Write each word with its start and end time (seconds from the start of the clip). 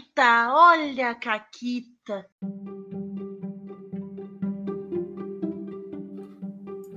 Caquita, 0.00 0.48
olha 0.54 1.10
a 1.10 1.14
Caquita. 1.14 2.26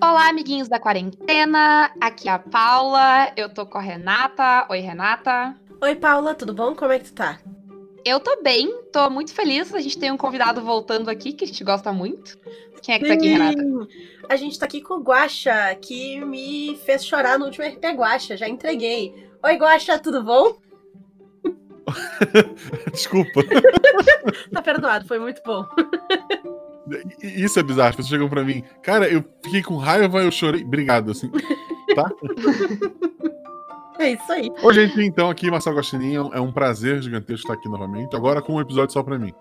Olá, 0.01 0.29
amiguinhos 0.29 0.69
da 0.69 0.79
quarentena. 0.79 1.91
Aqui 1.99 2.29
é 2.29 2.31
a 2.31 2.39
Paula. 2.39 3.33
Eu 3.35 3.53
tô 3.53 3.65
com 3.65 3.77
a 3.77 3.81
Renata. 3.81 4.65
Oi, 4.69 4.79
Renata. 4.79 5.55
Oi, 5.81 5.95
Paula, 5.95 6.33
tudo 6.33 6.53
bom? 6.53 6.73
Como 6.75 6.91
é 6.91 6.99
que 6.99 7.05
tu 7.05 7.13
tá? 7.13 7.39
Eu 8.05 8.19
tô 8.19 8.41
bem, 8.41 8.83
tô 8.91 9.09
muito 9.09 9.33
feliz. 9.33 9.73
A 9.73 9.81
gente 9.81 9.99
tem 9.99 10.11
um 10.11 10.17
convidado 10.17 10.61
voltando 10.61 11.09
aqui 11.09 11.33
que 11.33 11.43
a 11.43 11.47
gente 11.47 11.63
gosta 11.63 11.91
muito. 11.91 12.37
Quem 12.81 12.95
é 12.95 12.99
que 12.99 13.07
tá 13.07 13.13
aqui, 13.13 13.27
Renata? 13.27 13.61
A 14.29 14.35
gente 14.37 14.57
tá 14.57 14.65
aqui 14.65 14.81
com 14.81 14.95
o 14.95 15.03
Guaxa, 15.03 15.75
que 15.81 16.23
me 16.23 16.77
fez 16.85 17.05
chorar 17.05 17.37
no 17.37 17.45
último 17.45 17.67
RP 17.67 17.83
Guaxa. 17.95 18.37
Já 18.37 18.47
entreguei. 18.47 19.29
Oi, 19.43 19.55
Guaxa, 19.55 19.99
tudo 19.99 20.23
bom? 20.23 20.57
Desculpa. 22.91 23.41
tá 24.51 24.61
perdoado, 24.61 25.07
foi 25.07 25.19
muito 25.19 25.41
bom. 25.45 25.65
Isso 27.21 27.59
é 27.59 27.63
bizarro. 27.63 27.89
As 27.89 27.95
pessoas 27.95 28.09
chegam 28.09 28.29
pra 28.29 28.43
mim, 28.43 28.63
cara, 28.81 29.07
eu 29.07 29.23
fiquei 29.43 29.61
com 29.61 29.77
raiva, 29.77 30.21
eu 30.21 30.31
chorei. 30.31 30.63
Obrigado, 30.63 31.11
assim. 31.11 31.31
Tá? 31.95 32.09
É 33.99 34.11
isso 34.11 34.31
aí. 34.31 34.51
Oi, 34.61 34.73
gente, 34.73 35.01
então, 35.01 35.29
aqui, 35.29 35.49
Marcelo 35.49 35.77
Guaxinim. 35.77 36.15
É 36.15 36.39
um 36.39 36.51
prazer 36.51 37.01
gigantesco 37.01 37.43
estar 37.43 37.53
aqui 37.53 37.69
novamente. 37.69 38.15
Agora 38.15 38.41
com 38.41 38.55
um 38.55 38.61
episódio 38.61 38.91
só 38.91 39.03
pra 39.03 39.17
mim. 39.17 39.33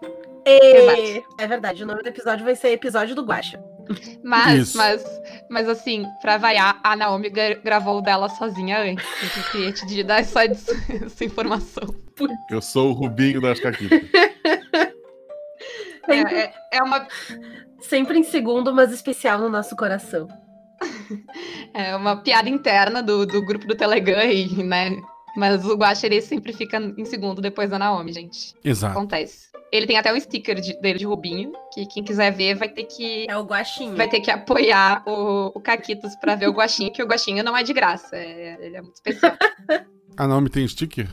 E... 0.46 1.22
É 1.38 1.46
verdade, 1.46 1.82
o 1.82 1.86
nome 1.86 2.02
do 2.02 2.08
episódio 2.08 2.44
vai 2.44 2.54
ser 2.54 2.68
Episódio 2.68 3.14
do 3.14 3.24
Guaxa. 3.24 3.62
Mas, 4.22 4.68
Isso. 4.68 4.78
mas, 4.78 5.04
mas 5.50 5.68
assim, 5.68 6.06
pra 6.20 6.38
vaiar, 6.38 6.80
a 6.82 6.96
Naomi 6.96 7.30
gravou 7.30 7.98
o 7.98 8.00
dela 8.00 8.28
sozinha 8.28 8.80
antes. 8.80 9.06
Eu 9.22 9.50
queria 9.50 9.72
te 9.72 10.02
dar 10.02 10.24
só 10.24 10.40
essa 10.42 11.24
informação. 11.24 11.94
Eu 12.50 12.62
sou 12.62 12.90
o 12.90 12.92
Rubinho 12.92 13.40
das 13.40 13.60
Caquitas. 13.60 14.00
É, 16.08 16.20
é, 16.20 16.54
é 16.72 16.82
uma. 16.82 17.06
Sempre 17.80 18.18
em 18.18 18.22
segundo, 18.22 18.74
mas 18.74 18.92
especial 18.92 19.38
no 19.38 19.48
nosso 19.48 19.76
coração. 19.76 20.28
É 21.74 21.96
uma 21.96 22.16
piada 22.16 22.50
interna 22.50 23.02
do, 23.02 23.24
do 23.24 23.44
grupo 23.44 23.66
do 23.66 23.74
Telegram, 23.74 24.22
e, 24.24 24.62
né? 24.62 24.90
Mas 25.36 25.64
o 25.64 25.74
Guaxeri 25.74 26.20
sempre 26.20 26.52
fica 26.52 26.76
em 26.76 27.04
segundo 27.04 27.40
depois 27.40 27.70
da 27.70 27.78
Naomi, 27.78 28.12
gente. 28.12 28.54
Exato. 28.62 28.92
Acontece. 28.92 29.51
Ele 29.72 29.86
tem 29.86 29.96
até 29.96 30.12
um 30.12 30.20
sticker 30.20 30.60
de, 30.60 30.78
dele 30.80 30.98
de 30.98 31.06
Rubinho, 31.06 31.50
que 31.72 31.86
quem 31.86 32.04
quiser 32.04 32.30
ver 32.30 32.54
vai 32.54 32.68
ter 32.68 32.84
que. 32.84 33.24
É 33.26 33.38
o 33.38 33.42
Guaxinho. 33.42 33.96
Vai 33.96 34.06
ter 34.06 34.20
que 34.20 34.30
apoiar 34.30 35.02
o, 35.06 35.50
o 35.54 35.60
Caquitos 35.60 36.14
pra 36.16 36.34
ver 36.34 36.48
o 36.48 36.52
Guaxinho, 36.52 36.92
que 36.92 37.02
o 37.02 37.06
Guaxinho 37.06 37.42
não 37.42 37.56
é 37.56 37.62
de 37.62 37.72
graça. 37.72 38.14
É, 38.14 38.58
ele 38.60 38.76
é 38.76 38.82
muito 38.82 38.96
especial. 38.96 39.34
A 40.14 40.28
Naomi 40.28 40.50
tem 40.50 40.68
sticker? 40.68 41.08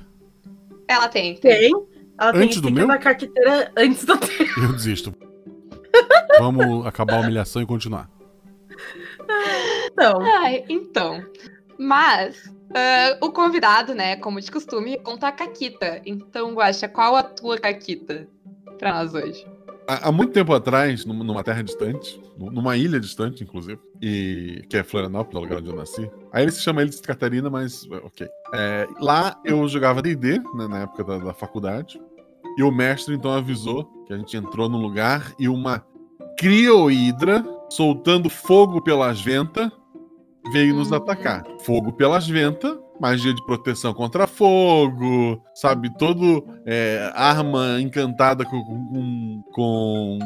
Ela 0.90 1.08
tem. 1.08 1.36
Tem. 1.36 1.72
Ela 2.20 2.36
antes 2.36 2.60
tem 2.60 2.70
do 2.70 2.76
meu? 2.76 2.86
na 2.86 2.98
carqueteira 2.98 3.72
antes 3.78 4.04
do 4.04 4.18
teu. 4.18 4.46
Eu 4.62 4.74
desisto. 4.74 5.16
Vamos 6.38 6.86
acabar 6.86 7.16
a 7.16 7.20
humilhação 7.22 7.62
e 7.62 7.66
continuar. 7.66 8.10
Então. 9.86 10.22
Ai, 10.22 10.66
então. 10.68 11.24
Mas 11.78 12.54
uh, 12.70 13.26
o 13.26 13.32
convidado, 13.32 13.94
né, 13.94 14.16
como 14.18 14.40
de 14.40 14.52
costume, 14.52 14.98
conta 15.00 15.28
a 15.28 15.32
Caquita. 15.32 16.02
Então, 16.06 16.54
Guaxa, 16.54 16.88
qual 16.88 17.16
a 17.16 17.24
tua 17.24 17.58
Caquita 17.58 18.28
pra 18.78 18.94
nós 18.94 19.14
hoje? 19.14 19.46
Há, 19.88 20.10
há 20.10 20.12
muito 20.12 20.34
tempo 20.34 20.54
atrás, 20.54 21.04
numa 21.06 21.44
terra 21.44 21.64
distante, 21.64 22.22
numa 22.38 22.78
ilha 22.78 23.00
distante, 23.00 23.44
inclusive, 23.44 23.80
e 24.02 24.64
que 24.70 24.78
é 24.78 24.84
Florianópolis, 24.84 25.38
o 25.38 25.42
lugar 25.42 25.60
onde 25.60 25.70
eu 25.70 25.76
nasci. 25.76 26.12
Aí 26.32 26.44
ele 26.44 26.52
se 26.52 26.62
chama 26.62 26.82
ele 26.82 26.92
de 26.92 27.02
Catarina, 27.02 27.50
mas 27.50 27.88
ok. 28.04 28.28
É, 28.54 28.88
lá 29.00 29.40
eu 29.44 29.68
jogava 29.68 30.02
D&D, 30.02 30.40
né, 30.56 30.68
na 30.68 30.80
época 30.84 31.04
da, 31.04 31.18
da 31.18 31.34
faculdade, 31.34 32.00
e 32.58 32.64
o 32.64 32.72
mestre 32.72 33.16
então 33.16 33.32
avisou 33.32 33.86
que 34.06 34.14
a 34.14 34.18
gente 34.18 34.36
entrou 34.38 34.70
num 34.70 34.82
lugar 34.82 35.34
e 35.40 35.48
uma 35.48 35.84
criohidra 36.38 37.44
soltando 37.70 38.30
fogo 38.30 38.82
pelas 38.82 39.22
ventas 39.22 39.72
veio 40.52 40.76
nos 40.76 40.92
atacar. 40.92 41.44
Fogo 41.62 41.94
pelas 41.94 42.28
ventas, 42.28 42.78
magia 43.00 43.34
de 43.34 43.44
proteção 43.46 43.94
contra 43.94 44.28
fogo, 44.28 45.42
sabe? 45.54 45.90
Todo 45.98 46.46
é, 46.66 47.12
arma 47.16 47.80
encantada 47.80 48.46
com, 48.46 48.64
com, 48.64 49.44
com, 49.54 50.20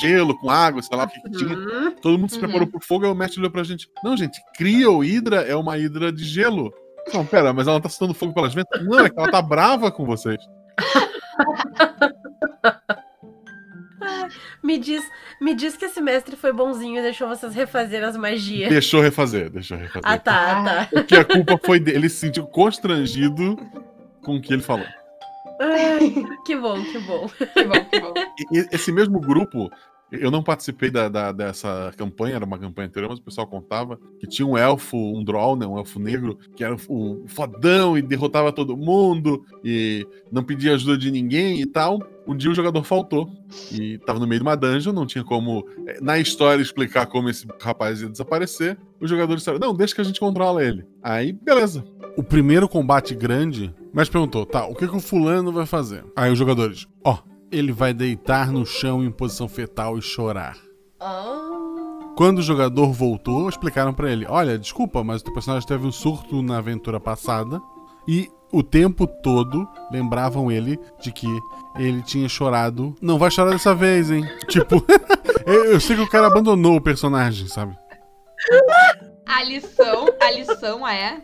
gelo, 0.00 0.36
com 0.38 0.50
água, 0.50 0.82
sei 0.82 0.96
lá 0.96 1.04
o 1.04 1.08
que, 1.08 1.20
que 1.20 1.30
tinha. 1.30 1.56
Uhum. 1.56 1.94
Todo 2.02 2.18
mundo 2.18 2.30
se 2.30 2.38
preparou 2.38 2.64
uhum. 2.64 2.70
pro 2.70 2.86
fogo, 2.86 3.06
aí 3.06 3.10
o 3.10 3.14
mestre 3.14 3.40
olhou 3.40 3.50
pra 3.50 3.62
gente. 3.62 3.88
Não, 4.02 4.16
gente, 4.16 4.40
Crio 4.56 5.04
Hidra 5.04 5.42
é 5.42 5.54
uma 5.54 5.78
hidra 5.78 6.12
de 6.12 6.24
gelo. 6.24 6.72
Não, 7.14 7.24
pera, 7.24 7.52
mas 7.52 7.68
ela 7.68 7.80
tá 7.80 7.88
soltando 7.88 8.16
fogo 8.16 8.34
pelas 8.34 8.52
ventas? 8.52 8.84
Não, 8.84 8.98
é 8.98 9.08
que 9.08 9.18
ela 9.18 9.30
tá 9.30 9.40
brava 9.40 9.92
com 9.92 10.04
vocês. 10.04 10.42
me 14.62 14.78
diz, 14.78 15.04
me 15.40 15.54
diz 15.54 15.76
que 15.76 15.84
esse 15.84 16.00
mestre 16.00 16.36
foi 16.36 16.52
bonzinho 16.52 16.98
e 16.98 17.02
deixou 17.02 17.28
vocês 17.28 17.54
refazer 17.54 18.04
as 18.04 18.16
magias. 18.16 18.68
Deixou 18.68 19.00
refazer, 19.00 19.50
deixou 19.50 19.76
refazer. 19.76 20.02
Ah, 20.04 20.18
tá, 20.18 20.64
tá. 20.64 20.88
Porque 20.90 21.14
a 21.14 21.24
culpa 21.24 21.58
foi 21.64 21.78
dele. 21.78 21.98
Ele 21.98 22.08
se 22.08 22.16
sentiu 22.16 22.46
constrangido 22.46 23.56
com 24.22 24.36
o 24.36 24.40
que 24.40 24.52
ele 24.52 24.62
falou. 24.62 24.86
Ai, 25.60 26.14
que 26.44 26.56
bom, 26.56 26.82
que 26.84 26.98
bom. 26.98 27.28
Que 27.28 27.64
bom, 27.64 27.84
que 27.90 28.00
bom. 28.00 28.14
E, 28.52 28.66
esse 28.72 28.92
mesmo 28.92 29.20
grupo 29.20 29.70
eu 30.10 30.30
não 30.30 30.42
participei 30.42 30.90
da, 30.90 31.08
da, 31.08 31.32
dessa 31.32 31.92
campanha, 31.96 32.36
era 32.36 32.44
uma 32.44 32.58
campanha 32.58 32.86
anterior, 32.86 33.08
mas 33.10 33.18
o 33.18 33.22
pessoal 33.22 33.46
contava 33.46 33.98
que 34.20 34.26
tinha 34.26 34.46
um 34.46 34.56
elfo, 34.56 34.96
um 34.96 35.24
droll, 35.24 35.56
né, 35.56 35.66
um 35.66 35.76
elfo 35.76 35.98
negro, 35.98 36.38
que 36.54 36.62
era 36.62 36.76
o, 36.88 37.24
fodão 37.26 37.98
e 37.98 38.02
derrotava 38.02 38.52
todo 38.52 38.76
mundo 38.76 39.44
e 39.64 40.06
não 40.30 40.44
pedia 40.44 40.74
ajuda 40.74 40.96
de 40.96 41.10
ninguém 41.10 41.60
e 41.60 41.66
tal. 41.66 42.00
Um 42.26 42.36
dia 42.36 42.50
o 42.50 42.54
jogador 42.54 42.82
faltou 42.82 43.30
e 43.70 43.98
tava 43.98 44.18
no 44.18 44.26
meio 44.26 44.40
de 44.40 44.46
uma 44.46 44.56
dungeon, 44.56 44.92
não 44.92 45.06
tinha 45.06 45.22
como, 45.22 45.64
eh, 45.86 45.98
na 46.00 46.18
história, 46.18 46.60
explicar 46.60 47.06
como 47.06 47.28
esse 47.28 47.46
rapaz 47.60 48.00
ia 48.00 48.08
desaparecer. 48.08 48.76
Os 49.00 49.08
jogadores 49.08 49.42
disseram: 49.42 49.60
Não, 49.60 49.72
deixa 49.72 49.94
que 49.94 50.00
a 50.00 50.04
gente 50.04 50.18
controla 50.18 50.64
ele. 50.64 50.84
Aí, 51.00 51.32
beleza. 51.32 51.84
O 52.16 52.24
primeiro 52.24 52.68
combate 52.68 53.14
grande, 53.14 53.72
mas 53.92 54.08
perguntou: 54.08 54.44
Tá, 54.44 54.66
o 54.66 54.74
que, 54.74 54.88
que 54.88 54.96
o 54.96 55.00
fulano 55.00 55.52
vai 55.52 55.66
fazer? 55.66 56.04
Aí 56.16 56.32
os 56.32 56.38
jogadores: 56.38 56.88
Ó, 57.04 57.12
oh, 57.14 57.35
ele 57.50 57.72
vai 57.72 57.92
deitar 57.92 58.50
no 58.50 58.64
chão 58.64 59.04
em 59.04 59.10
posição 59.10 59.48
fetal 59.48 59.98
e 59.98 60.02
chorar. 60.02 60.56
Oh. 61.00 62.14
Quando 62.16 62.38
o 62.38 62.42
jogador 62.42 62.92
voltou, 62.92 63.48
explicaram 63.48 63.92
para 63.92 64.10
ele: 64.10 64.26
Olha, 64.28 64.58
desculpa, 64.58 65.04
mas 65.04 65.20
o 65.20 65.24
teu 65.24 65.34
personagem 65.34 65.68
teve 65.68 65.86
um 65.86 65.92
surto 65.92 66.42
na 66.42 66.58
aventura 66.58 66.98
passada 66.98 67.60
e 68.08 68.30
o 68.52 68.62
tempo 68.62 69.06
todo 69.06 69.68
lembravam 69.90 70.50
ele 70.50 70.78
de 71.00 71.12
que 71.12 71.26
ele 71.76 72.02
tinha 72.02 72.28
chorado. 72.28 72.94
Não 73.02 73.18
vai 73.18 73.30
chorar 73.30 73.50
dessa 73.50 73.74
vez, 73.74 74.10
hein? 74.10 74.24
tipo, 74.48 74.82
eu 75.44 75.80
sei 75.80 75.96
que 75.96 76.02
o 76.02 76.08
cara 76.08 76.28
abandonou 76.28 76.76
o 76.76 76.80
personagem, 76.80 77.48
sabe? 77.48 77.76
A 79.26 79.42
lição, 79.42 80.06
a 80.20 80.30
lição 80.30 80.88
é 80.88 81.22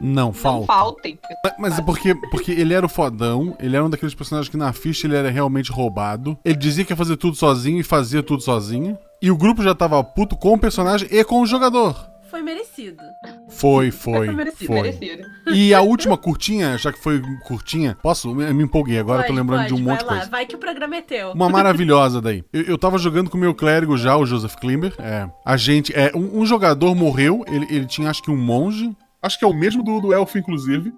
não, 0.00 0.32
falta. 0.32 0.58
Não 0.60 0.66
faltem. 0.66 1.18
Mas 1.58 1.78
é 1.78 1.82
porque, 1.82 2.14
porque 2.30 2.52
ele 2.52 2.74
era 2.74 2.84
o 2.84 2.88
fodão, 2.88 3.56
ele 3.60 3.76
era 3.76 3.84
um 3.84 3.90
daqueles 3.90 4.14
personagens 4.14 4.48
que 4.48 4.56
na 4.56 4.72
ficha 4.72 5.06
ele 5.06 5.16
era 5.16 5.30
realmente 5.30 5.70
roubado. 5.70 6.38
Ele 6.44 6.56
dizia 6.56 6.84
que 6.84 6.92
ia 6.92 6.96
fazer 6.96 7.16
tudo 7.16 7.36
sozinho 7.36 7.80
e 7.80 7.84
fazia 7.84 8.22
tudo 8.22 8.42
sozinho. 8.42 8.98
E 9.20 9.30
o 9.30 9.36
grupo 9.36 9.62
já 9.62 9.74
tava 9.74 10.02
puto 10.02 10.36
com 10.36 10.54
o 10.54 10.58
personagem 10.58 11.08
e 11.10 11.24
com 11.24 11.40
o 11.40 11.46
jogador. 11.46 11.96
Foi 12.30 12.42
merecido. 12.42 13.02
Foi, 13.48 13.90
foi. 13.90 14.26
Foi 14.26 14.34
merecido. 14.34 14.66
Foi. 14.66 14.82
merecido. 14.82 15.22
E 15.54 15.72
a 15.72 15.80
última 15.80 16.16
curtinha, 16.16 16.76
já 16.76 16.92
que 16.92 17.02
foi 17.02 17.22
curtinha, 17.42 17.96
posso? 18.02 18.28
Eu 18.28 18.54
me 18.54 18.64
empolguei, 18.64 18.98
agora 18.98 19.20
pode, 19.20 19.28
tô 19.28 19.34
lembrando 19.34 19.60
pode, 19.60 19.74
de 19.74 19.80
um 19.80 19.84
monte 19.84 20.00
de 20.00 20.04
coisa. 20.04 20.26
Vai 20.26 20.44
que 20.44 20.54
o 20.54 20.58
programa 20.58 20.96
é 20.96 21.00
teu. 21.02 21.32
Uma 21.32 21.48
maravilhosa 21.48 22.20
daí. 22.20 22.44
Eu, 22.52 22.62
eu 22.62 22.78
tava 22.78 22.98
jogando 22.98 23.30
com 23.30 23.38
o 23.38 23.40
meu 23.40 23.54
clérigo 23.54 23.96
já, 23.96 24.14
o 24.16 24.26
Joseph 24.26 24.56
Klimber. 24.56 24.94
É, 24.98 25.26
a 25.44 25.56
gente. 25.56 25.92
É, 25.94 26.12
um, 26.14 26.40
um 26.40 26.46
jogador 26.46 26.94
morreu, 26.94 27.44
ele, 27.48 27.66
ele 27.70 27.86
tinha 27.86 28.10
acho 28.10 28.22
que 28.22 28.30
um 28.30 28.36
monge 28.36 28.94
Acho 29.22 29.38
que 29.38 29.44
é 29.44 29.48
o 29.48 29.52
mesmo 29.52 29.82
do, 29.82 30.00
do 30.00 30.12
elfo, 30.12 30.38
inclusive. 30.38 30.92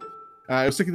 Ah, 0.53 0.67
eu 0.67 0.73
sei 0.73 0.85
que 0.85 0.91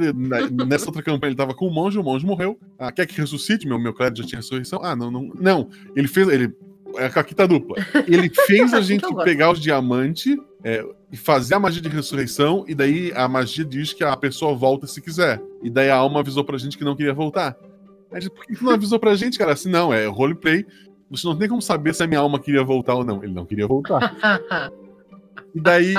nessa 0.66 0.86
outra 0.86 1.02
campanha 1.02 1.30
ele 1.30 1.36
tava 1.36 1.54
com 1.54 1.66
o 1.66 1.72
monge, 1.72 1.98
o 1.98 2.02
monge 2.02 2.26
morreu. 2.26 2.58
Ah, 2.78 2.92
quer 2.92 3.06
que 3.06 3.18
ressuscite? 3.18 3.66
Meu, 3.66 3.78
meu 3.78 3.94
crédito 3.94 4.22
já 4.22 4.28
tinha 4.28 4.38
ressurreição. 4.38 4.80
Ah, 4.82 4.94
não, 4.94 5.10
não. 5.10 5.32
Não, 5.34 5.70
ele 5.96 6.06
fez. 6.06 6.28
Ele, 6.28 6.54
é 6.96 7.06
aqui 7.06 7.34
tá 7.34 7.46
dupla. 7.46 7.76
Ele 8.06 8.28
fez 8.46 8.74
a 8.74 8.82
gente 8.82 9.06
pegar 9.24 9.50
os 9.50 9.58
diamantes 9.58 10.36
é, 10.62 10.84
e 11.10 11.16
fazer 11.16 11.54
a 11.54 11.58
magia 11.58 11.80
de 11.80 11.88
ressurreição, 11.88 12.66
e 12.68 12.74
daí 12.74 13.12
a 13.14 13.26
magia 13.26 13.64
diz 13.64 13.94
que 13.94 14.04
a 14.04 14.14
pessoa 14.16 14.54
volta 14.54 14.86
se 14.86 15.00
quiser. 15.00 15.40
E 15.62 15.70
daí 15.70 15.88
a 15.88 15.96
alma 15.96 16.20
avisou 16.20 16.44
pra 16.44 16.58
gente 16.58 16.76
que 16.76 16.84
não 16.84 16.94
queria 16.94 17.14
voltar. 17.14 17.56
Aí 18.10 18.18
a 18.18 18.20
gente, 18.20 18.32
por 18.32 18.44
que 18.44 18.62
não 18.62 18.72
avisou 18.72 18.98
pra 18.98 19.14
gente, 19.14 19.38
cara? 19.38 19.52
Assim, 19.52 19.70
não, 19.70 19.90
é 19.90 20.06
roleplay. 20.06 20.66
Você 21.10 21.26
não 21.26 21.36
tem 21.36 21.48
como 21.48 21.62
saber 21.62 21.94
se 21.94 22.02
a 22.02 22.06
minha 22.06 22.20
alma 22.20 22.38
queria 22.38 22.62
voltar 22.62 22.94
ou 22.94 23.04
não. 23.04 23.24
Ele 23.24 23.32
não 23.32 23.46
queria 23.46 23.66
voltar. 23.66 24.14
e 25.54 25.60
daí 25.60 25.94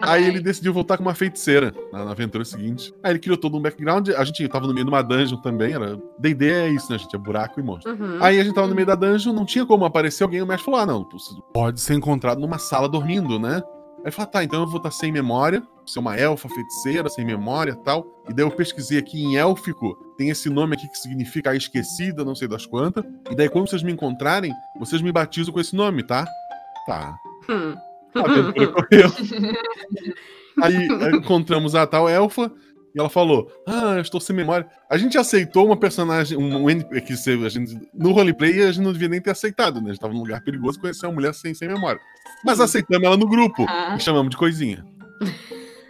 Aí 0.00 0.24
ele 0.24 0.40
decidiu 0.40 0.72
voltar 0.72 0.96
com 0.96 1.02
uma 1.02 1.14
feiticeira 1.14 1.74
na, 1.92 2.04
na, 2.04 2.10
aventura 2.10 2.44
seguinte. 2.44 2.92
Aí 3.02 3.12
ele 3.12 3.18
criou 3.18 3.36
todo 3.36 3.56
um 3.56 3.60
background. 3.60 4.10
A 4.10 4.24
gente 4.24 4.46
tava 4.48 4.66
no 4.66 4.74
meio 4.74 4.84
de 4.84 4.90
uma 4.90 5.02
dungeon 5.02 5.38
também. 5.38 5.72
Era. 5.72 5.98
DD 6.18 6.50
é 6.50 6.68
isso, 6.68 6.90
né, 6.90 6.98
gente? 6.98 7.14
É 7.14 7.18
buraco 7.18 7.60
e 7.60 7.62
monstro. 7.62 7.92
Uhum. 7.92 8.18
Aí 8.20 8.40
a 8.40 8.44
gente 8.44 8.54
tava 8.54 8.66
no 8.66 8.74
meio 8.74 8.86
da 8.86 8.94
dungeon, 8.94 9.32
não 9.32 9.44
tinha 9.44 9.64
como 9.66 9.84
aparecer 9.84 10.24
alguém. 10.24 10.42
O 10.42 10.46
mestre 10.46 10.64
falou: 10.64 10.80
ah, 10.80 10.86
não, 10.86 11.08
pode 11.52 11.80
ser 11.80 11.94
encontrado 11.94 12.40
numa 12.40 12.58
sala 12.58 12.88
dormindo, 12.88 13.38
né? 13.38 13.62
Aí 14.06 14.12
fala, 14.12 14.28
tá, 14.28 14.44
então 14.44 14.60
eu 14.60 14.68
vou 14.68 14.76
estar 14.76 14.92
sem 14.92 15.10
memória, 15.10 15.60
ser 15.84 15.98
uma 15.98 16.16
elfa 16.16 16.48
feiticeira, 16.48 17.08
sem 17.08 17.24
memória 17.24 17.72
e 17.72 17.84
tal. 17.84 18.06
E 18.28 18.32
daí 18.32 18.44
eu 18.44 18.50
pesquisei 18.52 18.98
aqui 18.98 19.20
em 19.20 19.36
élfico, 19.36 19.96
tem 20.16 20.30
esse 20.30 20.48
nome 20.48 20.76
aqui 20.76 20.88
que 20.88 20.96
significa 20.96 21.50
a 21.50 21.56
esquecida, 21.56 22.24
não 22.24 22.32
sei 22.32 22.46
das 22.46 22.64
quantas. 22.64 23.04
E 23.28 23.34
daí 23.34 23.48
quando 23.48 23.68
vocês 23.68 23.82
me 23.82 23.90
encontrarem, 23.90 24.52
vocês 24.78 25.02
me 25.02 25.10
batizam 25.10 25.52
com 25.52 25.58
esse 25.58 25.74
nome, 25.74 26.04
tá? 26.04 26.24
Tá. 26.86 27.16
Hum. 27.48 27.74
A 28.16 28.30
aventura 28.30 28.66
correu. 28.68 29.12
Aí 30.62 30.88
encontramos 31.14 31.74
a 31.74 31.86
tal 31.86 32.08
elfa 32.08 32.50
e 32.94 32.98
ela 32.98 33.08
falou: 33.10 33.50
Ah, 33.66 33.94
eu 33.96 34.00
estou 34.00 34.20
sem 34.20 34.34
memória. 34.34 34.66
A 34.90 34.96
gente 34.96 35.18
aceitou 35.18 35.66
uma 35.66 35.76
personagem, 35.76 36.36
um, 36.38 36.62
um 36.64 36.70
NPC 36.70 37.00
que 37.02 37.16
se- 37.16 37.44
a 37.44 37.48
gente, 37.48 37.78
no 37.92 38.12
roleplay 38.12 38.62
a 38.62 38.72
gente 38.72 38.82
não 38.84 38.92
devia 38.92 39.08
nem 39.08 39.20
ter 39.20 39.30
aceitado, 39.30 39.80
né? 39.80 39.90
A 39.90 39.92
gente 39.92 40.00
tava 40.00 40.14
num 40.14 40.20
lugar 40.20 40.42
perigoso 40.42 40.80
conhecer 40.80 41.06
uma 41.06 41.12
mulher 41.14 41.34
sem, 41.34 41.52
sem 41.52 41.68
memória. 41.68 42.00
Mas 42.44 42.58
aceitamos 42.60 43.06
ela 43.06 43.16
no 43.16 43.28
grupo 43.28 43.64
Ah. 43.68 43.96
e 43.98 44.00
chamamos 44.00 44.30
de 44.30 44.36
coisinha. 44.36 44.84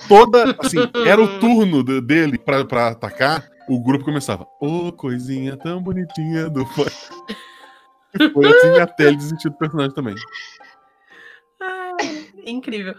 Toda, 0.08 0.56
assim, 0.58 0.78
era 1.06 1.20
o 1.20 1.38
turno 1.40 1.82
de- 1.82 2.00
dele 2.00 2.38
pra, 2.38 2.64
pra 2.64 2.88
atacar, 2.88 3.48
o 3.68 3.80
grupo 3.80 4.04
começava: 4.04 4.46
Ô, 4.60 4.90
coisinha 4.92 5.56
tão 5.56 5.80
bonitinha 5.82 6.48
do 6.50 6.64
foi 8.32 8.46
assim 8.46 8.80
até 8.80 9.04
ele 9.08 9.16
desistir 9.16 9.48
do 9.50 9.56
personagem 9.58 9.94
também. 9.94 10.14
Ah, 12.46 12.50
incrível. 12.50 12.94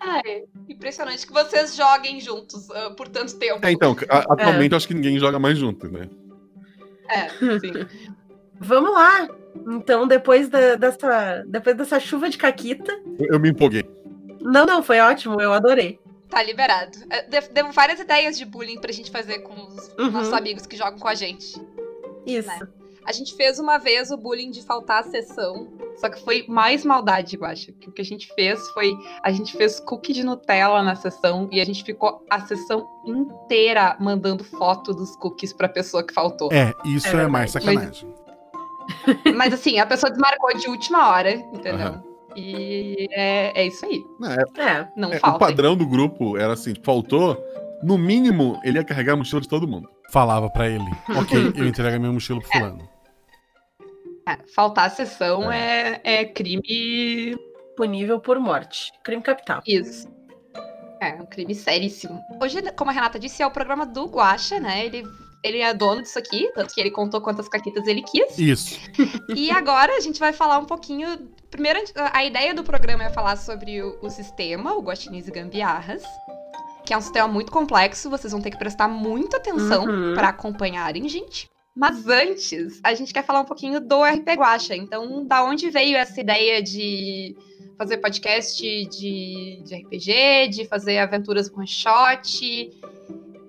Ai, 0.00 0.44
impressionante 0.68 1.26
que 1.26 1.32
vocês 1.32 1.74
joguem 1.74 2.20
juntos 2.20 2.70
ah, 2.70 2.90
por 2.96 3.08
tanto 3.08 3.36
tempo. 3.38 3.64
É, 3.66 3.72
então, 3.72 3.96
a- 4.08 4.32
atualmente 4.32 4.72
eu 4.72 4.76
acho 4.76 4.86
que 4.88 4.94
ninguém 4.94 5.18
joga 5.18 5.38
mais 5.38 5.58
junto, 5.58 5.88
né? 5.90 6.08
É, 7.08 7.28
sim. 7.30 7.72
Vamos 8.58 8.92
lá. 8.92 9.28
Então, 9.68 10.06
depois 10.06 10.48
da- 10.48 10.76
dessa, 10.76 11.44
depois 11.46 11.76
dessa 11.76 12.00
chuva 12.00 12.28
de 12.30 12.38
caquita. 12.38 12.92
Eu, 13.18 13.34
eu 13.34 13.40
me 13.40 13.50
empolguei. 13.50 13.84
Não, 14.40 14.64
não, 14.64 14.82
foi 14.82 15.00
ótimo, 15.00 15.40
eu 15.40 15.52
adorei. 15.52 15.98
Tá 16.30 16.42
liberado. 16.42 16.96
É, 17.10 17.22
de- 17.22 17.48
Deu 17.50 17.70
várias 17.72 18.00
ideias 18.00 18.38
de 18.38 18.44
bullying 18.44 18.80
pra 18.80 18.92
gente 18.92 19.10
fazer 19.10 19.40
com 19.40 19.52
os 19.54 19.88
Uhum. 19.98 20.10
nossos 20.10 20.32
amigos 20.32 20.66
que 20.66 20.76
jogam 20.76 20.98
com 20.98 21.08
a 21.08 21.14
gente. 21.14 21.60
Isso. 22.26 22.48
Né? 22.48 22.60
A 23.06 23.12
gente 23.12 23.34
fez 23.36 23.58
uma 23.58 23.78
vez 23.78 24.10
o 24.10 24.16
bullying 24.16 24.50
de 24.50 24.62
faltar 24.62 25.00
a 25.00 25.04
sessão. 25.04 25.68
Só 25.96 26.08
que 26.08 26.20
foi 26.22 26.44
mais 26.48 26.84
maldade, 26.84 27.36
eu 27.36 27.44
acho. 27.44 27.72
Que 27.72 27.88
o 27.88 27.92
que 27.92 28.02
a 28.02 28.04
gente 28.04 28.26
fez 28.34 28.68
foi. 28.70 28.92
A 29.22 29.30
gente 29.30 29.56
fez 29.56 29.78
cookie 29.78 30.12
de 30.12 30.24
Nutella 30.24 30.82
na 30.82 30.96
sessão 30.96 31.48
e 31.52 31.60
a 31.60 31.64
gente 31.64 31.84
ficou 31.84 32.24
a 32.28 32.40
sessão 32.40 32.86
inteira 33.04 33.96
mandando 34.00 34.42
foto 34.42 34.92
dos 34.92 35.14
cookies 35.16 35.52
pra 35.52 35.68
pessoa 35.68 36.02
que 36.02 36.12
faltou. 36.12 36.52
É, 36.52 36.74
isso 36.84 37.06
É 37.16 37.22
é, 37.22 37.26
mais 37.28 37.52
sacanagem. 37.52 38.12
Mas 39.34 39.54
assim, 39.54 39.78
a 39.78 39.86
pessoa 39.86 40.10
desmarcou 40.10 40.56
de 40.56 40.68
última 40.68 41.08
hora, 41.10 41.32
entendeu? 41.32 41.86
Aham. 41.86 42.02
E 42.36 43.08
é, 43.12 43.62
é 43.62 43.66
isso 43.66 43.86
aí. 43.86 44.04
É, 44.56 44.62
É. 44.62 44.88
Não 44.96 45.12
é, 45.12 45.16
o 45.16 45.20
falta. 45.20 45.38
padrão 45.38 45.76
do 45.76 45.86
grupo 45.86 46.36
era 46.36 46.52
assim: 46.52 46.74
faltou, 46.82 47.42
no 47.82 47.96
mínimo, 47.96 48.60
ele 48.62 48.78
ia 48.78 48.84
carregar 48.84 49.14
a 49.14 49.16
mochila 49.16 49.40
de 49.40 49.48
todo 49.48 49.66
mundo. 49.66 49.88
Falava 50.12 50.48
pra 50.50 50.68
ele, 50.68 50.84
ok, 51.16 51.52
eu 51.56 51.66
entrego 51.66 51.96
a 51.96 51.98
minha 51.98 52.12
mochila 52.12 52.40
pro 52.40 52.48
fulano. 52.50 52.95
É, 54.28 54.38
faltar 54.54 54.86
a 54.86 54.90
sessão 54.90 55.50
é, 55.50 56.00
é 56.02 56.24
crime. 56.24 57.36
Punível 57.76 58.18
por 58.20 58.38
morte. 58.40 58.90
Crime 59.04 59.22
capital. 59.22 59.62
Isso. 59.66 60.08
É 61.00 61.10
um 61.14 61.26
crime 61.26 61.54
seríssimo. 61.54 62.18
Hoje, 62.40 62.60
como 62.72 62.90
a 62.90 62.94
Renata 62.94 63.18
disse, 63.18 63.42
é 63.42 63.46
o 63.46 63.50
programa 63.50 63.84
do 63.84 64.06
Guacha, 64.06 64.58
né? 64.58 64.86
Ele, 64.86 65.04
ele 65.44 65.58
é 65.60 65.74
dono 65.74 66.00
disso 66.00 66.18
aqui, 66.18 66.50
tanto 66.54 66.72
que 66.74 66.80
ele 66.80 66.90
contou 66.90 67.20
quantas 67.20 67.48
caquitas 67.48 67.86
ele 67.86 68.02
quis. 68.02 68.38
Isso. 68.38 68.80
E 69.36 69.50
agora 69.50 69.94
a 69.94 70.00
gente 70.00 70.18
vai 70.18 70.32
falar 70.32 70.58
um 70.58 70.64
pouquinho. 70.64 71.28
Primeiro, 71.50 71.78
a 72.12 72.24
ideia 72.24 72.54
do 72.54 72.64
programa 72.64 73.04
é 73.04 73.10
falar 73.10 73.36
sobre 73.36 73.82
o, 73.82 73.98
o 74.02 74.08
sistema, 74.08 74.72
o 74.74 74.80
Guaxinins 74.80 75.28
e 75.28 75.30
Gambiarras. 75.30 76.02
Que 76.86 76.94
é 76.94 76.96
um 76.96 77.00
sistema 77.02 77.28
muito 77.28 77.52
complexo, 77.52 78.08
vocês 78.08 78.32
vão 78.32 78.40
ter 78.40 78.50
que 78.50 78.58
prestar 78.58 78.88
muita 78.88 79.36
atenção 79.36 79.84
Uhum. 79.84 80.14
pra 80.14 80.28
acompanharem, 80.28 81.06
gente. 81.08 81.46
Mas 81.76 82.08
antes, 82.08 82.80
a 82.82 82.94
gente 82.94 83.12
quer 83.12 83.22
falar 83.22 83.40
um 83.40 83.44
pouquinho 83.44 83.80
do 83.80 84.02
RP 84.02 84.26
Guacha. 84.34 84.74
Então, 84.74 85.26
da 85.26 85.44
onde 85.44 85.68
veio 85.68 85.96
essa 85.96 86.18
ideia 86.18 86.62
de 86.62 87.36
fazer 87.76 87.98
podcast 87.98 88.62
de, 88.62 89.62
de 89.62 89.74
RPG, 89.74 90.48
de 90.48 90.64
fazer 90.66 90.96
aventuras 90.98 91.52
one 91.54 91.66
shot 91.66 92.72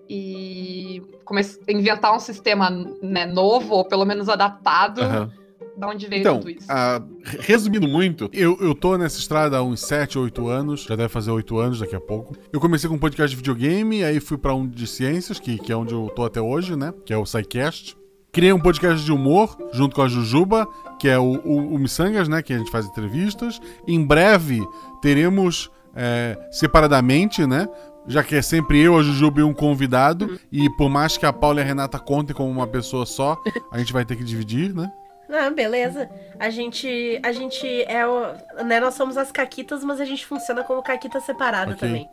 e 0.09 1.01
começar 1.23 1.59
inventar 1.69 2.13
um 2.13 2.19
sistema 2.19 2.69
né, 3.01 3.25
novo, 3.25 3.75
ou 3.75 3.85
pelo 3.85 4.05
menos 4.05 4.27
adaptado. 4.27 5.01
Aham. 5.01 5.31
Da 5.77 5.87
onde 5.89 6.07
veio 6.07 6.21
Então, 6.21 6.39
tudo 6.39 6.49
isso? 6.49 6.65
ah, 6.69 6.99
resumindo 7.39 7.87
muito, 7.87 8.27
Eu, 8.33 8.57
eu 8.59 8.73
tô 8.73 8.97
nessa 8.97 9.19
estrada 9.19 9.57
há 9.57 9.63
uns 9.63 9.81
7, 9.81 10.17
8 10.17 10.47
anos, 10.47 10.81
já 10.85 10.95
deve 10.95 11.09
fazer 11.09 11.29
8 11.29 11.55
anos 11.59 11.79
daqui 11.79 11.95
a 11.95 11.99
pouco. 12.01 12.35
Eu 12.51 12.59
comecei 12.59 12.89
com 12.89 12.95
um 12.95 12.99
podcast 12.99 13.29
de 13.29 13.35
videogame, 13.35 14.03
aí 14.03 14.19
fui 14.19 14.39
pra 14.39 14.55
um 14.55 14.67
de 14.67 14.87
ciências, 14.87 15.39
que, 15.39 15.59
que 15.59 15.71
é 15.71 15.75
onde 15.75 15.93
eu 15.93 16.11
tô 16.15 16.25
até 16.25 16.41
hoje, 16.41 16.75
né? 16.75 16.91
Que 17.05 17.13
é 17.13 17.17
o 17.17 17.27
SciCast. 17.27 17.95
Criei 18.37 18.53
um 18.53 18.59
podcast 18.59 19.03
de 19.03 19.11
humor 19.11 19.57
junto 19.73 19.95
com 19.95 20.03
a 20.03 20.07
Jujuba, 20.07 20.67
que 20.99 21.09
é 21.09 21.17
o, 21.17 21.41
o, 21.43 21.73
o 21.73 21.79
Missangas, 21.79 22.29
né? 22.29 22.43
Que 22.43 22.53
a 22.53 22.57
gente 22.59 22.69
faz 22.69 22.85
entrevistas. 22.85 23.59
Em 23.87 24.05
breve 24.05 24.63
teremos 25.01 25.71
é, 25.95 26.37
separadamente, 26.51 27.47
né? 27.47 27.67
Já 28.05 28.23
que 28.23 28.35
é 28.35 28.41
sempre 28.43 28.79
eu, 28.79 28.95
a 28.95 29.01
Jujuba 29.01 29.39
e 29.39 29.43
um 29.43 29.55
convidado. 29.55 30.39
E 30.51 30.69
por 30.77 30.87
mais 30.87 31.17
que 31.17 31.25
a 31.25 31.33
Paula 31.33 31.61
e 31.61 31.63
a 31.63 31.65
Renata 31.65 31.97
contem 31.97 32.35
como 32.35 32.51
uma 32.51 32.67
pessoa 32.67 33.07
só, 33.07 33.41
a 33.71 33.79
gente 33.79 33.91
vai 33.91 34.05
ter 34.05 34.15
que 34.15 34.23
dividir, 34.23 34.71
né? 34.71 34.87
Ah, 35.31 35.49
beleza. 35.49 36.07
A 36.39 36.51
gente. 36.51 37.19
A 37.23 37.31
gente 37.31 37.67
é 37.87 38.05
o. 38.05 38.63
Né, 38.63 38.79
nós 38.79 38.93
somos 38.93 39.17
as 39.17 39.31
caquitas, 39.31 39.83
mas 39.83 39.99
a 39.99 40.05
gente 40.05 40.27
funciona 40.27 40.63
como 40.63 40.83
caquita 40.83 41.19
separada 41.19 41.71
Ok. 41.71 41.79
também. 41.79 42.07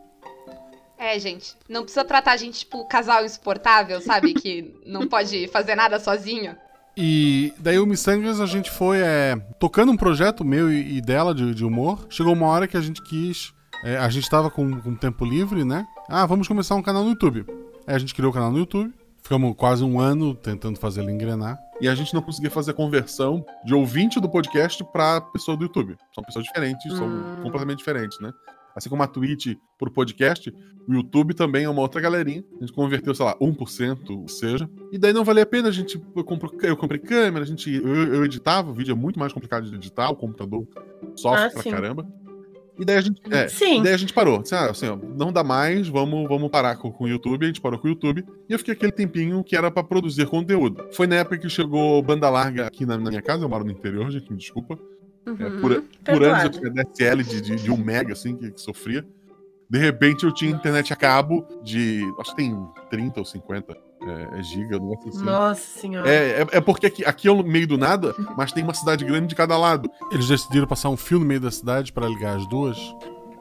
É, 0.97 1.19
gente, 1.19 1.55
não 1.67 1.81
precisa 1.83 2.03
tratar 2.05 2.31
a 2.31 2.37
gente 2.37 2.59
tipo 2.59 2.85
casal 2.87 3.25
insuportável, 3.25 3.99
sabe? 4.01 4.33
que 4.33 4.73
não 4.85 5.07
pode 5.07 5.47
fazer 5.49 5.75
nada 5.75 5.99
sozinho. 5.99 6.55
E 6.97 7.53
daí 7.59 7.77
o 7.77 7.85
Missangas 7.85 8.39
a 8.39 8.45
gente 8.45 8.71
foi 8.71 8.99
é, 9.01 9.35
tocando 9.59 9.91
um 9.91 9.97
projeto 9.97 10.45
meu 10.45 10.71
e, 10.71 10.97
e 10.97 11.01
dela 11.01 11.35
de, 11.35 11.53
de 11.53 11.65
humor. 11.65 12.05
Chegou 12.09 12.31
uma 12.33 12.47
hora 12.47 12.67
que 12.67 12.77
a 12.77 12.81
gente 12.81 13.01
quis. 13.03 13.53
é, 13.83 13.97
a 13.97 14.07
gente 14.09 14.29
tava 14.29 14.49
com, 14.49 14.79
com 14.79 14.95
tempo 14.95 15.25
livre, 15.25 15.65
né? 15.65 15.85
Ah, 16.07 16.25
vamos 16.25 16.47
começar 16.47 16.75
um 16.75 16.81
canal 16.81 17.03
no 17.03 17.09
YouTube. 17.09 17.45
Aí 17.85 17.95
a 17.95 17.99
gente 17.99 18.15
criou 18.15 18.31
o 18.31 18.33
canal 18.33 18.49
no 18.51 18.59
YouTube. 18.59 18.93
Ficamos 19.21 19.55
quase 19.57 19.83
um 19.83 19.99
ano 19.99 20.35
tentando 20.35 20.79
fazer 20.79 21.01
ele 21.01 21.11
engrenar. 21.11 21.57
e 21.81 21.89
a 21.89 21.95
gente 21.95 22.13
não 22.13 22.21
conseguia 22.21 22.49
fazer 22.51 22.71
a 22.71 22.73
conversão 22.75 23.43
de 23.65 23.73
ouvinte 23.73 24.19
do 24.21 24.29
podcast 24.29 24.81
pra 24.93 25.19
pessoa 25.19 25.57
do 25.57 25.63
YouTube. 25.63 25.97
São 26.13 26.23
pessoas 26.23 26.45
diferentes, 26.45 26.89
são 26.95 27.07
Hum. 27.07 27.35
completamente 27.43 27.79
diferentes, 27.79 28.17
né? 28.21 28.31
Assim 28.75 28.89
como 28.89 29.01
a 29.03 29.07
Twitch 29.07 29.55
pro 29.77 29.89
podcast, 29.89 30.53
o 30.87 30.93
YouTube 30.93 31.33
também 31.33 31.63
é 31.63 31.69
uma 31.69 31.81
outra 31.81 32.01
galerinha. 32.01 32.43
A 32.57 32.59
gente 32.59 32.73
converteu, 32.73 33.15
sei 33.15 33.25
lá, 33.25 33.35
1%, 33.39 34.09
ou 34.09 34.27
seja. 34.27 34.69
E 34.91 34.97
daí 34.97 35.13
não 35.13 35.23
valia 35.23 35.43
a 35.43 35.45
pena, 35.45 35.69
a 35.69 35.71
gente 35.71 36.01
eu, 36.15 36.23
compro- 36.23 36.51
eu 36.61 36.75
comprei 36.75 36.99
câmera, 36.99 37.43
a 37.43 37.47
gente, 37.47 37.73
eu, 37.73 38.13
eu 38.13 38.25
editava, 38.25 38.69
o 38.69 38.73
vídeo 38.73 38.91
é 38.91 38.95
muito 38.95 39.17
mais 39.19 39.31
complicado 39.31 39.69
de 39.69 39.75
editar, 39.75 40.09
o 40.09 40.15
computador 40.15 40.67
sofre 41.15 41.45
Ah, 41.45 41.49
pra 41.49 41.63
sim. 41.63 41.71
caramba. 41.71 42.05
E 42.77 42.83
daí 42.83 42.97
a 42.97 43.01
gente, 43.01 43.21
é, 43.31 43.47
Sim. 43.47 43.79
e 43.79 43.83
daí 43.83 43.93
a 43.93 43.97
gente 43.97 44.11
parou. 44.13 44.41
Assim, 44.41 44.53
ah, 44.53 44.65
assim, 44.69 44.87
ó, 44.89 44.97
não 44.97 45.31
dá 45.31 45.45
mais, 45.45 45.87
vamos, 45.87 46.27
vamos 46.27 46.49
parar 46.49 46.75
com, 46.75 46.91
com 46.91 47.05
o 47.05 47.07
YouTube. 47.07 47.45
A 47.45 47.47
gente 47.47 47.61
parou 47.61 47.79
com 47.79 47.87
o 47.87 47.91
YouTube. 47.91 48.25
E 48.49 48.51
eu 48.51 48.59
fiquei 48.59 48.73
aquele 48.73 48.91
tempinho 48.91 49.41
que 49.45 49.55
era 49.55 49.71
pra 49.71 49.81
produzir 49.81 50.27
conteúdo. 50.27 50.85
Foi 50.91 51.07
na 51.07 51.15
época 51.15 51.37
que 51.37 51.47
chegou 51.47 52.01
banda 52.01 52.29
larga 52.29 52.67
aqui 52.67 52.85
na, 52.85 52.97
na 52.97 53.09
minha 53.09 53.21
casa. 53.21 53.45
Eu 53.45 53.47
moro 53.47 53.63
no 53.63 53.71
interior, 53.71 54.11
gente, 54.11 54.29
me 54.29 54.37
desculpa. 54.37 54.77
É, 55.25 55.29
Uhum. 55.29 55.61
por, 55.61 55.73
por 55.75 55.83
Perdoado. 56.03 56.25
anos 56.41 56.43
eu 56.43 56.71
tinha 56.71 56.83
DSL 56.83 57.23
de, 57.23 57.41
de, 57.41 57.55
de 57.55 57.71
1 57.71 57.77
mega, 57.77 58.13
assim, 58.13 58.35
que, 58.35 58.51
que 58.51 58.61
sofria. 58.61 59.05
De 59.69 59.79
repente 59.79 60.23
eu 60.23 60.31
tinha 60.31 60.51
internet 60.51 60.93
a 60.93 60.95
cabo 60.95 61.45
de. 61.63 62.01
Acho 62.19 62.31
que 62.31 62.37
tem 62.37 62.55
30 62.89 63.19
ou 63.19 63.25
50 63.25 63.75
é, 64.03 64.39
é 64.39 64.43
giga, 64.43 64.77
um 64.77 64.89
negócio 64.89 65.09
assim. 65.09 65.23
Nossa 65.23 65.79
senhora. 65.79 66.07
É, 66.09 66.41
é, 66.41 66.47
é 66.51 66.61
porque 66.61 66.85
aqui, 66.85 67.03
aqui 67.03 67.27
é 67.27 67.31
o 67.31 67.41
meio 67.41 67.67
do 67.67 67.77
nada, 67.77 68.13
mas 68.37 68.51
tem 68.51 68.63
uma 68.63 68.73
cidade 68.75 69.03
grande 69.03 69.27
de 69.27 69.35
cada 69.35 69.57
lado. 69.57 69.89
Eles 70.11 70.27
decidiram 70.27 70.67
passar 70.67 70.89
um 70.89 70.97
fio 70.97 71.17
no 71.19 71.25
meio 71.25 71.39
da 71.39 71.49
cidade 71.49 71.91
pra 71.91 72.07
ligar 72.07 72.37
as 72.37 72.47
duas. 72.47 72.77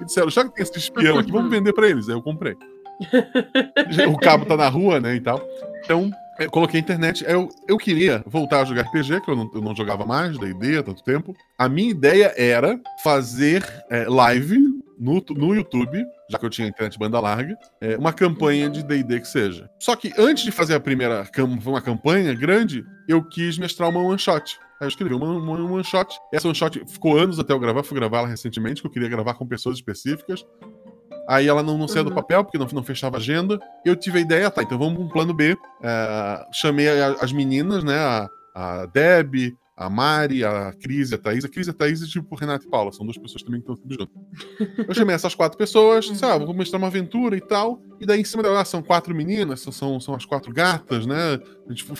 E 0.00 0.04
disseram, 0.04 0.30
já 0.30 0.44
que 0.44 0.54
tem 0.54 0.62
esse 0.62 0.78
espião 0.78 1.18
aqui, 1.18 1.30
vamos 1.30 1.50
vender 1.52 1.72
pra 1.74 1.88
eles. 1.88 2.08
Aí 2.08 2.14
eu 2.14 2.22
comprei. 2.22 2.56
o 4.08 4.16
cabo 4.18 4.46
tá 4.46 4.56
na 4.56 4.68
rua, 4.68 5.00
né, 5.00 5.14
e 5.16 5.20
tal. 5.20 5.42
Então, 5.84 6.10
eu 6.38 6.50
coloquei 6.50 6.80
a 6.80 6.82
internet. 6.82 7.24
Eu, 7.26 7.48
eu 7.68 7.76
queria 7.76 8.22
voltar 8.26 8.60
a 8.60 8.64
jogar 8.64 8.82
RPG, 8.82 9.20
que 9.20 9.30
eu 9.30 9.36
não, 9.36 9.50
eu 9.54 9.60
não 9.60 9.74
jogava 9.74 10.04
mais, 10.04 10.36
ideia 10.36 10.80
há 10.80 10.82
tanto 10.82 11.02
tempo. 11.02 11.34
A 11.58 11.68
minha 11.68 11.90
ideia 11.90 12.32
era 12.36 12.80
fazer 13.02 13.64
é, 13.90 14.08
live 14.08 14.58
no, 14.98 15.24
no 15.30 15.54
YouTube, 15.54 16.04
já 16.30 16.38
que 16.38 16.46
eu 16.46 16.50
tinha 16.50 16.68
internet 16.68 16.98
banda 16.98 17.20
larga, 17.20 17.56
é, 17.80 17.96
uma 17.96 18.12
campanha 18.12 18.68
de 18.68 18.82
D&D 18.82 19.20
que 19.20 19.28
seja. 19.28 19.68
Só 19.78 19.94
que 19.96 20.12
antes 20.18 20.44
de 20.44 20.50
fazer 20.50 20.74
a 20.74 20.80
primeira 20.80 21.28
uma 21.66 21.80
campanha 21.80 22.34
grande, 22.34 22.84
eu 23.08 23.22
quis 23.22 23.58
mestrar 23.58 23.88
uma 23.88 24.00
one 24.00 24.18
shot. 24.18 24.58
Aí 24.80 24.86
eu 24.86 24.88
escrevi 24.88 25.14
uma, 25.14 25.26
uma 25.26 25.72
one 25.72 25.84
shot. 25.84 26.18
Essa 26.32 26.48
one 26.48 26.56
shot 26.56 26.82
ficou 26.86 27.16
anos 27.16 27.38
até 27.38 27.52
eu 27.52 27.60
gravar, 27.60 27.82
fui 27.82 27.96
gravar 27.96 28.18
ela 28.18 28.28
recentemente, 28.28 28.80
que 28.80 28.86
eu 28.86 28.90
queria 28.90 29.08
gravar 29.08 29.34
com 29.34 29.46
pessoas 29.46 29.76
específicas. 29.76 30.44
Aí 31.28 31.48
ela 31.48 31.62
não, 31.62 31.78
não 31.78 31.88
saía 31.88 32.04
do 32.04 32.10
Uhum. 32.10 32.16
papel, 32.16 32.44
porque 32.44 32.58
não, 32.58 32.66
não 32.72 32.82
fechava 32.82 33.16
agenda. 33.16 33.58
Eu 33.84 33.96
tive 33.96 34.18
a 34.18 34.20
ideia, 34.22 34.50
tá, 34.50 34.62
então 34.62 34.78
vamos 34.78 34.94
pra 34.96 35.04
um 35.04 35.08
plano 35.08 35.34
B. 35.34 35.56
É, 35.82 36.46
chamei 36.52 36.88
a- 36.88 37.16
as 37.20 37.32
meninas, 37.32 37.82
né? 37.82 37.96
A, 37.98 38.28
a 38.54 38.86
Deb, 38.86 39.56
a 39.76 39.90
Mari, 39.90 40.44
a 40.44 40.72
Cris 40.72 41.10
e 41.10 41.14
a 41.14 41.18
Thaís. 41.18 41.44
A 41.44 41.48
Cris 41.48 41.66
e 41.66 41.70
a 41.70 41.72
Thaís 41.72 42.02
é 42.02 42.06
tipo 42.06 42.34
Renata 42.36 42.64
e 42.64 42.68
Paula, 42.68 42.92
são 42.92 43.04
duas 43.04 43.18
pessoas 43.18 43.42
também 43.42 43.60
que 43.60 43.70
estão 43.70 43.76
sempre 43.76 43.96
juntas. 43.98 44.86
Eu 44.88 44.94
chamei 44.94 45.14
essas 45.14 45.34
quatro 45.34 45.58
pessoas, 45.58 46.04
disse, 46.04 46.24
ah, 46.24 46.38
vou 46.38 46.54
mostrar 46.54 46.78
uma 46.78 46.86
aventura 46.86 47.36
e 47.36 47.40
tal. 47.40 47.82
E 48.00 48.06
daí 48.06 48.20
em 48.20 48.24
cima 48.24 48.42
dela, 48.42 48.60
ah, 48.60 48.64
são 48.64 48.82
quatro 48.82 49.14
meninas, 49.14 49.60
são, 49.60 50.00
são 50.00 50.14
as 50.14 50.24
quatro 50.24 50.52
gatas, 50.52 51.06
né? 51.06 51.40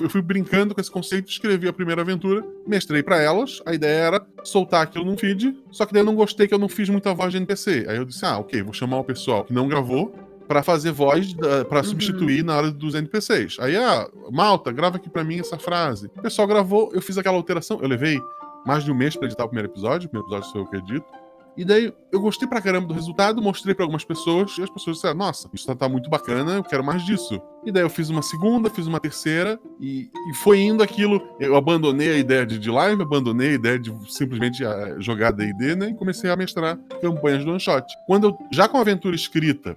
Eu 0.01 0.09
fui 0.09 0.23
brincando 0.23 0.75
com 0.75 0.81
esse 0.81 0.91
conceito, 0.91 1.29
escrevi 1.29 1.67
a 1.67 1.73
primeira 1.73 2.03
aventura, 2.03 2.45
mestrei 2.67 3.03
para 3.03 3.21
elas. 3.21 3.61
A 3.67 3.75
ideia 3.75 4.03
era 4.03 4.27
soltar 4.45 4.83
aquilo 4.83 5.05
num 5.05 5.17
feed, 5.17 5.57
só 5.71 5.85
que 5.85 5.93
daí 5.93 6.03
eu 6.03 6.07
não 6.07 6.15
gostei 6.15 6.47
que 6.47 6.55
eu 6.55 6.59
não 6.59 6.69
fiz 6.69 6.89
muita 6.89 7.13
voz 7.15 7.33
de 7.33 7.39
NPC. 7.39 7.87
Aí 7.89 7.97
eu 7.97 8.05
disse, 8.05 8.25
ah, 8.25 8.39
ok, 8.39 8.63
vou 8.63 8.73
chamar 8.73 8.99
o 8.99 9.05
pessoal 9.05 9.45
que 9.45 9.53
não 9.53 9.67
gravou 9.67 10.15
para 10.47 10.63
fazer 10.63 10.93
voz 10.93 11.35
para 11.69 11.79
uhum. 11.79 11.85
substituir 11.85 12.45
na 12.45 12.57
hora 12.57 12.71
dos 12.71 12.95
NPCs. 12.95 13.57
Aí, 13.61 13.77
ah, 13.77 14.09
Malta, 14.31 14.73
grava 14.73 14.97
aqui 14.97 15.09
para 15.09 15.25
mim 15.25 15.39
essa 15.39 15.59
frase. 15.59 16.11
O 16.17 16.23
pessoal 16.23 16.47
gravou, 16.47 16.91
eu 16.93 17.03
fiz 17.03 17.19
aquela 17.19 17.37
alteração, 17.37 17.79
eu 17.81 17.89
levei 17.89 18.21
mais 18.67 18.85
de 18.85 18.91
um 18.91 18.95
mês 18.95 19.17
para 19.17 19.27
editar 19.27 19.45
o 19.45 19.49
primeiro 19.49 19.71
episódio, 19.71 20.07
o 20.07 20.11
primeiro 20.11 20.29
episódio 20.29 20.51
sou 20.51 20.63
eu 20.63 20.67
que 20.67 20.77
edito. 20.77 21.25
E 21.57 21.65
daí 21.65 21.93
eu 22.11 22.21
gostei 22.21 22.49
pra 22.49 22.61
caramba 22.61 22.89
do 22.89 22.95
resultado, 22.95 23.41
mostrei 23.41 23.75
para 23.75 23.85
algumas 23.85 24.05
pessoas, 24.05 24.59
e 24.59 24.63
as 24.63 24.71
pessoas 24.71 24.97
disseram: 24.97 25.15
Nossa, 25.15 25.49
isso 25.53 25.67
tá, 25.67 25.75
tá, 25.75 25.89
muito 25.89 26.11
bacana, 26.11 26.57
eu 26.57 26.65
quero 26.65 26.83
mais 26.83 27.05
disso. 27.05 27.41
E 27.65 27.71
daí 27.71 27.83
eu 27.83 27.91
fiz 27.91 28.11
uma 28.11 28.23
segunda, 28.23 28.69
fiz 28.69 28.87
uma 28.87 28.99
terceira, 28.99 29.59
e, 29.81 30.11
e 30.31 30.35
foi 30.43 30.61
indo 30.61 30.83
aquilo. 30.83 31.23
Eu 31.39 31.55
abandonei 31.55 32.11
a 32.11 32.19
ideia 32.19 32.45
de, 32.45 32.59
de 32.59 32.71
live, 32.71 33.03
abandonei 33.03 33.51
a 33.51 33.55
ideia 33.55 33.79
de 33.79 33.93
simplesmente 34.13 34.65
uh, 34.65 35.01
jogar 35.01 35.31
DD, 35.31 35.77
né? 35.77 35.91
E 35.91 35.95
comecei 35.95 36.29
a 36.29 36.37
mestrar 36.37 36.77
campanhas 37.01 37.45
do 37.45 37.51
one 37.53 37.61
shot. 37.61 37.87
Quando 38.07 38.29
eu, 38.29 38.39
já 38.53 38.67
com 38.67 38.79
a 38.79 38.81
aventura 38.81 39.15
escrita, 39.15 39.77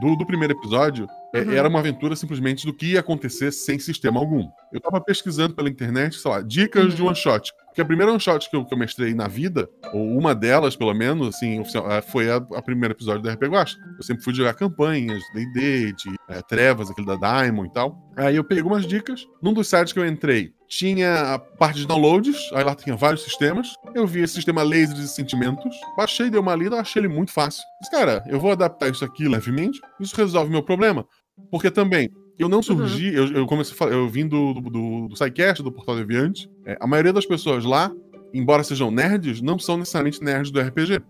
do, 0.00 0.16
do 0.16 0.26
primeiro 0.26 0.54
episódio 0.54 1.06
é, 1.34 1.40
uhum. 1.40 1.52
era 1.52 1.68
uma 1.68 1.78
aventura 1.78 2.16
simplesmente 2.16 2.66
do 2.66 2.74
que 2.74 2.92
ia 2.92 3.00
acontecer 3.00 3.52
sem 3.52 3.78
sistema 3.78 4.20
algum. 4.20 4.48
Eu 4.72 4.80
tava 4.80 5.00
pesquisando 5.00 5.54
pela 5.54 5.68
internet, 5.68 6.16
sei 6.16 6.30
lá, 6.30 6.42
dicas 6.42 6.84
uhum. 6.84 6.90
de 6.90 7.02
one 7.02 7.16
shot. 7.16 7.52
Porque 7.72 7.80
a 7.80 7.86
primeira 7.86 8.12
one 8.12 8.20
shot 8.20 8.50
que 8.50 8.54
eu, 8.54 8.66
que 8.66 8.74
eu 8.74 8.76
mestrei 8.76 9.14
na 9.14 9.26
vida, 9.26 9.66
ou 9.94 10.18
uma 10.18 10.34
delas, 10.34 10.76
pelo 10.76 10.92
menos, 10.92 11.34
assim, 11.34 11.62
é, 11.88 12.02
foi 12.02 12.30
a, 12.30 12.36
a 12.36 12.60
primeiro 12.60 12.92
episódio 12.92 13.22
da 13.22 13.32
RP 13.32 13.44
Guacha. 13.44 13.78
Eu 13.96 14.02
sempre 14.04 14.22
fui 14.22 14.34
jogar 14.34 14.52
campanhas, 14.52 15.22
D&D, 15.32 15.94
de 15.94 16.14
é, 16.28 16.42
Trevas, 16.42 16.90
aquele 16.90 17.06
da 17.06 17.16
Diamond 17.16 17.70
e 17.70 17.72
tal. 17.72 18.12
Aí 18.14 18.36
eu 18.36 18.44
peguei 18.44 18.62
algumas 18.62 18.86
dicas. 18.86 19.26
Num 19.40 19.54
dos 19.54 19.68
sites 19.68 19.90
que 19.90 19.98
eu 19.98 20.06
entrei, 20.06 20.52
tinha 20.68 21.32
a 21.32 21.38
parte 21.38 21.80
de 21.80 21.86
downloads, 21.86 22.36
aí 22.52 22.62
lá 22.62 22.74
tinha 22.74 22.94
vários 22.94 23.22
sistemas. 23.22 23.74
Eu 23.94 24.06
vi 24.06 24.20
esse 24.20 24.34
sistema 24.34 24.62
lasers 24.62 24.98
e 24.98 25.08
sentimentos, 25.08 25.74
baixei, 25.96 26.28
dei 26.28 26.38
uma 26.38 26.54
lida, 26.54 26.78
achei 26.78 27.00
ele 27.00 27.08
muito 27.08 27.32
fácil. 27.32 27.64
Mas, 27.80 27.88
cara, 27.88 28.22
eu 28.26 28.38
vou 28.38 28.52
adaptar 28.52 28.90
isso 28.90 29.02
aqui 29.02 29.26
levemente, 29.26 29.80
isso 29.98 30.14
resolve 30.14 30.50
meu 30.50 30.62
problema. 30.62 31.06
Porque 31.50 31.70
também, 31.70 32.10
eu 32.38 32.48
não 32.48 32.62
surgi, 32.62 33.10
uhum. 33.10 33.14
eu, 33.16 33.32
eu, 33.34 33.46
comecei 33.46 33.74
falar, 33.74 33.92
eu 33.92 34.08
vim 34.08 34.26
do, 34.26 34.54
do, 34.54 34.60
do, 34.62 35.08
do 35.08 35.16
SciCast, 35.16 35.62
do 35.62 35.70
Portal 35.70 35.96
Deviante. 35.96 36.50
É, 36.64 36.76
a 36.80 36.86
maioria 36.86 37.12
das 37.12 37.26
pessoas 37.26 37.64
lá, 37.64 37.92
embora 38.32 38.64
sejam 38.64 38.90
nerds, 38.90 39.40
não 39.40 39.58
são 39.58 39.76
necessariamente 39.76 40.22
nerds 40.22 40.50
do 40.50 40.60
RPG. 40.60 41.00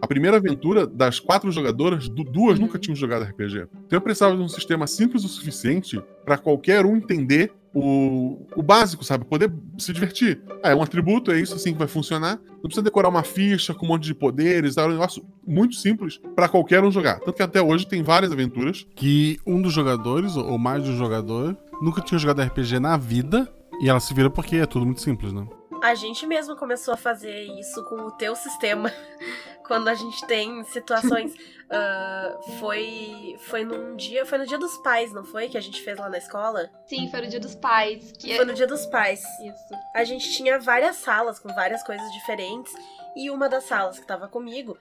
A 0.00 0.06
primeira 0.06 0.36
aventura 0.36 0.86
das 0.86 1.18
quatro 1.18 1.50
jogadoras, 1.50 2.08
duas 2.08 2.58
nunca 2.58 2.78
tinham 2.78 2.94
jogado 2.94 3.24
RPG. 3.24 3.66
Então 3.86 3.96
eu 3.96 4.00
precisava 4.00 4.36
de 4.36 4.42
um 4.42 4.48
sistema 4.48 4.86
simples 4.86 5.24
o 5.24 5.28
suficiente 5.28 6.00
para 6.24 6.38
qualquer 6.38 6.86
um 6.86 6.96
entender 6.96 7.52
o, 7.78 8.46
o 8.56 8.62
básico, 8.62 9.04
sabe? 9.04 9.24
Poder 9.24 9.52
se 9.78 9.92
divertir. 9.92 10.42
Ah, 10.62 10.70
é 10.70 10.74
um 10.74 10.82
atributo, 10.82 11.30
é 11.30 11.40
isso 11.40 11.54
assim 11.54 11.72
que 11.72 11.78
vai 11.78 11.88
funcionar. 11.88 12.40
Não 12.54 12.62
precisa 12.62 12.82
decorar 12.82 13.08
uma 13.08 13.22
ficha 13.22 13.72
com 13.74 13.86
um 13.86 13.88
monte 13.90 14.04
de 14.04 14.14
poderes, 14.14 14.76
é 14.76 14.84
um 14.84 14.90
negócio 14.90 15.24
muito 15.46 15.76
simples 15.76 16.20
para 16.34 16.48
qualquer 16.48 16.82
um 16.82 16.90
jogar. 16.90 17.20
Tanto 17.20 17.32
que 17.32 17.42
até 17.42 17.62
hoje 17.62 17.86
tem 17.86 18.02
várias 18.02 18.32
aventuras. 18.32 18.86
Que 18.94 19.38
um 19.46 19.62
dos 19.62 19.72
jogadores, 19.72 20.36
ou 20.36 20.58
mais 20.58 20.82
de 20.82 20.90
um 20.90 20.96
jogador, 20.96 21.56
nunca 21.80 22.00
tinha 22.00 22.18
jogado 22.18 22.42
RPG 22.42 22.78
na 22.80 22.96
vida. 22.96 23.48
E 23.80 23.88
ela 23.88 24.00
se 24.00 24.12
vira 24.12 24.28
porque 24.28 24.56
é 24.56 24.66
tudo 24.66 24.84
muito 24.84 25.00
simples, 25.00 25.32
né? 25.32 25.46
A 25.82 25.94
gente 25.94 26.26
mesmo 26.26 26.56
começou 26.56 26.92
a 26.92 26.96
fazer 26.96 27.44
isso 27.60 27.84
com 27.84 28.06
o 28.06 28.10
teu 28.10 28.34
sistema. 28.34 28.92
Quando 29.68 29.86
a 29.88 29.94
gente 29.94 30.26
tem 30.26 30.64
situações. 30.64 31.32
uh, 31.34 32.52
foi. 32.58 33.36
Foi 33.42 33.62
num 33.62 33.94
dia. 33.94 34.26
Foi 34.26 34.38
no 34.38 34.46
dia 34.46 34.58
dos 34.58 34.76
pais, 34.78 35.12
não 35.12 35.24
foi? 35.24 35.48
Que 35.48 35.58
a 35.58 35.60
gente 35.60 35.80
fez 35.82 35.98
lá 35.98 36.08
na 36.08 36.18
escola? 36.18 36.68
Sim, 36.86 37.08
foi 37.10 37.20
no 37.20 37.28
dia 37.28 37.38
dos 37.38 37.54
pais. 37.54 38.12
Que... 38.18 38.34
Foi 38.34 38.44
no 38.44 38.54
dia 38.54 38.66
dos 38.66 38.86
pais. 38.86 39.22
Isso. 39.40 39.80
A 39.94 40.02
gente 40.02 40.32
tinha 40.32 40.58
várias 40.58 40.96
salas 40.96 41.38
com 41.38 41.48
várias 41.54 41.82
coisas 41.84 42.10
diferentes. 42.12 42.72
E 43.14 43.30
uma 43.30 43.48
das 43.48 43.64
salas 43.64 43.98
que 43.98 44.06
tava 44.06 44.28
comigo, 44.28 44.76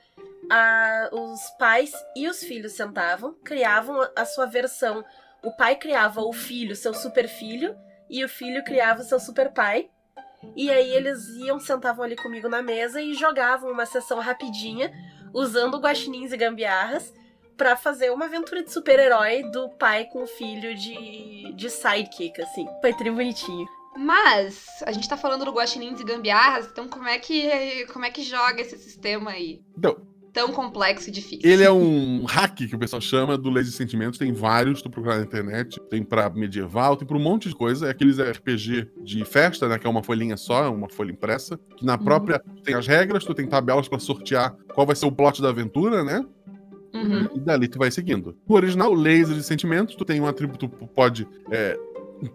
a, 0.49 1.09
os 1.11 1.49
pais 1.57 1.91
e 2.15 2.27
os 2.27 2.39
filhos 2.39 2.73
sentavam, 2.73 3.33
criavam 3.43 3.99
a 4.15 4.25
sua 4.25 4.45
versão. 4.45 5.03
O 5.43 5.51
pai 5.51 5.75
criava 5.75 6.21
o 6.21 6.33
filho, 6.33 6.75
seu 6.75 6.93
super 6.93 7.27
filho, 7.27 7.75
e 8.09 8.23
o 8.23 8.29
filho 8.29 8.63
criava 8.63 9.01
o 9.01 9.03
seu 9.03 9.19
super 9.19 9.51
pai. 9.51 9.89
E 10.55 10.69
aí 10.69 10.93
eles 10.95 11.27
iam, 11.37 11.59
sentavam 11.59 12.03
ali 12.03 12.15
comigo 12.15 12.47
na 12.47 12.61
mesa 12.61 13.01
e 13.01 13.13
jogavam 13.13 13.71
uma 13.71 13.85
sessão 13.85 14.19
rapidinha, 14.19 14.91
usando 15.33 15.79
guaxinins 15.79 16.31
e 16.31 16.37
gambiarras, 16.37 17.13
para 17.55 17.75
fazer 17.75 18.11
uma 18.11 18.25
aventura 18.25 18.63
de 18.63 18.71
super-herói 18.71 19.43
do 19.51 19.69
pai 19.69 20.05
com 20.05 20.23
o 20.23 20.27
filho 20.27 20.75
de, 20.75 21.53
de 21.53 21.69
sidekick, 21.69 22.41
assim. 22.41 22.67
Foi 22.81 22.93
tri 22.93 23.09
bonitinho. 23.09 23.67
Mas, 23.97 24.67
a 24.85 24.91
gente 24.91 25.09
tá 25.09 25.17
falando 25.17 25.43
do 25.43 25.51
guaxinins 25.51 25.99
e 25.99 26.03
gambiarras, 26.03 26.67
então 26.67 26.87
como 26.87 27.07
é 27.07 27.17
que 27.17 27.87
como 27.87 28.05
é 28.05 28.11
que 28.11 28.21
joga 28.21 28.61
esse 28.61 28.77
sistema 28.77 29.31
aí? 29.31 29.59
Então, 29.75 29.97
tão 30.37 30.53
complexo 30.53 31.09
e 31.09 31.11
difícil. 31.11 31.49
Ele 31.49 31.63
é 31.63 31.71
um 31.71 32.23
hack 32.25 32.55
que 32.57 32.75
o 32.75 32.77
pessoal 32.77 33.01
chama 33.01 33.35
do 33.35 33.49
Lazy 33.49 33.71
Sentimentos. 33.71 34.19
Tem 34.19 34.31
vários, 34.31 34.83
tu 34.83 34.89
procurar 34.89 35.17
na 35.17 35.23
internet. 35.23 35.81
Tem 35.89 36.03
pra 36.03 36.29
medieval, 36.29 36.95
tem 36.95 37.07
pra 37.07 37.17
um 37.17 37.19
monte 37.19 37.49
de 37.49 37.55
coisa. 37.55 37.87
É 37.87 37.89
aqueles 37.89 38.19
RPG 38.19 38.87
de 39.03 39.25
festa, 39.25 39.67
né? 39.67 39.79
Que 39.79 39.87
é 39.87 39.89
uma 39.89 40.03
folhinha 40.03 40.37
só, 40.37 40.71
uma 40.71 40.87
folha 40.87 41.11
impressa. 41.11 41.59
Que 41.75 41.83
na 41.83 41.93
uhum. 41.93 42.03
própria 42.03 42.39
uhum. 42.45 42.61
tem 42.61 42.75
as 42.75 42.85
regras, 42.85 43.25
tu 43.25 43.33
tem 43.33 43.47
tabelas 43.47 43.87
para 43.87 43.97
sortear 43.97 44.55
qual 44.75 44.85
vai 44.85 44.95
ser 44.95 45.07
o 45.07 45.11
plot 45.11 45.41
da 45.41 45.49
aventura, 45.49 46.03
né? 46.03 46.23
Uhum. 46.93 47.29
E 47.33 47.39
dali 47.39 47.67
tu 47.67 47.79
vai 47.79 47.89
seguindo. 47.89 48.37
No 48.47 48.55
original, 48.57 48.93
Laser 48.93 49.35
de 49.35 49.41
Sentimentos, 49.41 49.95
tu 49.95 50.05
tem 50.05 50.21
um 50.21 50.27
atributo, 50.27 50.67
tu 50.67 50.85
pode. 50.85 51.27
É, 51.49 51.75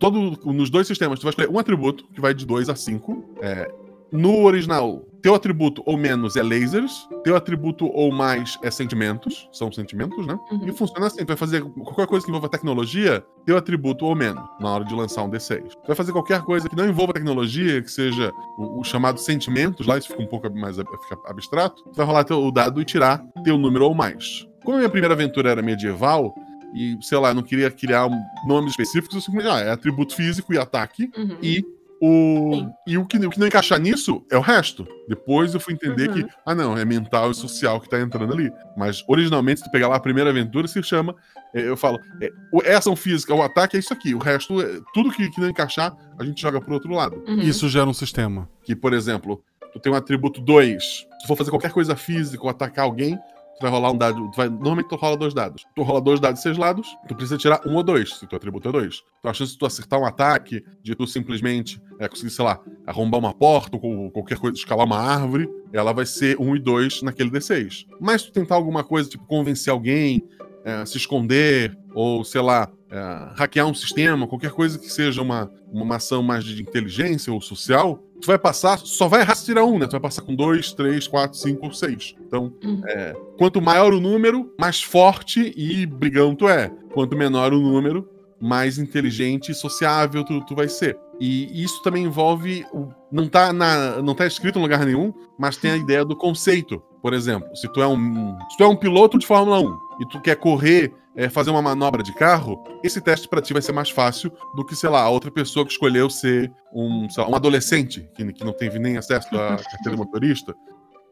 todo, 0.00 0.40
nos 0.52 0.70
dois 0.70 0.88
sistemas, 0.88 1.20
tu 1.20 1.22
vai 1.22 1.30
escolher 1.30 1.50
um 1.50 1.58
atributo 1.58 2.04
que 2.12 2.20
vai 2.20 2.34
de 2.34 2.44
2 2.44 2.68
a 2.68 2.74
5. 2.74 3.36
É, 3.40 3.70
no 4.10 4.42
original, 4.42 5.06
teu 5.22 5.34
atributo 5.34 5.82
ou 5.86 5.96
menos 5.96 6.36
é 6.36 6.42
lasers, 6.42 7.08
teu 7.22 7.36
atributo 7.36 7.86
ou 7.86 8.12
mais 8.12 8.58
é 8.62 8.70
sentimentos, 8.70 9.48
são 9.52 9.70
sentimentos, 9.70 10.26
né? 10.26 10.38
Uhum. 10.50 10.68
E 10.68 10.72
funciona 10.72 11.06
assim: 11.06 11.18
tu 11.18 11.28
vai 11.28 11.36
fazer 11.36 11.62
qualquer 11.62 12.06
coisa 12.06 12.24
que 12.24 12.30
envolva 12.30 12.48
tecnologia, 12.48 13.24
teu 13.46 13.56
atributo 13.56 14.04
ou 14.04 14.16
menos, 14.16 14.42
na 14.60 14.70
hora 14.70 14.84
de 14.84 14.94
lançar 14.94 15.22
um 15.22 15.30
D6. 15.30 15.68
Tu 15.68 15.86
vai 15.86 15.96
fazer 15.96 16.12
qualquer 16.12 16.42
coisa 16.42 16.68
que 16.68 16.76
não 16.76 16.88
envolva 16.88 17.12
tecnologia, 17.12 17.80
que 17.80 17.90
seja 17.90 18.32
o, 18.58 18.80
o 18.80 18.84
chamado 18.84 19.18
sentimentos, 19.18 19.86
lá 19.86 19.96
isso 19.96 20.08
fica 20.08 20.22
um 20.22 20.26
pouco 20.26 20.52
mais 20.52 20.76
fica 20.76 21.18
abstrato, 21.26 21.82
tu 21.84 21.94
vai 21.94 22.04
rolar 22.04 22.24
teu, 22.24 22.42
o 22.42 22.50
dado 22.50 22.80
e 22.80 22.84
tirar 22.84 23.24
teu 23.44 23.56
número 23.56 23.84
ou 23.84 23.94
mais. 23.94 24.46
Como 24.64 24.76
a 24.76 24.78
minha 24.78 24.90
primeira 24.90 25.14
aventura 25.14 25.50
era 25.50 25.62
medieval, 25.62 26.34
e, 26.74 26.96
sei 27.02 27.18
lá, 27.18 27.34
não 27.34 27.42
queria 27.42 27.70
criar 27.70 28.08
nomes 28.46 28.72
específicos, 28.72 29.14
eu 29.14 29.20
simplesmente, 29.20 29.54
ah, 29.54 29.60
é 29.60 29.70
atributo 29.70 30.16
físico 30.16 30.54
e 30.54 30.58
ataque, 30.58 31.10
uhum. 31.16 31.36
e 31.42 31.64
o, 32.04 32.68
e 32.84 32.98
o 32.98 33.06
que, 33.06 33.16
o 33.16 33.30
que 33.30 33.38
não 33.38 33.46
encaixar 33.46 33.78
nisso 33.78 34.26
é 34.28 34.36
o 34.36 34.40
resto. 34.40 34.84
Depois 35.08 35.54
eu 35.54 35.60
fui 35.60 35.74
entender 35.74 36.08
uhum. 36.08 36.14
que, 36.14 36.26
ah, 36.44 36.52
não, 36.52 36.76
é 36.76 36.84
mental 36.84 37.30
e 37.30 37.34
social 37.34 37.80
que 37.80 37.88
tá 37.88 38.00
entrando 38.00 38.32
ali. 38.32 38.50
Mas 38.76 39.04
originalmente, 39.06 39.60
se 39.60 39.66
tu 39.66 39.70
pegar 39.70 39.86
lá 39.86 39.94
a 39.94 40.00
primeira 40.00 40.30
aventura, 40.30 40.66
se 40.66 40.82
chama. 40.82 41.14
É, 41.54 41.60
eu 41.60 41.76
falo, 41.76 42.00
é, 42.20 42.28
é 42.64 42.74
ação 42.74 42.96
física, 42.96 43.32
o 43.32 43.40
ataque 43.40 43.76
é 43.76 43.78
isso 43.78 43.92
aqui. 43.92 44.16
O 44.16 44.18
resto, 44.18 44.60
é, 44.60 44.80
tudo 44.92 45.12
que, 45.12 45.30
que 45.30 45.40
não 45.40 45.48
encaixar, 45.48 45.96
a 46.18 46.24
gente 46.24 46.42
joga 46.42 46.60
pro 46.60 46.74
outro 46.74 46.92
lado. 46.92 47.22
Uhum. 47.24 47.38
Isso 47.38 47.68
gera 47.68 47.88
um 47.88 47.94
sistema. 47.94 48.48
Que, 48.64 48.74
por 48.74 48.92
exemplo, 48.92 49.40
tu 49.72 49.78
tem 49.78 49.92
um 49.92 49.94
atributo 49.94 50.40
2. 50.40 50.82
Se 50.82 51.26
for 51.28 51.36
fazer 51.36 51.50
qualquer 51.50 51.70
coisa 51.70 51.94
física 51.94 52.42
ou 52.42 52.50
atacar 52.50 52.84
alguém, 52.84 53.16
vai 53.62 53.70
rolar 53.70 53.92
um 53.92 53.96
dado. 53.96 54.30
Tu 54.30 54.36
vai, 54.36 54.48
normalmente 54.48 54.88
tu 54.88 54.96
rola 54.96 55.16
dois 55.16 55.32
dados. 55.32 55.64
Tu 55.74 55.82
rola 55.82 56.00
dois 56.00 56.20
dados 56.20 56.40
de 56.40 56.42
seis 56.42 56.58
lados, 56.58 56.96
tu 57.08 57.14
precisa 57.14 57.38
tirar 57.38 57.60
um 57.66 57.74
ou 57.76 57.82
dois, 57.82 58.14
se 58.18 58.26
tu 58.26 58.36
atributo 58.36 58.68
é 58.68 58.72
dois. 58.72 59.02
Então 59.18 59.30
a 59.30 59.34
chance 59.34 59.52
de 59.52 59.58
tu 59.58 59.66
acertar 59.66 60.00
um 60.00 60.04
ataque, 60.04 60.64
de 60.82 60.94
tu 60.94 61.06
simplesmente 61.06 61.80
é, 61.98 62.08
conseguir, 62.08 62.30
sei 62.30 62.44
lá, 62.44 62.60
arrombar 62.86 63.20
uma 63.20 63.32
porta 63.32 63.78
ou 63.80 64.10
qualquer 64.10 64.38
coisa, 64.38 64.56
escalar 64.56 64.84
uma 64.84 64.98
árvore, 64.98 65.48
ela 65.72 65.92
vai 65.92 66.04
ser 66.04 66.38
um 66.40 66.54
e 66.54 66.58
dois 66.58 67.02
naquele 67.02 67.30
D6. 67.30 67.86
Mas 68.00 68.22
se 68.22 68.26
tu 68.28 68.32
tentar 68.32 68.56
alguma 68.56 68.84
coisa, 68.84 69.08
tipo, 69.08 69.24
convencer 69.26 69.72
alguém, 69.72 70.22
é, 70.64 70.84
se 70.84 70.96
esconder, 70.96 71.76
ou 71.94 72.24
sei 72.24 72.40
lá, 72.40 72.68
é, 72.92 73.32
hackear 73.34 73.66
um 73.66 73.72
sistema, 73.72 74.26
qualquer 74.26 74.50
coisa 74.50 74.78
que 74.78 74.90
seja 74.90 75.22
uma, 75.22 75.50
uma 75.72 75.96
ação 75.96 76.22
mais 76.22 76.44
de 76.44 76.60
inteligência 76.60 77.32
ou 77.32 77.40
social, 77.40 77.98
tu 78.20 78.26
vai 78.26 78.38
passar, 78.38 78.78
só 78.80 79.08
vai 79.08 79.22
errar 79.22 79.34
se 79.34 79.46
tirar 79.46 79.64
um, 79.64 79.78
né? 79.78 79.86
Tu 79.86 79.92
vai 79.92 80.00
passar 80.00 80.20
com 80.20 80.34
dois, 80.34 80.74
três, 80.74 81.08
quatro, 81.08 81.38
cinco 81.38 81.64
ou 81.64 81.72
seis. 81.72 82.14
Então, 82.20 82.52
uhum. 82.62 82.82
é, 82.86 83.16
quanto 83.38 83.62
maior 83.62 83.94
o 83.94 84.00
número, 84.00 84.52
mais 84.60 84.82
forte 84.82 85.54
e 85.56 85.86
brigão 85.86 86.34
tu 86.34 86.46
é. 86.46 86.70
Quanto 86.92 87.16
menor 87.16 87.54
o 87.54 87.60
número, 87.60 88.06
mais 88.38 88.78
inteligente 88.78 89.52
e 89.52 89.54
sociável 89.54 90.22
tu, 90.22 90.44
tu 90.44 90.54
vai 90.54 90.68
ser. 90.68 90.98
E 91.18 91.62
isso 91.62 91.82
também 91.82 92.04
envolve. 92.04 92.66
Não 93.10 93.26
tá, 93.26 93.54
na, 93.54 94.02
não 94.02 94.14
tá 94.14 94.26
escrito 94.26 94.58
em 94.58 94.62
lugar 94.62 94.84
nenhum, 94.84 95.14
mas 95.38 95.56
tem 95.56 95.70
a 95.70 95.76
ideia 95.76 96.04
do 96.04 96.14
conceito. 96.14 96.82
Por 97.00 97.14
exemplo, 97.14 97.48
se 97.56 97.72
tu 97.72 97.80
é 97.80 97.86
um, 97.86 98.38
se 98.50 98.56
tu 98.58 98.64
é 98.64 98.68
um 98.68 98.76
piloto 98.76 99.18
de 99.18 99.26
Fórmula 99.26 99.60
1 99.60 99.91
e 100.02 100.08
tu 100.08 100.20
quer 100.20 100.34
correr, 100.34 100.92
é, 101.14 101.28
fazer 101.28 101.50
uma 101.50 101.62
manobra 101.62 102.02
de 102.02 102.12
carro, 102.12 102.60
esse 102.82 103.00
teste 103.00 103.28
para 103.28 103.40
ti 103.40 103.52
vai 103.52 103.62
ser 103.62 103.70
mais 103.70 103.88
fácil 103.88 104.32
do 104.56 104.64
que, 104.64 104.74
sei 104.74 104.90
lá, 104.90 105.00
a 105.00 105.08
outra 105.08 105.30
pessoa 105.30 105.64
que 105.64 105.70
escolheu 105.70 106.10
ser 106.10 106.52
um, 106.72 107.06
lá, 107.16 107.28
um 107.28 107.34
adolescente, 107.36 108.10
que, 108.16 108.32
que 108.32 108.44
não 108.44 108.52
teve 108.52 108.80
nem 108.80 108.96
acesso 108.96 109.28
à 109.36 109.56
carteira 109.62 109.96
motorista. 109.96 110.54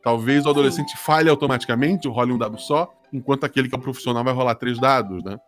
Talvez 0.03 0.45
o 0.45 0.51
adolescente 0.51 0.97
falhe 0.99 1.31
automaticamente, 1.31 2.09
role 2.09 2.33
um 2.33 2.39
dado 2.39 2.59
só, 2.59 2.93
enquanto 3.13 3.45
aquele 3.45 3.69
que 3.69 3.77
é 3.77 3.79
um 3.79 3.83
profissional 3.83 4.25
vai 4.25 4.35
rolar 4.35 4.57
três 4.57 4.81
dados, 4.81 5.23
né? 5.23 5.39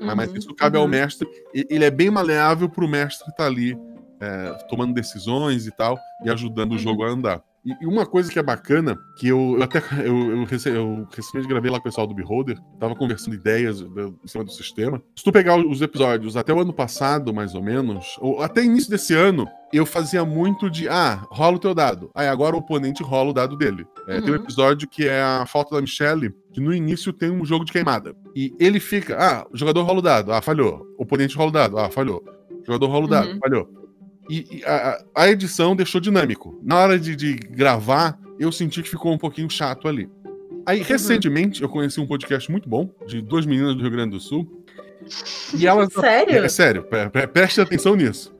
Uhum, 0.00 0.14
Mas 0.16 0.32
isso 0.34 0.52
cabe 0.54 0.76
uhum. 0.76 0.82
ao 0.82 0.88
mestre. 0.88 1.28
Ele 1.54 1.84
é 1.84 1.90
bem 1.90 2.10
maleável 2.10 2.68
para 2.68 2.84
o 2.84 2.88
mestre 2.88 3.30
estar 3.30 3.44
tá 3.44 3.46
ali 3.46 3.78
é, 4.20 4.52
tomando 4.68 4.92
decisões 4.92 5.66
e 5.66 5.70
tal, 5.70 5.96
e 6.24 6.30
ajudando 6.30 6.70
uhum. 6.72 6.76
o 6.76 6.80
jogo 6.80 7.04
a 7.04 7.08
andar. 7.10 7.42
E, 7.64 7.86
uma 7.86 8.04
coisa 8.04 8.30
que 8.30 8.38
é 8.38 8.42
bacana, 8.42 8.98
que 9.16 9.28
eu, 9.28 9.56
eu 9.56 9.62
até 9.62 9.78
eu, 10.04 10.36
eu, 10.36 10.44
rece, 10.44 10.68
eu, 10.68 11.06
recentemente 11.14 11.48
gravei 11.48 11.70
lá 11.70 11.78
com 11.78 11.82
o 11.82 11.90
pessoal 11.90 12.06
do 12.06 12.14
Beholder, 12.14 12.58
tava 12.78 12.94
conversando 12.94 13.34
ideias 13.34 13.80
do, 13.80 14.18
em 14.22 14.28
cima 14.28 14.44
do 14.44 14.52
sistema. 14.52 15.02
Se 15.16 15.24
tu 15.24 15.32
pegar 15.32 15.56
os 15.56 15.80
episódios 15.80 16.36
até 16.36 16.52
o 16.52 16.60
ano 16.60 16.72
passado, 16.72 17.32
mais 17.32 17.54
ou 17.54 17.62
menos, 17.62 18.16
ou 18.20 18.42
até 18.42 18.64
início 18.64 18.90
desse 18.90 19.14
ano, 19.14 19.46
eu 19.72 19.86
fazia 19.86 20.24
muito 20.24 20.68
de, 20.68 20.88
ah, 20.88 21.26
rola 21.30 21.56
o 21.56 21.60
teu 21.60 21.74
dado. 21.74 22.10
Aí 22.14 22.28
agora 22.28 22.56
o 22.56 22.58
oponente 22.58 23.02
rola 23.02 23.30
o 23.30 23.32
dado 23.32 23.56
dele. 23.56 23.86
É, 24.06 24.16
uhum. 24.16 24.22
Tem 24.22 24.30
um 24.30 24.36
uhum. 24.36 24.42
episódio 24.42 24.88
que 24.88 25.08
é 25.08 25.22
a 25.22 25.46
falta 25.46 25.74
da 25.74 25.80
Michelle, 25.80 26.34
que 26.52 26.60
no 26.60 26.74
início 26.74 27.12
tem 27.12 27.30
um 27.30 27.44
jogo 27.44 27.64
de 27.64 27.72
queimada. 27.72 28.14
E 28.34 28.54
ele 28.58 28.80
fica, 28.80 29.16
ah, 29.18 29.46
o 29.50 29.56
jogador 29.56 29.82
rola 29.84 29.98
o 30.00 30.02
dado, 30.02 30.32
ah, 30.32 30.42
falhou. 30.42 30.86
O 30.98 31.04
oponente 31.04 31.36
rola 31.36 31.48
o 31.48 31.52
dado, 31.52 31.78
ah, 31.78 31.88
falhou. 31.88 32.22
O 32.50 32.66
jogador 32.66 32.86
rola 32.88 33.04
o 33.04 33.08
dado, 33.08 33.30
uhum. 33.30 33.38
falhou. 33.38 33.81
E, 34.28 34.62
a, 34.64 35.04
a, 35.14 35.28
edição 35.28 35.74
deixou 35.74 36.00
dinâmico. 36.00 36.58
Na 36.62 36.78
hora 36.78 36.98
de, 36.98 37.16
de, 37.16 37.34
gravar, 37.34 38.18
eu 38.38 38.52
senti 38.52 38.82
que 38.82 38.88
ficou 38.88 39.12
um 39.12 39.18
pouquinho 39.18 39.50
chato 39.50 39.88
ali. 39.88 40.08
Aí, 40.64 40.78
uhum. 40.78 40.86
recentemente, 40.86 41.62
eu 41.62 41.68
conheci 41.68 42.00
um 42.00 42.06
podcast 42.06 42.50
muito 42.50 42.68
bom, 42.68 42.90
de 43.06 43.20
duas 43.20 43.44
meninas 43.44 43.74
do 43.74 43.82
Rio 43.82 43.90
Grande 43.90 44.12
do 44.12 44.20
Sul. 44.20 44.64
E 45.58 45.66
elas. 45.66 45.92
Sério? 45.92 46.34
É, 46.34 46.44
é 46.44 46.48
sério, 46.48 46.82
pre, 46.84 47.10
pre, 47.10 47.26
preste 47.26 47.60
atenção 47.60 47.96
nisso. 47.96 48.32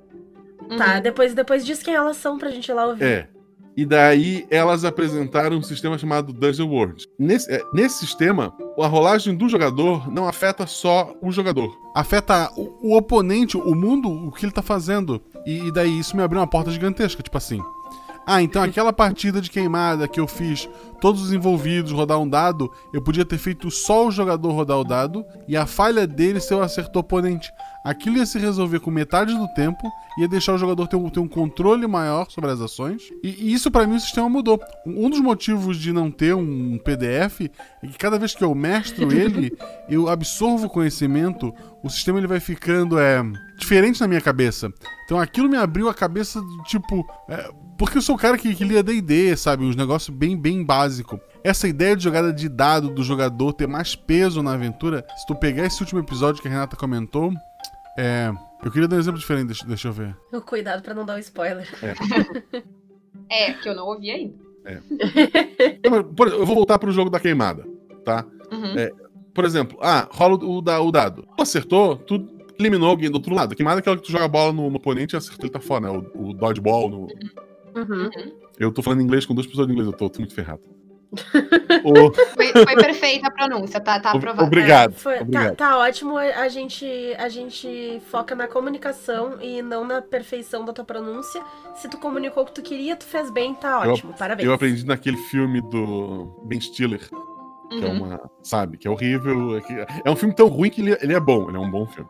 Tá, 0.79 1.01
depois, 1.01 1.35
depois 1.35 1.67
diz 1.67 1.83
quem 1.83 1.95
elas 1.95 2.17
são 2.17 2.39
pra 2.39 2.51
gente 2.51 2.69
ir 2.69 2.75
lá 2.75 2.87
ouvir. 2.87 3.05
É. 3.05 3.29
E 3.77 3.87
daí 3.87 4.47
elas 4.51 4.85
apresentaram 4.85 5.57
um 5.57 5.63
sistema 5.63 5.97
chamado 5.97 6.33
Dungeon 6.33 6.69
World. 6.69 7.09
Nesse, 7.19 7.51
é, 7.51 7.63
nesse 7.73 7.99
sistema, 7.99 8.55
a 8.79 8.87
rolagem 8.87 9.35
do 9.35 9.49
jogador 9.49 10.13
não 10.13 10.29
afeta 10.29 10.67
só 10.67 11.15
o 11.23 11.33
jogador. 11.33 11.75
Afeta 11.95 12.51
o, 12.55 12.91
o 12.91 12.97
oponente, 12.97 13.57
o 13.57 13.75
mundo, 13.75 14.11
o 14.11 14.31
que 14.31 14.45
ele 14.45 14.53
tá 14.53 14.63
fazendo. 14.63 15.23
E, 15.45 15.71
daí 15.73 15.99
isso 15.99 16.17
me 16.17 16.23
abriu 16.23 16.41
uma 16.41 16.47
porta 16.47 16.71
gigantesca, 16.71 17.23
tipo 17.23 17.37
assim. 17.37 17.61
Ah, 18.25 18.41
então 18.41 18.63
aquela 18.63 18.93
partida 18.93 19.41
de 19.41 19.51
queimada 19.51 20.07
que 20.07 20.21
eu 20.21 20.29
fiz, 20.29 20.69
todos 21.01 21.21
os 21.23 21.33
envolvidos 21.33 21.91
rodar 21.91 22.21
um 22.21 22.29
dado, 22.29 22.71
eu 22.93 23.03
podia 23.03 23.25
ter 23.25 23.37
feito 23.37 23.69
só 23.71 24.07
o 24.07 24.13
jogador 24.13 24.53
rodar 24.53 24.79
o 24.79 24.85
dado 24.85 25.25
e 25.49 25.57
a 25.57 25.67
falha 25.67 26.07
dele 26.07 26.41
se 26.41 26.55
eu 26.55 26.63
acertou 26.63 27.03
o 27.03 27.05
oponente. 27.05 27.53
Aquilo 27.85 28.19
ia 28.19 28.27
se 28.27 28.39
resolver 28.39 28.79
com 28.81 28.91
metade 28.91 29.37
do 29.37 29.49
tempo, 29.55 29.91
ia 30.19 30.29
deixar 30.29 30.55
o 30.55 30.59
jogador 30.59 30.87
ter 30.87 30.97
um, 30.97 31.09
ter 31.09 31.19
um 31.19 31.27
controle 31.27 31.87
maior 31.87 32.31
sobre 32.31 32.51
as 32.51 32.61
ações. 32.61 33.03
E, 33.23 33.29
e 33.29 33.53
isso 33.53 33.71
para 33.71 33.87
mim 33.87 33.97
o 33.97 34.01
sistema 34.01 34.29
mudou. 34.29 34.61
Um 34.87 35.11
dos 35.11 35.21
motivos 35.21 35.77
de 35.77 35.93
não 35.93 36.11
ter 36.11 36.35
um 36.35 36.79
PDF 36.79 37.43
é 37.83 37.87
que 37.87 37.99
cada 37.99 38.19
vez 38.19 38.35
que 38.35 38.45
eu 38.45 38.55
mestro 38.55 39.11
ele, 39.13 39.53
eu 39.89 40.09
absorvo 40.09 40.67
o 40.67 40.71
conhecimento, 40.71 41.53
o 41.83 41.91
sistema 41.91 42.19
ele 42.19 42.29
vai 42.29 42.39
ficando 42.39 42.99
é, 42.99 43.23
diferente 43.59 44.01
na 44.01 44.07
minha 44.07 44.21
cabeça. 44.21 44.73
Então 45.05 45.19
aquilo 45.19 45.49
me 45.49 45.57
abriu 45.57 45.89
a 45.89 45.95
cabeça, 45.95 46.41
tipo. 46.67 47.05
É, 47.29 47.51
porque 47.77 47.99
eu 47.99 48.03
sou 48.03 48.15
o 48.15 48.19
cara 48.19 48.39
que, 48.39 48.55
que 48.55 48.65
lia 48.65 48.83
DD, 48.83 49.37
sabe? 49.37 49.65
Uns 49.65 49.75
negócios 49.75 50.17
bem, 50.17 50.37
bem 50.37 50.65
básico. 50.65 51.19
Essa 51.43 51.67
ideia 51.67 51.97
de 51.97 52.05
jogada 52.05 52.33
de 52.33 52.49
dado 52.49 52.89
do 52.89 53.03
jogador 53.03 53.53
ter 53.53 53.67
mais 53.67 53.97
peso 53.97 54.41
na 54.43 54.53
aventura, 54.53 55.05
se 55.17 55.27
tu 55.27 55.35
pegar 55.35 55.67
esse 55.67 55.81
último 55.81 55.99
episódio 55.99 56.41
que 56.41 56.47
a 56.47 56.51
Renata 56.51 56.77
comentou, 56.77 57.33
é. 57.99 58.33
Eu 58.65 58.71
queria 58.71 58.87
dar 58.87 58.97
um 58.97 59.01
exemplo 59.01 59.19
diferente, 59.19 59.47
deixa, 59.47 59.67
deixa 59.67 59.89
eu 59.89 59.93
ver. 59.93 60.17
Cuidado 60.47 60.83
pra 60.83 60.95
não 60.95 61.05
dar 61.05 61.17
um 61.17 61.19
spoiler. 61.19 61.69
É, 63.29 63.51
é 63.51 63.55
que 63.55 63.69
eu 63.69 63.75
não 63.75 63.87
ouvi 63.87 64.11
ainda. 64.11 64.35
É. 64.65 64.79
Eu 65.83 66.47
vou 66.47 66.55
voltar 66.55 66.79
pro 66.79 66.93
jogo 66.93 67.11
da 67.11 67.19
queimada, 67.19 67.67
tá? 68.05 68.25
Uhum. 68.53 68.79
É, 68.79 68.93
por 69.35 69.45
exemplo, 69.45 69.77
ah, 69.81 70.09
rola 70.11 70.37
o, 70.37 70.61
o, 70.61 70.87
o 70.87 70.93
dado. 70.93 71.27
Tu 71.37 71.43
acertou, 71.43 71.97
tu 71.97 72.29
eliminou 72.59 72.89
alguém 72.89 73.11
do 73.11 73.17
outro 73.17 73.35
lado. 73.35 73.57
Queimada 73.57 73.79
é 73.79 73.81
aquela 73.81 73.97
que 73.97 74.05
tu 74.05 74.13
joga 74.13 74.25
a 74.25 74.29
bola 74.29 74.53
no, 74.53 74.71
no 74.71 74.77
oponente 74.77 75.15
e 75.15 75.17
acertou, 75.17 75.47
ele 75.47 75.53
tá 75.53 75.61
fora, 75.61 75.81
né? 75.81 75.91
O, 76.15 76.29
o 76.29 76.33
dodgeball 76.33 76.89
no. 76.89 77.01
Uhum. 77.75 78.11
Eu 78.59 78.71
tô 78.71 78.83
falando 78.83 79.03
inglês 79.03 79.27
com 79.27 79.35
duas 79.35 79.47
pessoas 79.47 79.67
de 79.67 79.73
inglês, 79.73 79.91
eu 79.91 79.97
tô, 79.97 80.09
tô 80.09 80.21
muito 80.21 80.35
ferrado. 80.35 80.63
o... 81.85 82.13
foi, 82.13 82.53
foi, 82.53 82.77
perfeita 82.77 83.29
a 83.29 83.31
pronúncia, 83.31 83.79
tá, 83.81 84.01
tá 84.01 84.13
aprovado. 84.13 84.45
Obrigado. 84.45 84.93
É, 84.93 84.97
foi, 84.97 85.17
tá, 85.17 85.23
obrigado. 85.23 85.57
Tá, 85.57 85.69
tá, 85.69 85.79
ótimo, 85.79 86.17
a 86.17 86.49
gente, 86.49 86.87
a 87.19 87.29
gente 87.29 88.01
foca 88.11 88.35
na 88.35 88.49
comunicação 88.49 89.39
e 89.41 89.61
não 89.61 89.85
na 89.85 90.01
perfeição 90.01 90.65
da 90.65 90.73
tua 90.73 90.85
pronúncia. 90.85 91.43
Se 91.75 91.89
tu 91.89 91.99
comunicou 91.99 92.43
o 92.43 92.47
que 92.47 92.53
tu 92.53 92.63
queria, 92.63 92.97
tu 92.97 93.05
fez 93.05 93.31
bem, 93.31 93.55
tá 93.55 93.81
ótimo, 93.81 94.13
eu, 94.13 94.17
parabéns. 94.17 94.47
Eu 94.47 94.55
aprendi 94.55 94.87
naquele 94.87 95.19
filme 95.19 95.61
do 95.61 96.41
Ben 96.45 96.61
Stiller, 96.61 97.01
que 97.09 97.15
é 97.15 97.79
uhum. 97.79 97.85
é 97.85 97.89
uma, 97.89 98.31
sabe, 98.43 98.79
que 98.79 98.89
é 98.89 98.91
horrível. 98.91 99.59
É, 99.59 99.61
que, 99.61 99.87
é 100.05 100.11
um 100.11 100.17
filme 100.17 100.35
tão 100.35 100.49
ruim 100.49 100.71
que 100.71 100.81
ele, 100.81 100.97
ele 101.01 101.15
é 101.15 101.21
bom, 101.21 101.49
ele 101.49 101.59
é 101.59 101.61
um 101.61 101.71
bom 101.71 101.87
filme. 101.87 102.09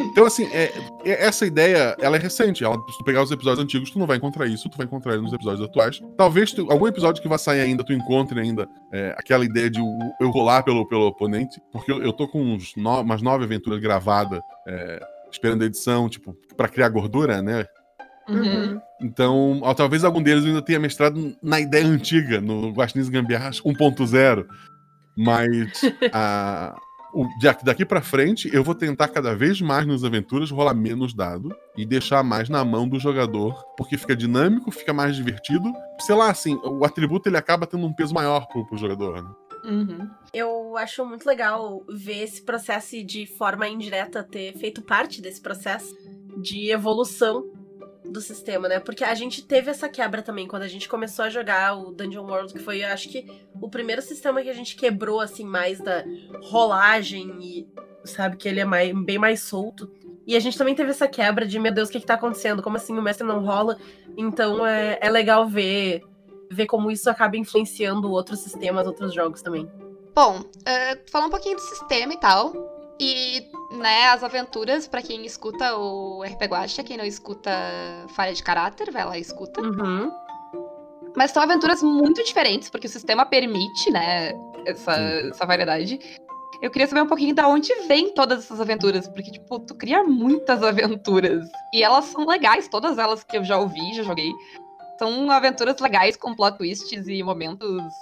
Então, 0.00 0.26
assim, 0.26 0.46
é, 0.52 0.72
é, 1.04 1.26
essa 1.26 1.46
ideia, 1.46 1.96
ela 2.00 2.16
é 2.16 2.18
recente. 2.20 2.64
Ela, 2.64 2.74
se 2.90 2.98
tu 2.98 3.04
pegar 3.04 3.22
os 3.22 3.30
episódios 3.30 3.62
antigos, 3.62 3.90
tu 3.90 3.98
não 3.98 4.06
vai 4.06 4.16
encontrar 4.16 4.46
isso, 4.46 4.68
tu 4.68 4.76
vai 4.76 4.86
encontrar 4.86 5.14
ele 5.14 5.22
nos 5.22 5.32
episódios 5.32 5.66
atuais. 5.66 6.00
Talvez 6.16 6.52
tu, 6.52 6.70
algum 6.70 6.86
episódio 6.86 7.22
que 7.22 7.28
vai 7.28 7.38
sair 7.38 7.60
ainda, 7.60 7.84
tu 7.84 7.92
encontre 7.92 8.40
ainda 8.40 8.68
é, 8.92 9.14
aquela 9.16 9.44
ideia 9.44 9.70
de 9.70 9.80
eu 10.20 10.30
rolar 10.30 10.62
pelo, 10.62 10.86
pelo 10.86 11.06
oponente, 11.06 11.60
porque 11.72 11.92
eu, 11.92 12.02
eu 12.02 12.12
tô 12.12 12.26
com 12.28 12.40
uns 12.42 12.74
no, 12.76 13.00
umas 13.00 13.22
nove 13.22 13.44
aventuras 13.44 13.80
gravadas, 13.80 14.40
é, 14.66 15.00
esperando 15.30 15.62
a 15.62 15.66
edição, 15.66 16.08
tipo, 16.08 16.36
para 16.56 16.68
criar 16.68 16.88
gordura, 16.88 17.42
né? 17.42 17.66
Uhum. 18.28 18.80
Então, 19.00 19.60
ó, 19.62 19.72
talvez 19.72 20.04
algum 20.04 20.22
deles 20.22 20.44
ainda 20.44 20.60
tenha 20.60 20.78
mestrado 20.78 21.34
na 21.42 21.60
ideia 21.60 21.86
antiga, 21.86 22.40
no 22.40 22.70
Guaxinins 22.72 23.08
Gambiarras 23.08 23.60
1.0. 23.62 24.46
Mas 25.16 25.80
a, 26.12 26.76
daqui 27.62 27.84
para 27.84 28.02
frente, 28.02 28.50
eu 28.52 28.62
vou 28.62 28.74
tentar 28.74 29.08
cada 29.08 29.34
vez 29.34 29.60
mais 29.60 29.86
nas 29.86 30.04
aventuras 30.04 30.50
rolar 30.50 30.74
menos 30.74 31.14
dado 31.14 31.54
e 31.76 31.86
deixar 31.86 32.22
mais 32.22 32.48
na 32.48 32.64
mão 32.64 32.88
do 32.88 32.98
jogador, 32.98 33.54
porque 33.76 33.96
fica 33.96 34.14
dinâmico, 34.14 34.70
fica 34.70 34.92
mais 34.92 35.16
divertido. 35.16 35.72
Sei 36.00 36.14
lá, 36.14 36.30
assim, 36.30 36.58
o 36.64 36.84
atributo 36.84 37.28
ele 37.28 37.36
acaba 37.36 37.66
tendo 37.66 37.86
um 37.86 37.92
peso 37.92 38.14
maior 38.14 38.46
pro, 38.46 38.66
pro 38.66 38.78
jogador, 38.78 39.22
né? 39.22 39.30
Uhum. 39.64 40.08
Eu 40.32 40.76
acho 40.76 41.04
muito 41.04 41.26
legal 41.26 41.82
ver 41.88 42.22
esse 42.22 42.42
processo 42.42 43.02
de 43.04 43.26
forma 43.26 43.68
indireta 43.68 44.22
ter 44.22 44.52
feito 44.54 44.82
parte 44.82 45.20
desse 45.20 45.40
processo 45.40 45.94
de 46.40 46.70
evolução 46.70 47.50
do 48.10 48.20
sistema, 48.20 48.68
né? 48.68 48.80
Porque 48.80 49.04
a 49.04 49.14
gente 49.14 49.42
teve 49.42 49.70
essa 49.70 49.88
quebra 49.88 50.22
também 50.22 50.46
quando 50.46 50.62
a 50.62 50.68
gente 50.68 50.88
começou 50.88 51.24
a 51.24 51.30
jogar 51.30 51.76
o 51.76 51.92
Dungeon 51.92 52.24
World, 52.24 52.52
que 52.52 52.58
foi, 52.58 52.82
acho 52.82 53.08
que, 53.08 53.26
o 53.60 53.68
primeiro 53.68 54.02
sistema 54.02 54.42
que 54.42 54.48
a 54.48 54.54
gente 54.54 54.76
quebrou, 54.76 55.20
assim, 55.20 55.44
mais 55.44 55.78
da 55.80 56.04
rolagem 56.42 57.36
e, 57.40 57.68
sabe, 58.04 58.36
que 58.36 58.48
ele 58.48 58.60
é 58.60 58.64
mais, 58.64 58.92
bem 59.04 59.18
mais 59.18 59.40
solto. 59.40 59.90
E 60.26 60.36
a 60.36 60.40
gente 60.40 60.58
também 60.58 60.74
teve 60.74 60.90
essa 60.90 61.08
quebra 61.08 61.46
de, 61.46 61.58
meu 61.58 61.72
Deus, 61.72 61.88
o 61.88 61.92
que, 61.92 62.00
que 62.00 62.06
tá 62.06 62.14
acontecendo? 62.14 62.62
Como 62.62 62.76
assim 62.76 62.96
o 62.96 63.02
mestre 63.02 63.26
não 63.26 63.44
rola? 63.44 63.78
Então 64.16 64.66
é, 64.66 64.98
é 65.00 65.08
legal 65.08 65.46
ver, 65.48 66.02
ver 66.50 66.66
como 66.66 66.90
isso 66.90 67.08
acaba 67.08 67.36
influenciando 67.36 68.10
outros 68.10 68.40
sistemas, 68.40 68.86
outros 68.86 69.14
jogos 69.14 69.40
também. 69.40 69.70
Bom, 70.14 70.40
uh, 70.40 71.10
falar 71.10 71.26
um 71.26 71.30
pouquinho 71.30 71.56
do 71.56 71.62
sistema 71.62 72.12
e 72.12 72.18
tal. 72.18 72.52
E, 73.00 73.50
né, 73.78 74.08
as 74.08 74.22
aventuras, 74.22 74.86
para 74.86 75.02
quem 75.02 75.24
escuta 75.24 75.76
o 75.76 76.22
RP 76.22 76.42
Guacha, 76.44 76.82
quem 76.82 76.96
não 76.96 77.04
escuta 77.04 77.50
Falha 78.14 78.34
de 78.34 78.42
Caráter, 78.42 78.90
vai 78.90 79.04
lá 79.04 79.16
e 79.16 79.20
escuta. 79.20 79.60
Uhum. 79.60 80.10
Mas 81.16 81.30
são 81.30 81.42
aventuras 81.42 81.82
muito 81.82 82.22
diferentes, 82.24 82.68
porque 82.68 82.86
o 82.86 82.90
sistema 82.90 83.24
permite, 83.24 83.90
né, 83.90 84.32
essa, 84.66 84.92
essa 84.92 85.46
variedade. 85.46 85.98
Eu 86.60 86.70
queria 86.70 86.86
saber 86.86 87.02
um 87.02 87.06
pouquinho 87.06 87.34
da 87.34 87.48
onde 87.48 87.72
vem 87.86 88.12
todas 88.12 88.44
essas 88.44 88.60
aventuras, 88.60 89.08
porque, 89.08 89.30
tipo, 89.30 89.58
tu 89.60 89.74
cria 89.74 90.02
muitas 90.02 90.62
aventuras. 90.64 91.48
E 91.72 91.82
elas 91.82 92.06
são 92.06 92.26
legais, 92.26 92.68
todas 92.68 92.98
elas 92.98 93.24
que 93.24 93.36
eu 93.36 93.44
já 93.44 93.58
ouvi, 93.58 93.94
já 93.94 94.02
joguei. 94.02 94.30
São 94.98 95.30
aventuras 95.30 95.78
legais 95.78 96.16
com 96.16 96.34
plot 96.34 96.58
twists 96.58 97.06
e 97.06 97.22
momentos 97.22 97.92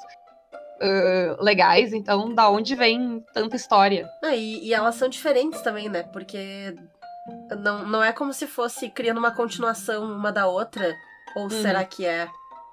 uh, 0.81 1.43
legais, 1.43 1.93
então 1.93 2.35
da 2.35 2.51
onde 2.51 2.75
vem 2.75 3.25
tanta 3.33 3.57
história? 3.57 4.09
Ah, 4.23 4.35
e, 4.35 4.69
e, 4.69 4.75
elas 4.75 4.95
são 4.95 5.09
diferentes 5.09 5.61
também, 5.63 5.89
né? 5.89 6.03
Porque 6.05 6.75
não, 7.59 7.87
não 7.87 8.03
é 8.03 8.13
como 8.13 8.33
se 8.33 8.47
fosse 8.47 8.89
criando 8.89 9.19
uma 9.19 9.31
continuação 9.31 10.05
uma 10.05 10.33
da 10.33 10.47
outra, 10.47 10.95
ou 11.35 11.47
hum. 11.47 11.51
será 11.51 11.85
que 11.85 12.05
é? 12.05 12.29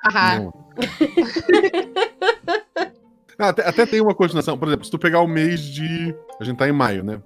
Aham. 0.05 0.51
ah, 3.39 3.49
até, 3.49 3.67
até 3.67 3.85
tem 3.85 4.01
uma 4.01 4.15
continuação, 4.15 4.57
por 4.57 4.67
exemplo, 4.67 4.85
se 4.85 4.91
tu 4.91 4.99
pegar 4.99 5.21
o 5.21 5.27
mês 5.27 5.61
de. 5.61 6.15
A 6.39 6.43
gente 6.43 6.57
tá 6.57 6.67
em 6.67 6.73
maio, 6.73 7.03
né? 7.03 7.21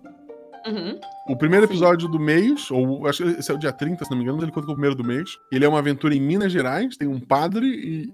Uhum. 0.67 0.99
O 1.29 1.35
primeiro 1.35 1.65
episódio 1.65 2.07
do 2.07 2.19
mês, 2.19 2.69
ou 2.71 3.07
acho 3.07 3.23
que 3.23 3.39
esse 3.39 3.51
é 3.51 3.53
o 3.53 3.57
dia 3.57 3.71
30, 3.71 4.05
se 4.05 4.11
não 4.11 4.17
me 4.17 4.23
engano, 4.23 4.41
ele 4.41 4.51
conta 4.51 4.65
com 4.65 4.73
o 4.73 4.75
primeiro 4.75 4.95
do 4.95 5.03
mês. 5.03 5.37
Ele 5.51 5.65
é 5.65 5.67
uma 5.67 5.79
aventura 5.79 6.15
em 6.15 6.21
Minas 6.21 6.51
Gerais, 6.51 6.97
tem 6.97 7.07
um 7.07 7.19
padre 7.19 7.65
e, 7.67 8.13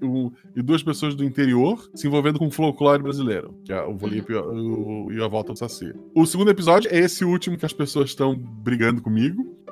e 0.56 0.62
duas 0.62 0.84
pessoas 0.84 1.16
do 1.16 1.24
interior 1.24 1.90
se 1.94 2.08
envolvendo 2.08 2.40
com 2.40 2.48
o 2.48 2.52
folclore 2.52 3.04
brasileiro, 3.04 3.56
que 3.66 3.74
é 3.74 3.82
o 3.82 3.96
Volipe 3.96 4.34
uhum. 4.34 5.12
e 5.12 5.22
a 5.22 5.28
Volta 5.28 5.54
do 5.54 5.60
Saci. 5.60 5.94
O 6.16 6.26
segundo 6.26 6.52
episódio 6.52 6.90
é 6.92 7.00
esse 7.00 7.24
último 7.24 7.58
que 7.58 7.66
as 7.66 7.74
pessoas 7.74 8.10
estão 8.10 8.36
brigando 8.36 9.02
comigo 9.02 9.64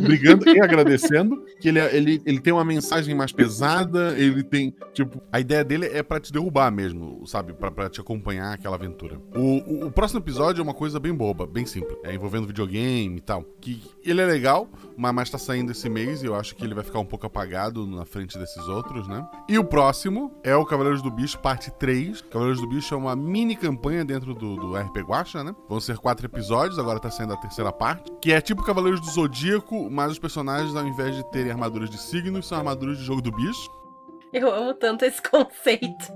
brigando 0.00 0.48
e 0.48 0.60
agradecendo, 0.60 1.44
que 1.60 1.68
ele, 1.68 1.78
é, 1.78 1.94
ele, 1.94 2.22
ele 2.24 2.40
tem 2.40 2.52
uma 2.52 2.64
mensagem 2.64 3.14
mais 3.14 3.32
pesada, 3.32 4.14
ele 4.18 4.42
tem, 4.42 4.74
tipo... 4.92 5.20
A 5.32 5.40
ideia 5.40 5.64
dele 5.64 5.86
é 5.86 6.02
para 6.02 6.20
te 6.20 6.32
derrubar 6.32 6.70
mesmo, 6.70 7.26
sabe? 7.26 7.52
para 7.52 7.88
te 7.88 8.00
acompanhar 8.00 8.54
aquela 8.54 8.76
aventura. 8.76 9.20
O, 9.34 9.40
o, 9.40 9.86
o, 9.86 9.90
próximo 9.90 10.20
episódio 10.20 10.60
é 10.60 10.62
uma 10.62 10.74
coisa 10.74 10.98
bem 11.00 11.14
boba, 11.14 11.46
bem 11.46 11.66
simples. 11.66 11.98
É 12.04 12.14
envolvendo 12.14 12.46
videogame 12.46 13.16
e 13.16 13.20
tal. 13.20 13.44
Que 13.60 13.82
ele 14.04 14.20
é 14.20 14.26
legal, 14.26 14.68
mas, 14.96 15.14
mas 15.14 15.30
tá 15.30 15.38
saindo 15.38 15.72
esse 15.72 15.88
mês 15.88 16.22
e 16.22 16.26
eu 16.26 16.34
acho 16.34 16.54
que 16.54 16.64
ele 16.64 16.74
vai 16.74 16.84
ficar 16.84 17.00
um 17.00 17.04
pouco 17.04 17.26
apagado 17.26 17.86
na 17.86 18.04
frente 18.04 18.38
desses 18.38 18.68
outros, 18.68 19.08
né? 19.08 19.26
E 19.48 19.58
o 19.58 19.64
próximo 19.64 20.32
é 20.42 20.54
o 20.54 20.64
Cavaleiros 20.64 21.02
do 21.02 21.10
Bicho, 21.10 21.38
parte 21.38 21.70
3. 21.70 22.22
Cavaleiros 22.22 22.60
do 22.60 22.68
Bicho 22.68 22.94
é 22.94 22.96
uma 22.96 23.16
mini 23.16 23.56
campanha 23.56 24.04
dentro 24.04 24.34
do, 24.34 24.56
do 24.56 24.76
RP 24.76 24.98
Guacha, 24.98 25.42
né? 25.42 25.54
Vão 25.68 25.80
ser 25.80 25.98
quatro 25.98 26.26
episódios, 26.26 26.78
agora 26.78 27.00
tá 27.00 27.10
saindo 27.10 27.32
a 27.32 27.36
terceira 27.36 27.72
parte. 27.72 28.10
Que 28.20 28.32
é 28.32 28.40
tipo 28.40 28.62
Cavaleiros 28.62 29.00
do 29.00 29.10
Zodíaco 29.10 29.67
mas 29.90 30.12
os 30.12 30.18
personagens, 30.18 30.74
ao 30.74 30.86
invés 30.86 31.14
de 31.14 31.30
terem 31.30 31.52
armaduras 31.52 31.90
de 31.90 31.98
signos, 31.98 32.46
são 32.46 32.58
armaduras 32.58 32.98
de 32.98 33.04
jogo 33.04 33.20
do 33.20 33.32
bicho. 33.32 33.70
Eu 34.32 34.52
amo 34.52 34.74
tanto 34.74 35.04
esse 35.04 35.20
conceito. 35.28 36.12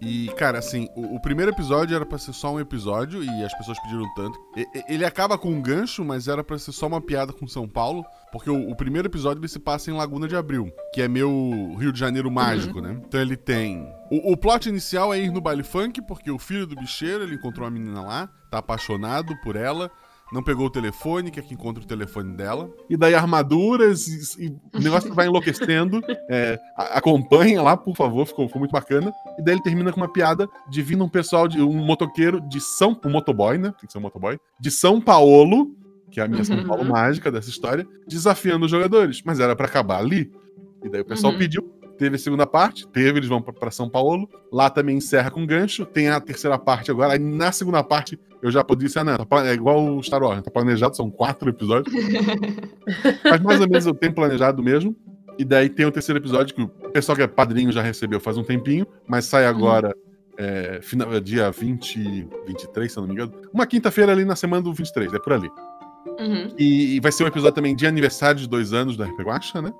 E, 0.00 0.28
cara, 0.36 0.58
assim, 0.58 0.88
o, 0.96 1.16
o, 1.16 1.22
primeiro 1.22 1.52
episódio 1.52 1.94
era 1.94 2.04
pra 2.04 2.18
ser 2.18 2.32
só 2.32 2.52
um 2.52 2.60
episódio 2.60 3.22
e 3.22 3.44
as 3.44 3.56
pessoas 3.56 3.78
pediram 3.80 4.12
tanto. 4.14 4.38
E, 4.56 4.66
ele 4.88 5.04
acaba 5.04 5.38
com 5.38 5.48
um 5.48 5.62
gancho, 5.62 6.04
mas 6.04 6.26
era 6.26 6.42
pra 6.42 6.58
ser 6.58 6.72
só 6.72 6.88
uma 6.88 7.00
piada 7.00 7.32
com 7.32 7.46
São 7.46 7.68
Paulo, 7.68 8.04
porque 8.32 8.50
o, 8.50 8.70
o, 8.70 8.76
primeiro 8.76 9.06
episódio 9.06 9.40
ele 9.40 9.48
se 9.48 9.60
passa 9.60 9.90
em 9.90 9.94
Laguna 9.94 10.26
de 10.26 10.34
Abril, 10.34 10.72
que 10.92 11.00
é 11.00 11.06
meu 11.06 11.76
Rio 11.78 11.92
de 11.92 12.00
Janeiro 12.00 12.30
mágico, 12.30 12.78
uhum. 12.78 12.84
né? 12.84 13.00
Então 13.06 13.20
ele 13.20 13.36
tem. 13.36 13.88
O, 14.10 14.32
o 14.32 14.36
plot 14.36 14.68
inicial 14.68 15.14
é 15.14 15.20
ir 15.20 15.30
no 15.30 15.40
baile 15.40 15.62
funk, 15.62 16.02
porque 16.02 16.30
o 16.30 16.38
filho 16.38 16.66
do 16.66 16.74
bicheiro 16.74 17.22
ele 17.22 17.36
encontrou 17.36 17.64
uma 17.64 17.70
menina 17.70 18.02
lá, 18.02 18.28
tá 18.50 18.58
apaixonado 18.58 19.36
por 19.42 19.54
ela 19.54 19.90
não 20.32 20.42
pegou 20.42 20.66
o 20.66 20.70
telefone, 20.70 21.30
que 21.30 21.38
é 21.38 21.42
que 21.42 21.52
encontra 21.52 21.82
o 21.82 21.86
telefone 21.86 22.34
dela. 22.34 22.70
E 22.88 22.96
daí 22.96 23.14
armaduras 23.14 24.08
e, 24.38 24.46
e 24.46 24.78
o 24.78 24.80
negócio 24.80 25.12
vai 25.12 25.26
enlouquecendo. 25.26 26.00
É, 26.30 26.58
acompanha 26.76 27.60
lá, 27.60 27.76
por 27.76 27.94
favor, 27.94 28.26
ficou, 28.26 28.46
ficou, 28.46 28.60
muito 28.60 28.72
bacana. 28.72 29.12
E 29.38 29.42
daí 29.42 29.54
ele 29.54 29.62
termina 29.62 29.92
com 29.92 30.00
uma 30.00 30.10
piada 30.10 30.48
de 30.70 30.80
vindo 30.80 31.04
um 31.04 31.08
pessoal, 31.08 31.46
de 31.46 31.60
um 31.60 31.84
motoqueiro 31.84 32.40
de 32.40 32.60
São... 32.60 32.98
Um 33.04 33.10
motoboy, 33.10 33.58
né? 33.58 33.72
Tem 33.78 33.86
que 33.86 33.92
ser 33.92 33.98
um 33.98 34.02
motoboy. 34.02 34.38
De 34.58 34.70
São 34.70 35.00
Paulo, 35.00 35.76
que 36.10 36.20
é 36.20 36.24
a 36.24 36.28
minha 36.28 36.44
São 36.44 36.64
Paulo 36.64 36.82
uhum. 36.82 36.90
mágica 36.90 37.30
dessa 37.30 37.50
história, 37.50 37.86
desafiando 38.08 38.64
os 38.64 38.70
jogadores. 38.70 39.22
Mas 39.24 39.38
era 39.38 39.54
para 39.54 39.66
acabar 39.66 39.98
ali. 39.98 40.32
E 40.82 40.88
daí 40.88 41.02
o 41.02 41.04
pessoal 41.04 41.32
uhum. 41.32 41.38
pediu 41.38 41.70
teve 42.02 42.16
a 42.16 42.18
segunda 42.18 42.44
parte, 42.44 42.84
teve, 42.88 43.20
eles 43.20 43.28
vão 43.28 43.40
para 43.40 43.70
São 43.70 43.88
Paulo. 43.88 44.28
Lá 44.52 44.68
também 44.68 44.96
encerra 44.96 45.30
com 45.30 45.46
gancho. 45.46 45.86
Tem 45.86 46.08
a 46.08 46.20
terceira 46.20 46.58
parte 46.58 46.90
agora. 46.90 47.12
Aí 47.12 47.18
na 47.20 47.52
segunda 47.52 47.80
parte 47.84 48.18
eu 48.42 48.50
já 48.50 48.64
podia 48.64 48.88
ser, 48.88 49.04
né? 49.04 49.16
É 49.46 49.52
igual 49.52 49.84
o 49.84 50.02
Star 50.02 50.20
Wars, 50.20 50.42
tá 50.42 50.50
planejado, 50.50 50.96
são 50.96 51.08
quatro 51.08 51.48
episódios. 51.48 51.94
Mas 53.22 53.40
mais 53.40 53.60
ou 53.60 53.68
menos 53.68 53.86
eu 53.86 53.94
tenho 53.94 54.12
planejado 54.12 54.60
mesmo. 54.64 54.96
E 55.38 55.44
daí 55.44 55.68
tem 55.68 55.86
o 55.86 55.92
terceiro 55.92 56.18
episódio 56.18 56.54
que 56.54 56.62
o 56.62 56.68
pessoal 56.90 57.14
que 57.14 57.22
é 57.22 57.26
padrinho 57.28 57.70
já 57.70 57.82
recebeu 57.82 58.18
faz 58.18 58.36
um 58.36 58.44
tempinho, 58.44 58.86
mas 59.08 59.24
sai 59.24 59.46
agora. 59.46 59.88
Uhum. 59.88 60.12
É, 60.36 60.80
final, 60.82 61.20
dia 61.20 61.50
20, 61.50 62.28
23, 62.46 62.92
se 62.92 62.98
eu 62.98 63.02
não 63.02 63.08
me 63.08 63.14
engano. 63.14 63.32
Uma 63.52 63.66
quinta-feira 63.66 64.12
ali 64.12 64.24
na 64.24 64.36
semana 64.36 64.62
do 64.62 64.72
23, 64.74 65.14
é 65.14 65.18
por 65.18 65.32
ali. 65.32 65.50
Uhum. 66.18 66.48
E, 66.58 66.96
e, 66.96 67.00
vai 67.00 67.10
ser 67.12 67.24
um 67.24 67.28
episódio 67.28 67.54
também 67.54 67.74
de 67.74 67.86
aniversário 67.86 68.40
de 68.40 68.48
dois 68.48 68.72
anos 68.72 68.96
da 68.96 69.06
RP 69.06 69.20
Guacha, 69.20 69.62
né? 69.62 69.72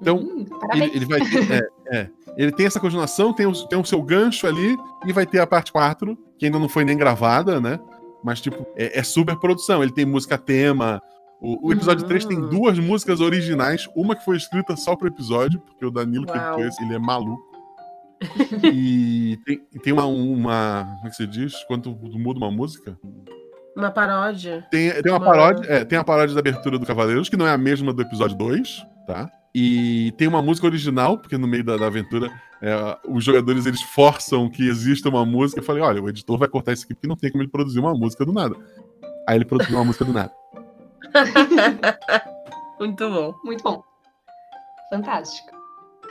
Então, 0.00 0.18
hum, 0.18 0.46
ele, 0.74 0.84
ele, 0.94 1.04
vai 1.04 1.20
ter. 1.20 1.52
É, 1.52 1.68
é, 1.98 2.10
ele 2.36 2.52
tem 2.52 2.66
essa 2.66 2.80
continuação, 2.80 3.32
tem 3.32 3.46
o, 3.46 3.52
tem 3.52 3.78
o 3.78 3.84
seu 3.84 4.00
gancho 4.02 4.46
ali, 4.46 4.76
e 5.06 5.12
vai 5.12 5.26
ter 5.26 5.40
a 5.40 5.46
parte 5.46 5.72
4, 5.72 6.16
que 6.38 6.46
ainda 6.46 6.58
não 6.58 6.68
foi 6.68 6.84
nem 6.84 6.96
gravada, 6.96 7.60
né? 7.60 7.80
Mas, 8.22 8.40
tipo, 8.40 8.66
é, 8.76 8.98
é 8.98 9.02
super 9.02 9.36
produção. 9.36 9.82
Ele 9.82 9.92
tem 9.92 10.04
música 10.04 10.38
tema. 10.38 11.02
O, 11.40 11.68
o 11.68 11.72
episódio 11.72 12.02
uhum. 12.02 12.08
3 12.08 12.24
tem 12.24 12.38
hum. 12.38 12.48
duas 12.48 12.78
músicas 12.78 13.20
originais, 13.20 13.88
uma 13.94 14.16
que 14.16 14.24
foi 14.24 14.36
escrita 14.36 14.76
só 14.76 14.96
pro 14.96 15.08
episódio, 15.08 15.60
porque 15.60 15.84
o 15.84 15.90
Danilo 15.90 16.26
Uau. 16.28 16.56
que 16.56 16.62
fez, 16.62 16.80
ele 16.80 16.94
é 16.94 16.98
maluco. 16.98 17.46
e 18.72 19.38
tem, 19.44 19.58
tem 19.82 19.92
uma, 19.92 20.06
uma. 20.06 20.84
Como 20.96 21.06
é 21.06 21.10
que 21.10 21.16
se 21.16 21.26
diz? 21.26 21.62
Quando 21.64 21.94
muda 21.94 22.38
uma 22.38 22.50
música? 22.50 22.98
Uma 23.76 23.92
paródia. 23.92 24.66
Tem, 24.72 24.90
tem 24.90 25.12
uma, 25.12 25.18
uma... 25.18 25.26
paródia. 25.26 25.72
É, 25.72 25.84
tem 25.84 25.96
a 25.96 26.02
paródia 26.02 26.34
da 26.34 26.40
abertura 26.40 26.78
do 26.78 26.86
Cavaleiros, 26.86 27.28
que 27.28 27.36
não 27.36 27.46
é 27.46 27.52
a 27.52 27.58
mesma 27.58 27.92
do 27.92 28.02
episódio 28.02 28.36
2, 28.36 28.84
tá? 29.06 29.30
E 29.60 30.12
tem 30.12 30.28
uma 30.28 30.40
música 30.40 30.68
original, 30.68 31.18
porque 31.18 31.36
no 31.36 31.48
meio 31.48 31.64
da, 31.64 31.76
da 31.76 31.86
aventura 31.88 32.30
é, 32.62 32.96
os 33.08 33.24
jogadores 33.24 33.66
eles 33.66 33.82
forçam 33.82 34.48
que 34.48 34.68
exista 34.68 35.08
uma 35.08 35.26
música. 35.26 35.58
Eu 35.58 35.64
falei, 35.64 35.82
olha, 35.82 36.00
o 36.00 36.08
editor 36.08 36.38
vai 36.38 36.46
cortar 36.46 36.72
isso 36.72 36.84
aqui 36.84 36.94
porque 36.94 37.08
não 37.08 37.16
tem 37.16 37.28
como 37.28 37.42
ele 37.42 37.50
produzir 37.50 37.80
uma 37.80 37.92
música 37.92 38.24
do 38.24 38.32
nada. 38.32 38.54
Aí 39.26 39.36
ele 39.36 39.44
produziu 39.44 39.74
uma 39.74 39.84
música 39.84 40.04
do 40.04 40.12
nada. 40.12 40.32
Muito 42.78 43.10
bom. 43.10 43.34
Muito 43.44 43.64
bom. 43.64 43.82
Fantástico. 44.90 45.58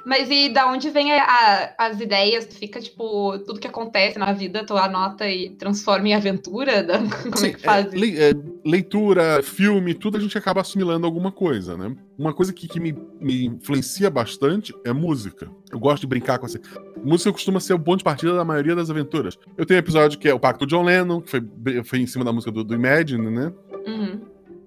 Mas 0.05 0.29
e 0.29 0.49
da 0.49 0.67
onde 0.67 0.89
vem 0.89 1.13
a, 1.13 1.23
a, 1.23 1.87
as 1.87 2.01
ideias? 2.01 2.45
Fica, 2.45 2.81
tipo, 2.81 3.39
tudo 3.39 3.61
que 3.61 3.67
acontece 3.67 4.19
na 4.19 4.33
vida, 4.33 4.65
tu 4.65 4.75
anota 4.75 5.29
e 5.29 5.51
transforma 5.51 6.09
em 6.09 6.13
aventura? 6.13 6.85
Como 7.23 7.37
Sim, 7.37 7.47
é 7.47 7.53
que 7.53 7.61
faz? 7.61 7.93
É, 7.93 8.29
é, 8.29 8.33
leitura, 8.65 9.41
filme, 9.43 9.93
tudo 9.93 10.17
a 10.17 10.19
gente 10.19 10.37
acaba 10.37 10.61
assimilando 10.61 11.05
alguma 11.05 11.31
coisa, 11.31 11.77
né? 11.77 11.95
Uma 12.17 12.33
coisa 12.33 12.53
que, 12.53 12.67
que 12.67 12.79
me, 12.79 12.95
me, 13.19 13.45
influencia 13.45 14.09
bastante 14.09 14.73
é 14.85 14.91
música. 14.91 15.49
Eu 15.71 15.79
gosto 15.79 16.01
de 16.01 16.07
brincar 16.07 16.39
com 16.39 16.45
essa. 16.45 16.59
Música 17.03 17.31
costuma 17.31 17.59
ser 17.59 17.73
o 17.73 17.79
ponto 17.79 17.99
de 17.99 18.03
partida 18.03 18.33
da 18.33 18.43
maioria 18.43 18.75
das 18.75 18.89
aventuras. 18.89 19.37
Eu 19.57 19.65
tenho 19.65 19.77
um 19.77 19.83
episódio 19.83 20.19
que 20.19 20.27
é 20.27 20.33
o 20.33 20.39
Pacto 20.39 20.65
John 20.65 20.83
Lennon, 20.83 21.21
que 21.21 21.29
foi, 21.29 21.41
foi 21.83 21.99
em 21.99 22.07
cima 22.07 22.25
da 22.25 22.33
música 22.33 22.51
do, 22.51 22.63
do 22.63 22.73
Imagine, 22.73 23.29
né? 23.29 23.53
Uhum. 23.85 24.21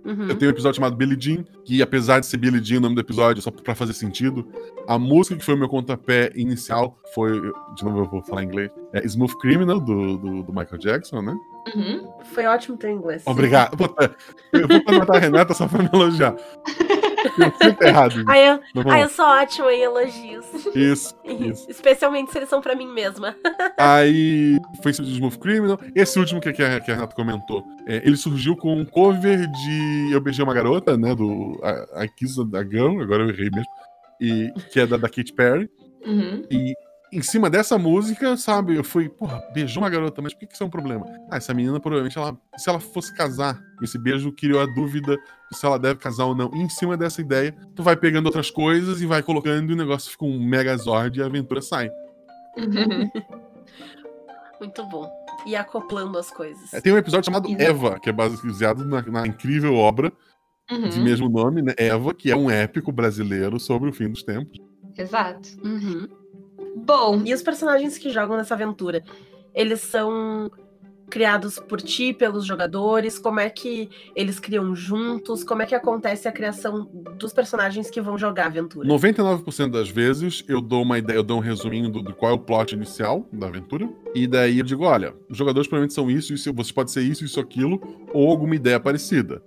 Uhum. 0.05 0.29
Eu 0.29 0.35
tenho 0.37 0.50
um 0.50 0.55
episódio 0.55 0.76
chamado 0.76 0.96
Billie 0.96 1.16
Jean, 1.18 1.44
que 1.64 1.83
apesar 1.83 2.20
de 2.20 2.26
ser 2.26 2.38
Billie 2.38 2.62
Jean 2.62 2.79
o 2.79 2.81
nome 2.81 2.94
do 2.94 3.00
episódio, 3.00 3.42
só 3.42 3.50
pra 3.50 3.74
fazer 3.74 3.92
sentido, 3.92 4.46
a 4.87 4.98
música 4.98 5.37
que 5.37 5.44
foi 5.44 5.55
o 5.55 5.59
meu 5.59 5.68
contapé 5.68 6.33
inicial 6.35 6.98
foi, 7.14 7.40
de 7.74 7.85
novo 7.85 7.98
eu 7.98 8.05
vou 8.07 8.22
falar 8.22 8.42
em 8.42 8.46
inglês, 8.46 8.70
é 8.92 9.05
Smooth 9.07 9.38
Criminal, 9.38 9.81
do, 9.81 10.18
do, 10.18 10.42
do 10.42 10.53
Michael 10.53 10.79
Jackson, 10.79 11.22
né? 11.22 11.37
Uhum. 11.74 12.12
Foi 12.24 12.46
ótimo 12.46 12.76
ter 12.76 12.90
inglês. 12.90 13.22
Obrigado. 13.26 13.76
Eu 14.53 14.66
vou 14.66 14.83
contratar 14.83 15.16
a 15.16 15.18
Renata 15.18 15.55
só 15.55 15.68
pra 15.68 15.83
me 15.83 15.90
elogiar. 15.92 16.35
Eu 17.38 17.53
sempre 17.62 17.88
errado. 17.88 18.24
Ai, 18.26 18.50
eu, 18.50 18.61
ai, 18.88 19.03
eu 19.03 19.09
sou 19.09 19.26
ótima 19.26 19.72
em 19.72 19.83
elogios. 19.83 20.46
Isso, 20.74 21.14
isso. 21.24 21.70
Especialmente 21.70 22.33
se 22.33 22.38
eles 22.38 22.48
são 22.48 22.61
pra 22.61 22.74
mim 22.74 22.87
mesma. 22.87 23.37
Aí 23.79 24.59
foi 24.83 24.90
esse 24.90 25.03
Smooth 25.03 25.38
Criminal. 25.38 25.79
Esse 25.94 26.18
último 26.18 26.40
que, 26.40 26.53
que, 26.53 26.62
a, 26.62 26.81
que 26.81 26.90
a 26.90 26.94
Renata 26.94 27.14
comentou, 27.14 27.64
é, 27.87 27.96
ele 27.98 28.16
surgiu 28.16 28.57
com 28.57 28.74
um 28.74 28.85
cover 28.85 29.46
de 29.50 30.12
Eu 30.12 30.20
Beijei 30.20 30.42
Uma 30.42 30.55
Garota, 30.55 30.96
né? 30.96 31.14
Do 31.14 31.61
I, 31.62 32.05
I 32.05 32.09
Kiss 32.09 32.40
a 32.40 32.64
Girl, 32.64 33.00
agora 33.03 33.24
eu 33.24 33.29
errei 33.29 33.50
mesmo. 33.50 33.70
E, 34.20 34.53
que 34.72 34.81
é 34.81 34.87
da, 34.87 34.96
da 34.96 35.09
Katy 35.09 35.33
Perry. 35.33 35.68
Uhum. 36.05 36.42
E 36.50 36.74
em 37.12 37.23
cima 37.23 37.51
dessa 37.51 37.77
música, 37.77 38.37
sabe, 38.37 38.77
eu 38.77 38.85
fui, 38.85 39.09
porra, 39.09 39.42
beijou 39.53 39.83
uma 39.83 39.90
garota, 39.90 40.23
mas 40.23 40.33
por 40.33 40.40
que, 40.40 40.46
que 40.46 40.55
isso 40.55 40.62
é 40.62 40.66
um 40.66 40.70
problema? 40.70 41.05
Ah, 41.31 41.38
essa 41.38 41.53
menina 41.53 41.81
provavelmente, 41.81 42.16
ela, 42.16 42.38
se 42.57 42.68
ela 42.68 42.79
fosse 42.79 43.12
casar, 43.14 43.61
esse 43.83 43.99
beijo 43.99 44.31
criou 44.33 44.61
a 44.61 44.66
dúvida 44.66 45.18
se 45.53 45.66
ela 45.66 45.79
deve 45.79 45.99
casar 45.99 46.27
ou 46.27 46.35
não. 46.35 46.51
E 46.55 46.59
em 46.59 46.68
cima 46.68 46.96
dessa 46.96 47.20
ideia, 47.20 47.55
tu 47.75 47.83
vai 47.83 47.96
pegando 47.96 48.27
outras 48.27 48.51
coisas 48.51 49.01
e 49.01 49.07
vai 49.07 49.23
colocando 49.23 49.70
e 49.70 49.75
o 49.75 49.77
negócio 49.77 50.11
fica 50.11 50.25
um 50.25 50.40
megazord 50.40 51.18
e 51.18 51.23
a 51.23 51.27
aventura 51.27 51.61
sai. 51.61 51.90
Muito 54.61 54.85
bom. 54.87 55.11
E 55.46 55.57
acoplando 55.57 56.18
as 56.18 56.31
coisas. 56.31 56.73
É, 56.73 56.81
tem 56.81 56.92
um 56.92 56.99
episódio 56.99 57.25
chamado 57.25 57.49
Exato. 57.49 57.62
Eva, 57.62 57.99
que 57.99 58.11
é 58.11 58.12
baseado 58.12 58.85
na, 58.85 59.03
na 59.03 59.27
incrível 59.27 59.75
obra 59.75 60.12
uhum. 60.70 60.88
de 60.88 61.01
mesmo 61.01 61.29
nome, 61.29 61.62
né? 61.62 61.75
Eva, 61.77 62.14
que 62.14 62.31
é 62.31 62.37
um 62.37 62.51
épico 62.51 62.92
brasileiro 62.92 63.59
sobre 63.59 63.88
o 63.88 63.92
fim 63.92 64.09
dos 64.11 64.23
tempos. 64.23 64.59
Exato. 64.96 65.49
Uhum. 65.64 66.19
Bom. 66.76 67.22
E 67.24 67.35
os 67.35 67.42
personagens 67.42 67.98
que 67.98 68.11
jogam 68.11 68.37
nessa 68.37 68.54
aventura? 68.54 69.02
Eles 69.54 69.80
são 69.80 70.50
criados 71.11 71.59
por 71.59 71.83
ti, 71.83 72.14
pelos 72.14 72.46
jogadores? 72.46 73.18
Como 73.18 73.40
é 73.40 73.50
que 73.50 73.90
eles 74.14 74.38
criam 74.38 74.74
juntos? 74.74 75.44
Como 75.44 75.61
é 75.61 75.66
que 75.66 75.74
acontece 75.74 76.28
a 76.28 76.33
criação 76.33 76.88
dos 77.18 77.33
personagens 77.33 77.90
que 77.90 78.00
vão 78.00 78.16
jogar 78.16 78.44
a 78.44 78.46
aventura? 78.46 78.88
99% 78.88 79.70
das 79.70 79.90
vezes 79.90 80.44
eu 80.48 80.61
dou 80.61 80.83
uma 80.83 80.96
ideia, 80.98 81.18
eu 81.18 81.22
dou 81.22 81.38
um 81.38 81.40
resuminho 81.40 81.90
do, 81.90 82.00
do, 82.00 82.14
qual 82.14 82.30
é 82.30 82.35
o 82.35 82.38
plot 82.38 82.74
inicial 82.74 83.28
da 83.33 83.48
aventura. 83.48 83.90
E 84.14 84.26
daí 84.26 84.61
eu 84.61 84.64
digo: 84.64 84.85
olha, 84.85 85.12
os 85.28 85.37
jogadores 85.37 85.68
provavelmente 85.68 85.94
são 85.94 86.11
isso, 86.11 86.33
isso, 86.33 86.52
você 86.54 86.72
pode 86.72 86.90
ser 86.92 87.02
isso, 87.02 87.24
isso, 87.24 87.40
aquilo, 87.40 87.80
ou 88.14 88.30
alguma 88.30 88.54
ideia 88.54 88.78
parecida. 88.78 89.42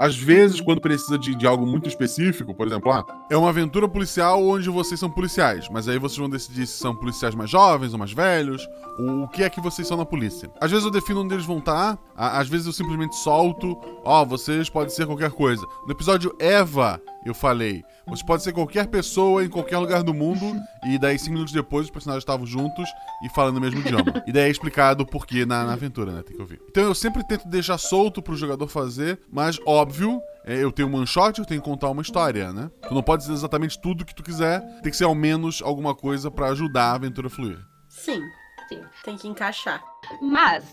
Às 0.00 0.16
vezes, 0.16 0.62
quando 0.62 0.80
precisa 0.80 1.18
de, 1.18 1.34
de 1.34 1.46
algo 1.46 1.66
muito 1.66 1.86
específico, 1.86 2.54
por 2.54 2.66
exemplo, 2.66 2.90
ah, 2.90 3.04
é 3.30 3.36
uma 3.36 3.50
aventura 3.50 3.86
policial 3.86 4.42
onde 4.42 4.70
vocês 4.70 4.98
são 4.98 5.10
policiais, 5.10 5.68
mas 5.70 5.88
aí 5.88 5.98
vocês 5.98 6.16
vão 6.16 6.30
decidir 6.30 6.66
se 6.66 6.78
são 6.78 6.96
policiais 6.96 7.34
mais 7.34 7.50
jovens 7.50 7.92
ou 7.92 7.98
mais 7.98 8.10
velhos, 8.10 8.66
ou 8.98 9.24
o 9.24 9.28
que 9.28 9.42
é 9.42 9.50
que 9.50 9.60
vocês 9.60 9.86
são 9.86 9.98
na 9.98 10.06
polícia. 10.06 10.50
Às 10.58 10.70
vezes 10.70 10.86
eu 10.86 10.90
defino 10.90 11.20
onde 11.20 11.34
eles 11.34 11.44
vão 11.44 11.58
estar, 11.58 11.98
às 12.16 12.48
vezes 12.48 12.66
eu 12.66 12.72
simplesmente 12.72 13.14
solto, 13.16 13.78
ó, 14.02 14.22
oh, 14.22 14.26
vocês 14.26 14.70
podem 14.70 14.88
ser 14.88 15.04
qualquer 15.04 15.32
coisa. 15.32 15.66
No 15.86 15.92
episódio 15.92 16.34
Eva, 16.38 16.98
eu 17.26 17.34
falei, 17.34 17.84
você 18.06 18.24
pode 18.24 18.42
ser 18.42 18.52
qualquer 18.54 18.86
pessoa 18.86 19.44
em 19.44 19.50
qualquer 19.50 19.76
lugar 19.76 20.02
do 20.02 20.14
mundo, 20.14 20.50
e 20.84 20.98
daí 20.98 21.18
cinco 21.18 21.34
minutos 21.34 21.52
depois 21.52 21.86
os 21.86 21.90
personagens 21.90 22.22
estavam 22.22 22.46
juntos 22.46 22.88
e 23.22 23.28
falando 23.28 23.58
o 23.58 23.60
mesmo 23.60 23.80
idioma. 23.80 24.22
E 24.26 24.32
daí 24.32 24.44
é 24.44 24.50
explicado 24.50 25.02
o 25.02 25.06
porquê 25.06 25.44
na, 25.44 25.64
na 25.64 25.72
aventura, 25.72 26.12
né? 26.12 26.22
Tem 26.22 26.36
que 26.36 26.42
ouvir. 26.42 26.60
Então 26.68 26.84
eu 26.84 26.94
sempre 26.94 27.24
tento 27.24 27.48
deixar 27.48 27.78
solto 27.78 28.22
pro 28.22 28.36
jogador 28.36 28.68
fazer, 28.68 29.20
mas 29.30 29.58
óbvio 29.66 30.20
é, 30.44 30.62
eu 30.62 30.72
tenho 30.72 30.88
um 30.88 30.96
one 30.96 31.06
shot, 31.06 31.38
eu 31.38 31.44
tenho 31.44 31.60
que 31.60 31.68
contar 31.68 31.90
uma 31.90 32.02
história, 32.02 32.52
né? 32.52 32.70
Tu 32.88 32.94
não 32.94 33.02
pode 33.02 33.22
dizer 33.22 33.34
exatamente 33.34 33.80
tudo 33.80 34.04
que 34.04 34.14
tu 34.14 34.22
quiser, 34.22 34.60
tem 34.82 34.90
que 34.90 34.96
ser 34.96 35.04
ao 35.04 35.14
menos 35.14 35.60
alguma 35.62 35.94
coisa 35.94 36.30
para 36.30 36.48
ajudar 36.48 36.92
a 36.92 36.94
aventura 36.94 37.26
a 37.26 37.30
fluir. 37.30 37.58
Sim, 37.88 38.22
sim, 38.68 38.80
tem 39.04 39.16
que 39.16 39.28
encaixar. 39.28 39.82
Mas 40.22 40.64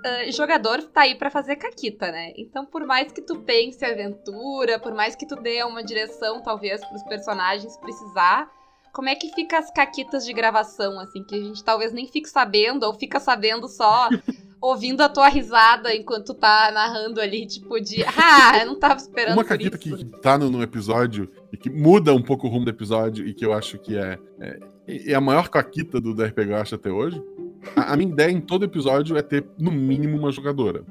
Uh, 0.00 0.32
jogador 0.32 0.82
tá 0.84 1.02
aí 1.02 1.14
para 1.14 1.28
fazer 1.28 1.56
caquita, 1.56 2.10
né? 2.10 2.32
Então, 2.34 2.64
por 2.64 2.86
mais 2.86 3.12
que 3.12 3.20
tu 3.20 3.40
pense 3.40 3.84
aventura, 3.84 4.78
por 4.78 4.94
mais 4.94 5.14
que 5.14 5.26
tu 5.26 5.36
dê 5.36 5.62
uma 5.62 5.84
direção, 5.84 6.40
talvez, 6.42 6.82
pros 6.86 7.02
personagens 7.02 7.76
precisar, 7.76 8.50
como 8.92 9.08
é 9.08 9.14
que 9.14 9.32
fica 9.34 9.58
as 9.58 9.70
caquitas 9.70 10.24
de 10.24 10.32
gravação, 10.32 10.98
assim, 11.00 11.22
que 11.22 11.34
a 11.34 11.38
gente 11.38 11.62
talvez 11.62 11.92
nem 11.92 12.06
fique 12.06 12.28
sabendo, 12.28 12.84
ou 12.84 12.94
fica 12.94 13.20
sabendo 13.20 13.68
só 13.68 14.08
ouvindo 14.60 15.00
a 15.00 15.08
tua 15.08 15.28
risada 15.28 15.94
enquanto 15.94 16.34
tá 16.34 16.70
narrando 16.72 17.20
ali, 17.20 17.46
tipo 17.46 17.80
de. 17.80 18.04
Ah, 18.04 18.58
eu 18.60 18.66
não 18.66 18.78
tava 18.78 18.96
esperando. 18.96 19.34
Uma 19.34 19.44
caquita 19.44 19.78
que, 19.78 19.96
que 19.96 20.04
tá 20.20 20.36
no, 20.36 20.50
no, 20.50 20.62
episódio 20.62 21.30
e 21.52 21.56
que 21.56 21.70
muda 21.70 22.14
um 22.14 22.22
pouco 22.22 22.46
o 22.46 22.50
rumo 22.50 22.64
do 22.64 22.70
episódio 22.70 23.26
e 23.26 23.32
que 23.32 23.44
eu 23.44 23.52
acho 23.52 23.78
que 23.78 23.96
é, 23.96 24.18
é, 24.38 24.58
é 25.12 25.14
a 25.14 25.20
maior 25.20 25.48
caquita 25.48 26.00
do, 26.00 26.12
do 26.12 26.22
RPG 26.22 26.74
até 26.74 26.90
hoje. 26.90 27.22
A, 27.74 27.92
a, 27.92 27.96
minha 27.96 28.10
ideia 28.10 28.30
em 28.30 28.40
todo 28.40 28.64
episódio 28.64 29.16
é 29.16 29.22
ter, 29.22 29.46
no 29.58 29.70
mínimo, 29.70 30.18
uma 30.18 30.30
jogadora. 30.30 30.84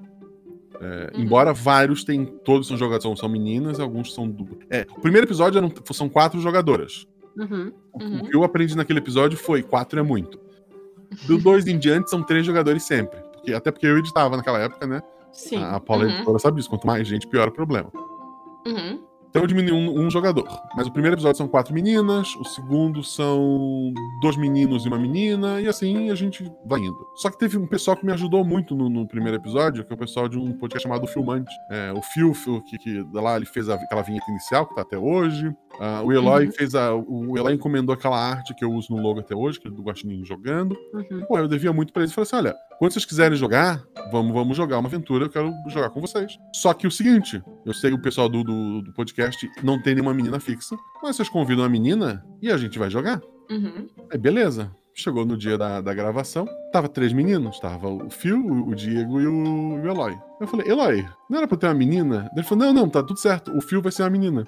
É, 0.81 1.11
uhum. 1.13 1.23
Embora 1.23 1.53
vários 1.53 2.03
tem, 2.03 2.25
todos 2.25 2.67
são 2.67 2.77
jogadores, 2.77 3.03
são, 3.03 3.15
são 3.15 3.29
meninas, 3.29 3.79
alguns 3.79 4.13
são 4.13 4.27
duplas. 4.27 4.59
É, 4.69 4.87
o 4.97 5.01
primeiro 5.01 5.27
episódio 5.27 5.57
eram, 5.57 5.71
são 5.91 6.09
quatro 6.09 6.39
jogadoras. 6.39 7.05
Uhum. 7.37 7.71
Uhum. 7.93 8.19
O, 8.21 8.29
que 8.29 8.35
eu 8.35 8.43
aprendi 8.43 8.75
naquele 8.75 8.99
episódio 8.99 9.37
foi 9.37 9.63
quatro 9.63 9.99
é 9.99 10.03
muito. 10.03 10.39
Do 11.25 11.37
dois 11.37 11.67
em 11.67 11.77
diante 11.77 12.09
são 12.09 12.23
três 12.23 12.45
jogadores 12.45 12.83
sempre. 12.83 13.19
Porque, 13.33 13.53
até 13.53 13.71
porque 13.71 13.87
eu 13.87 13.97
editava 13.97 14.35
naquela 14.37 14.59
época, 14.59 14.85
né? 14.85 15.01
Sim. 15.31 15.63
A 15.63 15.79
Paula 15.79 16.05
uhum. 16.05 16.11
editora 16.11 16.39
sabe 16.39 16.59
isso. 16.59 16.69
Quanto 16.69 16.85
mais 16.85 17.07
gente, 17.07 17.27
pior 17.27 17.47
o 17.47 17.51
problema. 17.51 17.91
Uhum. 18.65 19.03
Então 19.29 19.43
eu 19.43 19.47
diminui 19.47 19.71
um, 19.71 20.05
um, 20.05 20.09
jogador. 20.09 20.47
Mas 20.75 20.87
o 20.87 20.91
primeiro 20.91 21.15
episódio 21.15 21.37
são 21.37 21.47
quatro 21.47 21.73
meninas, 21.73 22.35
o 22.35 22.43
segundo 22.43 23.03
são 23.03 23.93
dois 24.21 24.35
meninos 24.35 24.85
e 24.85 24.87
uma 24.87 24.97
menina, 24.97 25.61
e 25.61 25.67
assim 25.67 26.09
a 26.09 26.15
gente 26.15 26.51
vai 26.65 26.79
indo. 26.79 26.97
Só 27.15 27.29
que 27.29 27.37
teve 27.37 27.57
um 27.57 27.67
pessoal 27.67 27.95
que 27.95 28.05
me 28.05 28.11
ajudou 28.11 28.43
muito 28.43 28.75
no, 28.75 28.89
no 28.89 29.07
primeiro 29.07 29.37
episódio, 29.37 29.83
que 29.85 29.91
é 29.93 29.95
o 29.95 29.99
pessoal 29.99 30.27
de 30.27 30.37
um 30.37 30.53
podcast 30.53 30.87
chamado 30.87 31.05
Filmante. 31.07 31.53
É, 31.69 31.93
o 31.93 32.01
Phil, 32.01 32.33
que, 32.67 32.77
que 32.77 33.05
lá 33.13 33.35
ele 33.35 33.45
fez 33.45 33.69
a, 33.69 33.75
aquela 33.75 34.01
vinheta 34.01 34.29
inicial, 34.29 34.65
que 34.65 34.75
tá 34.75 34.81
até 34.81 34.97
hoje. 34.97 35.47
Uh, 35.47 36.05
o 36.05 36.11
Eloy 36.11 36.47
uhum. 36.47 36.51
fez 36.51 36.75
a. 36.75 36.93
O 36.93 37.37
Eloy 37.37 37.53
encomendou 37.53 37.93
aquela 37.93 38.17
arte 38.17 38.53
que 38.53 38.65
eu 38.65 38.71
uso 38.71 38.93
no 38.93 39.01
logo 39.01 39.19
até 39.19 39.35
hoje, 39.35 39.59
que 39.59 39.67
é 39.67 39.71
do 39.71 39.81
Guaxinim 39.81 40.25
jogando. 40.25 40.75
Uhum. 40.93 41.25
Pô, 41.27 41.37
eu 41.37 41.47
devia 41.47 41.71
muito 41.71 41.93
pra 41.93 42.01
eles. 42.01 42.13
Falei 42.13 42.23
assim: 42.23 42.35
olha, 42.35 42.55
quando 42.79 42.91
vocês 42.91 43.05
quiserem 43.05 43.37
jogar, 43.37 43.83
vamos, 44.11 44.33
vamos 44.33 44.57
jogar 44.57 44.79
uma 44.79 44.87
aventura, 44.87 45.25
eu 45.25 45.29
quero 45.29 45.53
jogar 45.67 45.89
com 45.89 46.01
vocês. 46.01 46.37
Só 46.53 46.73
que 46.73 46.87
o 46.87 46.91
seguinte, 46.91 47.41
eu 47.69 47.73
sei 47.73 47.91
que 47.91 47.95
o 47.95 48.01
pessoal 48.01 48.27
do, 48.27 48.43
do, 48.43 48.81
do 48.81 48.91
podcast 48.93 49.47
não 49.63 49.79
tem 49.79 49.93
nenhuma 49.93 50.11
menina 50.11 50.39
fixa, 50.39 50.75
mas 51.03 51.15
vocês 51.15 51.29
convidam 51.29 51.63
a 51.63 51.69
menina 51.69 52.25
e 52.41 52.51
a 52.51 52.57
gente 52.57 52.79
vai 52.79 52.89
jogar. 52.89 53.21
Uhum. 53.49 53.87
Aí 54.11 54.17
beleza. 54.17 54.75
Chegou 54.91 55.23
no 55.23 55.37
dia 55.37 55.55
da, 55.55 55.79
da 55.79 55.93
gravação, 55.93 56.47
tava 56.73 56.89
três 56.89 57.13
meninos, 57.13 57.59
tava 57.59 57.87
o 57.87 58.09
Phil, 58.09 58.43
o 58.43 58.73
Diego 58.73 59.21
e 59.21 59.27
o, 59.27 59.81
o 59.81 59.87
Eloy. 59.87 60.17
Eu 60.41 60.47
falei, 60.47 60.67
Eloy, 60.67 61.05
não 61.29 61.37
era 61.37 61.47
pra 61.47 61.57
ter 61.57 61.67
uma 61.67 61.75
menina? 61.75 62.29
Ele 62.35 62.43
falou, 62.43 62.65
não, 62.65 62.73
não, 62.73 62.89
tá 62.89 63.03
tudo 63.03 63.19
certo, 63.19 63.55
o 63.55 63.61
Phil 63.61 63.81
vai 63.81 63.91
ser 63.91 64.01
uma 64.01 64.09
menina. 64.09 64.47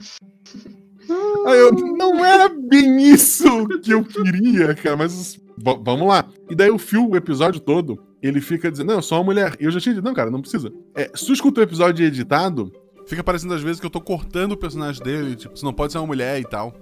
Aí 1.46 1.58
eu, 1.58 1.72
não 1.72 2.24
era 2.24 2.48
bem 2.48 3.02
isso 3.02 3.68
que 3.80 3.92
eu 3.92 4.02
queria, 4.04 4.74
cara, 4.74 4.96
mas 4.96 5.38
vamos 5.58 6.08
lá. 6.08 6.24
E 6.48 6.54
daí 6.54 6.70
o 6.70 6.78
Phil, 6.78 7.08
o 7.08 7.16
episódio 7.16 7.60
todo, 7.60 8.02
ele 8.22 8.40
fica 8.40 8.70
dizendo, 8.70 8.88
não, 8.88 8.94
eu 8.96 9.02
sou 9.02 9.18
uma 9.18 9.24
mulher. 9.24 9.56
E 9.58 9.64
eu 9.64 9.70
já 9.70 9.80
tinha 9.80 9.94
dito, 9.94 10.04
não, 10.04 10.14
cara, 10.14 10.30
não 10.30 10.40
precisa. 10.40 10.72
É, 10.94 11.10
se 11.14 11.26
tu 11.26 11.32
escuta 11.32 11.60
o 11.60 11.64
episódio 11.64 12.04
editado, 12.04 12.72
fica 13.06 13.24
parecendo 13.24 13.54
às 13.54 13.62
vezes 13.62 13.80
que 13.80 13.86
eu 13.86 13.90
tô 13.90 14.00
cortando 14.00 14.52
o 14.52 14.56
personagem 14.56 15.02
dele, 15.02 15.36
tipo, 15.36 15.56
você 15.56 15.64
não 15.64 15.72
pode 15.72 15.92
ser 15.92 15.98
uma 15.98 16.06
mulher 16.06 16.40
e 16.40 16.44
tal. 16.44 16.74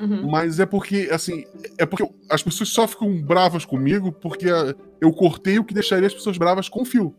Uhum. 0.00 0.30
Mas 0.30 0.58
é 0.58 0.66
porque, 0.66 1.08
assim, 1.12 1.44
é 1.78 1.86
porque 1.86 2.08
as 2.28 2.42
pessoas 2.42 2.68
só 2.70 2.86
ficam 2.88 3.22
bravas 3.22 3.64
comigo 3.64 4.12
porque 4.12 4.46
eu 5.00 5.12
cortei 5.12 5.58
o 5.58 5.64
que 5.64 5.74
deixaria 5.74 6.06
as 6.06 6.14
pessoas 6.14 6.36
bravas 6.36 6.68
com 6.68 6.82
o 6.82 6.84
Phil. 6.84 7.14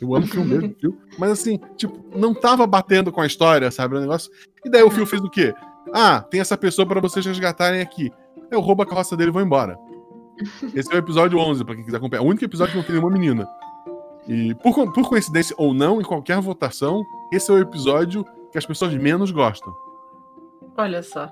Eu 0.00 0.14
amo 0.14 0.26
o 0.26 0.28
filme 0.28 0.54
mesmo, 0.54 0.76
Phil. 0.80 0.98
Mas 1.18 1.30
assim, 1.30 1.58
tipo, 1.76 2.04
não 2.14 2.34
tava 2.34 2.66
batendo 2.66 3.10
com 3.10 3.20
a 3.20 3.26
história, 3.26 3.70
sabe? 3.70 3.96
O 3.96 4.00
negócio. 4.00 4.30
E 4.64 4.70
daí 4.70 4.82
o 4.82 4.90
Phil 4.90 5.06
fez 5.06 5.22
o 5.22 5.30
quê? 5.30 5.54
Ah, 5.92 6.20
tem 6.20 6.40
essa 6.40 6.56
pessoa 6.56 6.86
para 6.86 7.00
vocês 7.00 7.24
resgatarem 7.24 7.80
aqui. 7.80 8.10
Eu 8.50 8.60
roubo 8.60 8.82
a 8.82 8.86
carroça 8.86 9.16
dele 9.16 9.30
e 9.30 9.32
vou 9.32 9.42
embora. 9.42 9.78
Esse 10.74 10.92
é 10.92 10.96
o 10.96 10.98
episódio 10.98 11.38
11, 11.38 11.64
pra 11.64 11.74
quem 11.74 11.84
quiser 11.84 11.96
acompanhar. 11.96 12.22
O 12.22 12.26
único 12.26 12.44
episódio 12.44 12.72
que 12.72 12.78
não 12.78 12.84
tem 12.84 12.94
nenhuma 12.94 13.12
menina. 13.12 13.48
E 14.28 14.54
por, 14.56 14.92
por 14.92 15.08
coincidência 15.08 15.54
ou 15.58 15.72
não, 15.72 16.00
em 16.00 16.04
qualquer 16.04 16.40
votação, 16.40 17.04
esse 17.32 17.50
é 17.50 17.54
o 17.54 17.58
episódio 17.58 18.24
que 18.50 18.58
as 18.58 18.66
pessoas 18.66 18.94
menos 18.94 19.30
gostam. 19.30 19.74
Olha 20.76 21.02
só. 21.02 21.30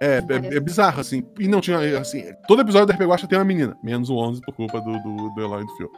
É, 0.00 0.18
é, 0.18 0.56
é, 0.56 0.60
bizarro, 0.60 1.00
assim. 1.00 1.22
E 1.38 1.46
não 1.46 1.60
tinha, 1.60 2.00
assim, 2.00 2.24
todo 2.48 2.62
episódio 2.62 2.86
da 2.86 2.94
RPG 2.94 3.06
Guacha 3.06 3.28
tem 3.28 3.38
uma 3.38 3.44
menina. 3.44 3.78
Menos 3.82 4.10
o 4.10 4.16
11 4.16 4.40
por 4.40 4.54
culpa 4.54 4.80
do, 4.80 4.92
do, 4.98 5.30
do 5.34 5.40
Eloy 5.40 5.62
e 5.62 5.66
do 5.66 5.76
Phil. 5.76 5.90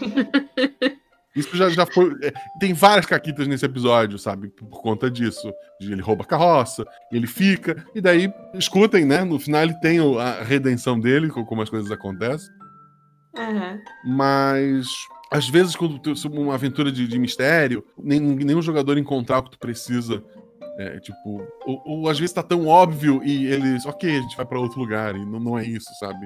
Isso 1.34 1.56
já, 1.56 1.68
já 1.68 1.86
foi. 1.86 2.12
É, 2.22 2.32
tem 2.58 2.72
várias 2.72 3.06
caquitas 3.06 3.46
nesse 3.46 3.64
episódio, 3.64 4.18
sabe? 4.18 4.48
Por 4.48 4.82
conta 4.82 5.10
disso. 5.10 5.52
Ele 5.80 6.02
rouba 6.02 6.24
a 6.24 6.26
carroça, 6.26 6.84
ele 7.12 7.26
fica. 7.26 7.84
E 7.94 8.00
daí, 8.00 8.32
escutem, 8.54 9.04
né? 9.04 9.24
No 9.24 9.38
final 9.38 9.62
ele 9.62 9.74
tem 9.74 9.98
a 10.18 10.42
redenção 10.42 10.98
dele, 10.98 11.28
como 11.28 11.62
as 11.62 11.70
coisas 11.70 11.90
acontecem. 11.90 12.50
Uhum. 13.36 13.78
Mas. 14.16 14.88
Às 15.32 15.48
vezes, 15.48 15.76
quando 15.76 15.96
tu 16.00 16.12
uma 16.28 16.54
aventura 16.54 16.90
de, 16.90 17.06
de 17.06 17.16
mistério, 17.16 17.84
nem, 17.96 18.18
nenhum 18.18 18.60
jogador 18.60 18.98
encontrar 18.98 19.38
o 19.38 19.44
que 19.44 19.52
tu 19.52 19.58
precisa. 19.60 20.24
É, 20.76 20.98
tipo, 20.98 21.46
ou, 21.66 21.82
ou, 21.84 22.08
às 22.08 22.18
vezes 22.18 22.32
tá 22.32 22.42
tão 22.42 22.66
óbvio 22.66 23.22
e 23.22 23.46
eles, 23.46 23.84
ok, 23.84 24.10
a 24.10 24.20
gente 24.22 24.36
vai 24.36 24.46
para 24.46 24.58
outro 24.58 24.80
lugar, 24.80 25.14
e 25.14 25.26
não, 25.26 25.38
não 25.38 25.58
é 25.58 25.64
isso, 25.64 25.90
sabe? 25.98 26.24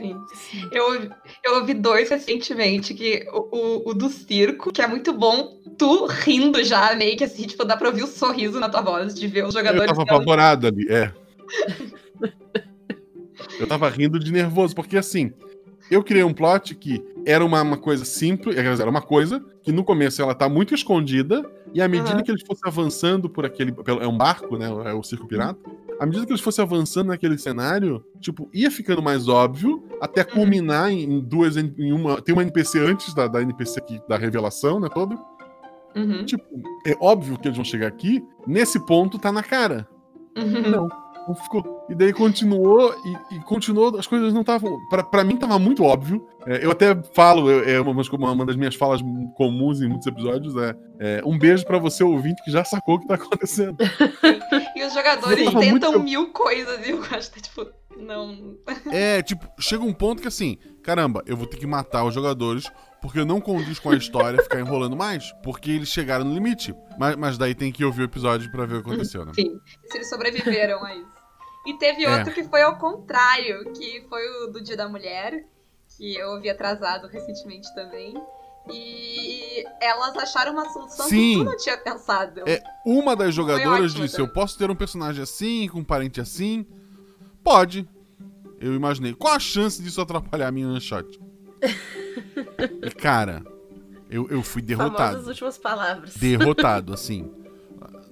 Sim. 0.00 0.68
Eu, 0.72 1.10
eu 1.44 1.54
ouvi 1.56 1.74
dois 1.74 2.08
recentemente, 2.08 2.94
que 2.94 3.26
o, 3.32 3.56
o, 3.56 3.90
o, 3.90 3.94
do 3.94 4.08
circo, 4.08 4.72
que 4.72 4.82
é 4.82 4.86
muito 4.86 5.12
bom, 5.12 5.58
tu 5.78 6.06
rindo 6.06 6.62
já, 6.64 6.94
meio 6.94 7.16
que 7.16 7.24
assim, 7.24 7.46
tipo, 7.46 7.64
dá 7.64 7.76
pra 7.76 7.88
ouvir 7.88 8.02
o 8.02 8.06
sorriso 8.06 8.58
na 8.58 8.68
tua 8.68 8.80
voz 8.80 9.14
de 9.14 9.26
ver 9.26 9.44
os 9.44 9.54
jogadores. 9.54 9.88
Eu 9.90 9.96
tava 9.96 10.02
apavorado 10.02 10.66
ali, 10.66 10.86
é. 10.88 11.12
eu 13.58 13.66
tava 13.66 13.88
rindo 13.88 14.18
de 14.18 14.32
nervoso, 14.32 14.74
porque 14.74 14.96
assim, 14.96 15.32
eu 15.90 16.02
criei 16.02 16.24
um 16.24 16.32
plot 16.32 16.74
que 16.74 17.02
era 17.26 17.44
uma, 17.44 17.60
uma 17.62 17.76
coisa 17.76 18.04
simples, 18.04 18.56
era 18.56 18.88
uma 18.88 19.02
coisa 19.02 19.44
que 19.62 19.72
no 19.72 19.84
começo 19.84 20.22
ela 20.22 20.34
tá 20.34 20.48
muito 20.48 20.74
escondida, 20.74 21.44
e 21.74 21.82
à 21.82 21.88
medida 21.88 22.16
uhum. 22.16 22.22
que 22.22 22.30
eles 22.30 22.42
fossem 22.46 22.62
avançando 22.66 23.28
por 23.28 23.44
aquele. 23.44 23.74
É 24.00 24.06
um 24.06 24.16
barco, 24.16 24.56
né? 24.56 24.66
É 24.86 24.94
o 24.94 25.02
circo 25.02 25.26
pirata. 25.26 25.58
À 26.00 26.06
medida 26.06 26.24
que 26.24 26.32
eles 26.32 26.40
fossem 26.40 26.64
avançando 26.64 27.08
naquele 27.08 27.36
cenário, 27.36 28.02
tipo, 28.20 28.48
ia 28.54 28.70
ficando 28.70 29.02
mais 29.02 29.28
óbvio, 29.28 29.84
até 30.00 30.22
uhum. 30.22 30.28
culminar 30.28 30.90
em, 30.90 31.02
em 31.02 31.20
duas. 31.20 31.58
Em 31.58 31.92
uma. 31.92 32.22
Tem 32.22 32.32
uma 32.32 32.42
NPC 32.42 32.78
antes 32.80 33.12
da, 33.12 33.28
da 33.28 33.42
NPC 33.42 33.78
aqui, 33.78 34.00
da 34.08 34.16
revelação, 34.16 34.80
né? 34.80 34.88
Toda. 34.88 35.18
Uhum. 35.94 36.24
Tipo, 36.24 36.44
é 36.86 36.96
óbvio 37.00 37.38
que 37.38 37.48
eles 37.48 37.56
vão 37.56 37.64
chegar 37.64 37.88
aqui. 37.88 38.24
Nesse 38.46 38.80
ponto 38.86 39.18
tá 39.18 39.30
na 39.30 39.42
cara. 39.42 39.86
Uhum. 40.36 40.70
Não 40.70 40.70
não 40.70 41.09
ficou. 41.34 41.86
E 41.88 41.94
daí 41.94 42.12
continuou, 42.12 42.94
e, 43.04 43.36
e 43.36 43.40
continuou, 43.40 43.98
as 43.98 44.06
coisas 44.06 44.32
não 44.32 44.42
estavam. 44.42 44.78
para 45.10 45.24
mim 45.24 45.36
tava 45.36 45.58
muito 45.58 45.82
óbvio. 45.82 46.26
É, 46.46 46.64
eu 46.64 46.70
até 46.70 46.94
falo, 47.14 47.50
é 47.50 47.80
uma, 47.80 48.32
uma, 48.32 48.46
das 48.46 48.56
minhas 48.56 48.74
falas 48.74 49.00
comuns 49.36 49.80
em 49.80 49.88
muitos 49.88 50.06
episódios, 50.06 50.54
é, 50.56 50.76
é 50.98 51.22
um 51.24 51.38
beijo 51.38 51.66
para 51.66 51.78
você 51.78 52.02
ouvinte 52.02 52.42
que 52.44 52.50
já 52.50 52.64
sacou 52.64 52.96
o 52.96 53.00
que 53.00 53.06
tá 53.06 53.14
acontecendo. 53.14 53.76
e 54.76 54.84
os 54.84 54.94
jogadores 54.94 55.44
tentam 55.44 55.92
muito... 55.92 56.00
mil 56.00 56.32
coisas 56.32 56.86
e 56.86 56.90
eu 56.90 57.02
acho 57.10 57.30
que, 57.32 57.40
tipo, 57.40 57.66
não. 57.96 58.56
É, 58.90 59.22
tipo, 59.22 59.46
chega 59.58 59.84
um 59.84 59.92
ponto 59.92 60.22
que 60.22 60.28
assim, 60.28 60.56
caramba, 60.82 61.22
eu 61.26 61.36
vou 61.36 61.46
ter 61.46 61.56
que 61.56 61.66
matar 61.66 62.04
os 62.04 62.14
jogadores 62.14 62.70
porque 63.00 63.24
não 63.24 63.40
condiz 63.40 63.78
com 63.78 63.90
a 63.90 63.96
história 63.96 64.42
ficar 64.42 64.60
enrolando 64.60 64.96
mais, 64.96 65.32
porque 65.42 65.70
eles 65.70 65.88
chegaram 65.88 66.24
no 66.24 66.34
limite. 66.34 66.74
Mas, 66.98 67.16
mas 67.16 67.38
daí 67.38 67.54
tem 67.54 67.72
que 67.72 67.84
ouvir 67.84 68.02
o 68.02 68.04
episódio 68.04 68.50
para 68.50 68.66
ver 68.66 68.76
o 68.76 68.82
que 68.82 68.90
aconteceu, 68.90 69.24
né? 69.24 69.32
Sim, 69.34 69.58
se 69.86 69.98
eles 69.98 70.08
sobreviveram 70.08 70.84
a 70.84 70.94
isso. 70.94 71.19
E 71.66 71.74
teve 71.74 72.04
é. 72.04 72.18
outro 72.18 72.32
que 72.32 72.44
foi 72.44 72.62
ao 72.62 72.78
contrário, 72.78 73.72
que 73.72 74.04
foi 74.08 74.26
o 74.44 74.46
do 74.48 74.60
Dia 74.60 74.76
da 74.76 74.88
Mulher, 74.88 75.44
que 75.96 76.16
eu 76.16 76.30
ouvi 76.30 76.48
atrasado 76.48 77.06
recentemente 77.06 77.72
também. 77.74 78.14
E 78.68 79.64
elas 79.80 80.16
acharam 80.16 80.52
uma 80.52 80.68
solução 80.70 81.08
Sim. 81.08 81.32
que 81.32 81.38
tu 81.38 81.44
não 81.44 81.56
tinha 81.56 81.78
pensado. 81.78 82.42
É, 82.46 82.62
uma 82.84 83.16
das 83.16 83.34
jogadoras 83.34 83.92
disse: 83.92 84.20
Eu 84.20 84.28
posso 84.28 84.56
ter 84.56 84.70
um 84.70 84.76
personagem 84.76 85.22
assim, 85.22 85.68
com 85.68 85.80
um 85.80 85.84
parente 85.84 86.20
assim? 86.20 86.66
Pode. 87.42 87.88
Eu 88.60 88.74
imaginei. 88.74 89.14
Qual 89.14 89.32
a 89.32 89.38
chance 89.38 89.82
disso 89.82 90.00
atrapalhar 90.00 90.48
a 90.48 90.52
minha 90.52 90.78
shot? 90.78 91.18
e, 92.82 92.90
cara, 92.90 93.42
eu, 94.10 94.28
eu 94.28 94.42
fui 94.42 94.60
derrotado. 94.60 95.12
Famosas 95.12 95.26
últimas 95.26 95.58
palavras. 95.58 96.14
Derrotado, 96.16 96.92
assim. 96.92 97.30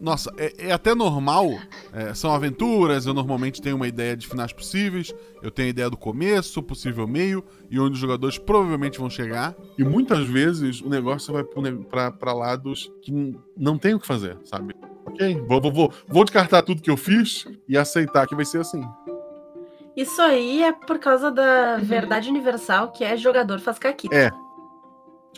Nossa, 0.01 0.33
é, 0.37 0.69
é 0.69 0.73
até 0.73 0.95
normal. 0.95 1.51
É, 1.93 2.15
são 2.15 2.33
aventuras, 2.33 3.07
eu 3.07 3.15
normalmente 3.15 3.61
tenho 3.61 3.77
uma 3.77 3.89
ideia 3.89 4.17
de 4.17 4.27
finais 4.27 4.53
possíveis. 4.53 5.15
Eu 5.43 5.51
tenho 5.51 5.67
a 5.67 5.71
ideia 5.71 5.91
do 5.91 5.97
começo, 5.97 6.63
possível 6.63 7.07
meio, 7.07 7.45
e 7.71 7.79
onde 7.79 7.95
os 7.95 7.99
jogadores 7.99 8.39
provavelmente 8.39 8.99
vão 8.99 9.11
chegar. 9.11 9.55
E 9.77 9.85
muitas 9.85 10.27
vezes 10.27 10.81
o 10.81 10.89
negócio 10.89 11.33
vai 11.33 11.43
para 11.43 12.33
lados 12.33 12.91
que 13.03 13.37
não 13.57 13.77
tem 13.77 13.95
o 13.95 14.01
que 14.01 14.07
fazer, 14.07 14.39
sabe? 14.45 14.75
Ok, 15.05 15.43
vou, 15.49 15.61
vou, 15.61 15.73
vou, 15.73 15.93
vou 16.07 16.25
descartar 16.25 16.63
tudo 16.63 16.83
que 16.83 16.91
eu 16.91 16.97
fiz 16.97 17.47
e 17.69 17.77
aceitar 17.77 18.27
que 18.27 18.35
vai 18.35 18.45
ser 18.45 18.61
assim. 18.61 18.85
Isso 19.97 20.23
aí 20.23 20.63
é 20.63 20.71
por 20.71 20.99
causa 20.99 21.31
da 21.31 21.77
verdade 21.79 22.29
universal 22.29 22.93
que 22.93 23.03
é 23.03 23.17
jogador 23.17 23.59
faz 23.59 23.79
caquita. 23.79 24.15
É. 24.15 24.31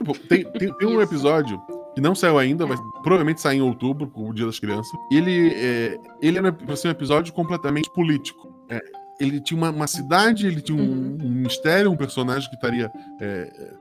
Tipo, 0.01 0.19
tem, 0.19 0.45
tem, 0.53 0.73
tem 0.73 0.89
um 0.89 1.01
episódio 1.01 1.61
que 1.95 2.01
não 2.01 2.15
saiu 2.15 2.39
ainda, 2.39 2.65
vai 2.65 2.77
provavelmente 3.03 3.41
sair 3.41 3.59
em 3.59 3.63
outubro, 3.63 4.09
com 4.09 4.31
o 4.31 4.35
Dia 4.35 4.47
das 4.47 4.59
Crianças. 4.59 4.91
Ele, 5.13 5.53
é, 5.55 6.01
ele 6.23 6.39
era 6.39 6.51
pra 6.51 6.75
ser 6.75 6.89
um 6.89 6.93
episódio 6.93 7.35
completamente 7.35 7.91
político. 7.93 8.51
É, 8.71 8.81
ele 9.21 9.41
tinha 9.41 9.59
uma, 9.59 9.71
uma, 9.71 9.87
cidade, 9.87 10.47
ele 10.47 10.63
tinha 10.63 10.79
um, 10.79 10.81
uhum. 10.81 11.19
um, 11.21 11.31
mistério, 11.31 11.91
um 11.91 11.97
personagem 11.97 12.49
que 12.49 12.55
estaria 12.55 12.91
é, 13.21 13.75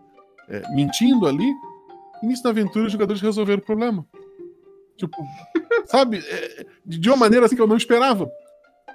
é, 0.50 0.76
mentindo 0.76 1.26
ali. 1.26 1.50
Início 2.22 2.44
da 2.44 2.50
aventura, 2.50 2.88
os 2.88 2.92
jogadores 2.92 3.22
resolveram 3.22 3.62
o 3.62 3.66
problema. 3.66 4.06
Tipo, 4.98 5.16
sabe? 5.86 6.22
É, 6.28 6.66
de 6.86 7.10
uma 7.10 7.16
maneira 7.16 7.46
assim 7.46 7.56
que 7.56 7.62
eu 7.62 7.68
não 7.68 7.78
esperava. 7.78 8.30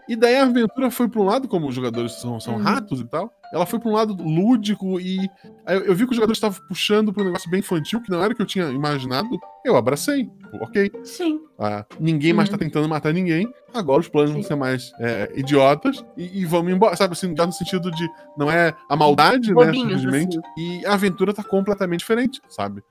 E 0.09 0.17
daí 0.17 0.37
a 0.37 0.43
aventura 0.43 0.91
foi 0.91 1.09
para 1.09 1.21
um 1.21 1.25
lado, 1.25 1.49
como 1.49 1.69
os 1.69 1.75
jogadores 1.75 2.13
são, 2.13 2.39
são 2.39 2.55
uhum. 2.55 2.63
ratos 2.63 3.01
e 3.01 3.05
tal, 3.05 3.33
ela 3.53 3.65
foi 3.65 3.79
para 3.79 3.89
um 3.89 3.93
lado 3.93 4.15
lúdico 4.21 5.01
e 5.01 5.31
eu, 5.67 5.95
vi 5.95 6.05
que 6.05 6.11
os 6.11 6.17
jogadores 6.17 6.39
estavam 6.39 6.61
puxando 6.67 7.13
para 7.13 7.23
um 7.23 7.27
negócio 7.27 7.49
bem 7.49 7.61
infantil, 7.61 8.01
que 8.01 8.11
não 8.11 8.23
era 8.23 8.33
o 8.33 8.37
que 8.37 8.43
eu 8.43 8.47
tinha 8.47 8.67
imaginado. 8.67 9.29
Eu 9.65 9.77
abracei. 9.77 10.25
Tipo, 10.55 10.65
ok. 10.65 10.91
Sim. 11.05 11.41
Ah, 11.59 11.85
ninguém 12.01 12.33
uhum. 12.33 12.39
mais 12.39 12.49
tá 12.49 12.59
tentando 12.59 12.89
matar 12.89 13.13
ninguém. 13.13 13.49
Agora 13.73 14.01
os 14.01 14.09
planos 14.09 14.31
Sim. 14.31 14.37
vão 14.37 14.43
ser 14.43 14.55
mais 14.57 14.93
é, 14.99 15.33
idiotas 15.37 16.05
e, 16.17 16.41
e, 16.41 16.45
vamos 16.45 16.73
embora. 16.73 16.97
Sabe 16.97 17.13
assim, 17.13 17.35
já 17.37 17.47
no 17.47 17.53
sentido 17.53 17.91
de 17.91 18.09
não 18.37 18.51
é 18.51 18.75
a 18.89 18.97
maldade, 18.97 19.55
né? 19.55 19.73
Simplesmente. 19.73 20.39
Assim. 20.39 20.81
E 20.81 20.87
a 20.87 20.95
aventura 20.95 21.33
tá 21.33 21.43
completamente 21.43 22.01
diferente, 22.01 22.41
sabe? 22.49 22.83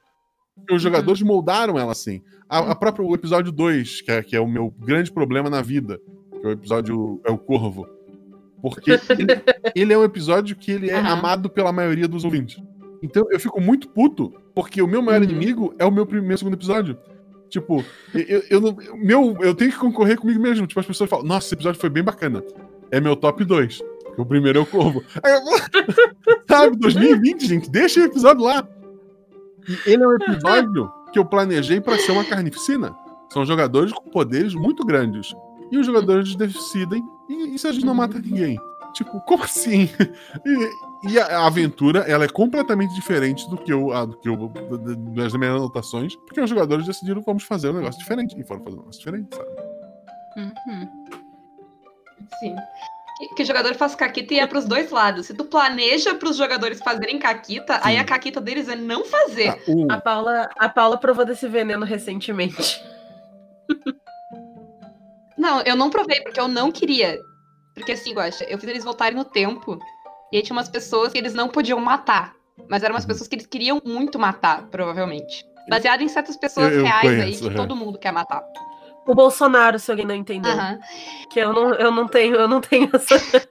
Os 0.72 0.82
jogadores 0.82 1.22
uhum. 1.22 1.28
moldaram 1.28 1.78
ela 1.78 1.92
assim. 1.92 2.22
A, 2.50 2.72
a 2.72 2.76
própria, 2.76 3.06
o 3.06 3.16
episódio 3.16 3.52
2, 3.52 4.02
que 4.02 4.12
é, 4.12 4.24
que 4.24 4.36
é 4.36 4.40
o 4.40 4.48
meu 4.48 4.70
grande 4.80 5.12
problema 5.12 5.50
na 5.50 5.62
vida, 5.62 6.00
que 6.44 6.48
é 6.48 6.50
o 6.50 6.52
episódio 6.52 7.22
é 7.24 7.32
o 7.32 7.38
Corvo. 7.38 7.88
Porque 8.62 8.92
ele, 8.92 9.00
ele 9.74 9.94
é 9.94 9.98
um 9.98 10.04
episódio 10.04 10.58
que 10.58 10.72
ele 10.72 10.90
é 10.90 11.00
uhum. 11.00 11.08
amado 11.08 11.50
pela 11.50 11.72
maioria 11.72 12.06
dos 12.08 12.26
ouvintes. 12.26 12.62
Então 13.02 13.26
eu 13.32 13.40
fico 13.40 13.62
muito 13.62 13.88
puto, 13.88 14.34
porque 14.54 14.82
o 14.82 14.88
meu 14.88 15.02
maior 15.02 15.22
uhum. 15.22 15.30
inimigo 15.30 15.74
é 15.80 15.86
o 15.86 15.92
meu 15.92 16.06
primeiro 16.06 16.38
segundo 16.38 16.56
episódio. 16.56 16.98
Tipo, 17.50 17.84
eu, 18.14 18.44
eu, 18.50 18.60
não, 18.60 18.76
meu, 18.96 19.38
eu 19.40 19.56
tenho 19.56 19.72
que 19.72 19.78
concorrer 19.78 20.20
comigo 20.20 20.42
mesmo. 20.42 20.68
Tipo, 20.68 20.82
as 20.82 20.86
pessoas 20.86 21.10
falam, 21.10 21.26
nossa, 21.26 21.48
esse 21.48 21.56
episódio 21.56 21.80
foi 21.80 21.90
bem 21.90 22.04
bacana. 22.04 22.44
É 22.92 23.00
meu 23.00 23.16
top 23.16 23.46
2. 23.46 23.82
O 24.18 24.26
primeiro 24.26 24.60
é 24.60 24.62
o 24.62 24.66
Corvo. 24.66 25.04
Sabe, 26.50 26.76
2020, 26.78 27.48
gente, 27.48 27.70
deixa 27.70 28.02
o 28.02 28.04
episódio 28.04 28.44
lá. 28.44 28.68
E 29.68 29.92
ele 29.92 30.04
é 30.04 30.08
um 30.08 30.14
episódio 30.14 30.92
que 31.12 31.20
eu 31.20 31.26
planejei 31.26 31.80
para 31.80 31.98
ser 31.98 32.12
uma 32.12 32.26
carnificina. 32.26 32.94
São 33.32 33.46
jogadores 33.46 33.94
com 33.94 34.10
poderes 34.10 34.54
muito 34.54 34.86
grandes. 34.86 35.34
E 35.72 35.78
os 35.78 35.86
jogadores 35.86 36.36
decidem, 36.36 37.04
e, 37.30 37.56
e 37.56 37.60
se 37.60 37.68
a 37.68 37.72
gente 37.72 37.86
não 37.86 37.94
mata 37.94 38.20
ninguém? 38.20 38.58
Tipo, 38.94 39.20
como 39.22 39.44
assim? 39.44 39.90
E, 41.06 41.12
e 41.12 41.20
a, 41.20 41.40
a, 41.40 41.48
aventura, 41.48 42.00
ela 42.02 42.24
é 42.24 42.30
completamente 42.30 42.94
diferente 42.94 43.50
do 43.50 43.58
que 43.58 43.74
eu, 43.74 43.92
a, 43.92 44.06
do 44.06 44.18
que 44.18 44.30
eu 44.30 44.48
das 45.16 45.34
minhas 45.34 45.56
anotações, 45.56 46.16
porque 46.16 46.40
os 46.40 46.50
jogadores 46.50 46.86
decidiram 46.86 47.22
vamos 47.22 47.44
fazer 47.44 47.70
um 47.70 47.74
negócio 47.74 48.00
diferente, 48.00 48.40
e 48.40 48.44
foram 48.44 48.64
fazer 48.64 48.76
um 48.76 48.80
negócio 48.80 49.00
diferente, 49.00 49.36
sabe? 49.36 49.50
Uhum. 50.38 50.90
Sim. 52.40 52.56
Que, 53.36 53.44
o 53.44 53.46
jogador 53.46 53.76
faz 53.76 53.96
caquita 53.96 54.34
e 54.34 54.40
é 54.40 54.48
pros 54.48 54.66
dois 54.66 54.92
lados. 54.92 55.28
Se 55.28 55.34
tu 55.34 55.46
planeja 55.46 56.16
pros 56.16 56.38
jogadores 56.38 56.80
fazerem 56.80 57.20
caquita, 57.20 57.76
Sim. 57.76 57.82
aí 57.84 57.98
a 57.98 58.04
caquita 58.04 58.42
deles 58.42 58.68
é 58.68 58.76
não 58.76 59.06
fazer. 59.06 59.50
Ah, 59.50 59.58
uh. 59.68 59.92
a, 59.92 60.02
Paula, 60.02 60.50
a 60.58 60.70
Paula 60.70 60.98
provou 60.98 61.26
desse 61.26 61.48
veneno 61.48 61.86
recentemente. 61.86 62.82
Não, 65.44 65.62
eu 65.64 65.76
não 65.76 65.90
provei, 65.90 66.22
porque 66.22 66.40
eu 66.40 66.48
não 66.48 66.72
queria. 66.72 67.20
Porque 67.76 67.92
assim, 67.92 68.14
Guaxa, 68.14 68.46
eu 68.46 68.58
fiz 68.58 68.70
eles 68.70 68.84
voltarem 68.86 69.18
no 69.18 69.26
tempo. 69.26 69.78
E 70.32 70.38
aí 70.38 70.42
tinha 70.42 70.56
umas 70.56 70.70
pessoas 70.70 71.12
que 71.12 71.18
eles 71.18 71.34
não 71.34 71.50
podiam 71.50 71.82
matar. 71.82 72.34
Mas 72.70 72.82
eram 72.82 72.96
umas 72.96 73.06
pessoas 73.06 73.28
que 73.28 73.36
eles 73.36 73.46
queriam 73.46 73.82
muito 73.84 74.18
matar, 74.18 74.66
provavelmente. 74.68 75.46
Baseado 75.70 76.02
em 76.02 76.08
certas 76.08 76.38
pessoas 76.38 76.72
eu, 76.72 76.80
eu 76.80 76.86
reais 76.86 77.02
conheço, 77.02 77.44
aí 77.44 77.50
que 77.50 77.54
é. 77.54 77.58
todo 77.58 77.76
mundo 77.76 78.00
quer 78.00 78.14
matar. 78.14 78.42
O 79.06 79.14
Bolsonaro, 79.14 79.78
se 79.78 79.92
alguém 79.92 80.06
não 80.06 80.16
entendeu. 80.16 80.54
Que 81.30 81.42
eu 81.42 81.52
não, 81.52 81.74
eu 81.74 81.92
não 81.92 82.08
tenho, 82.08 82.36
eu 82.36 82.48
não 82.48 82.62
tenho 82.62 82.90
essa. 82.96 83.46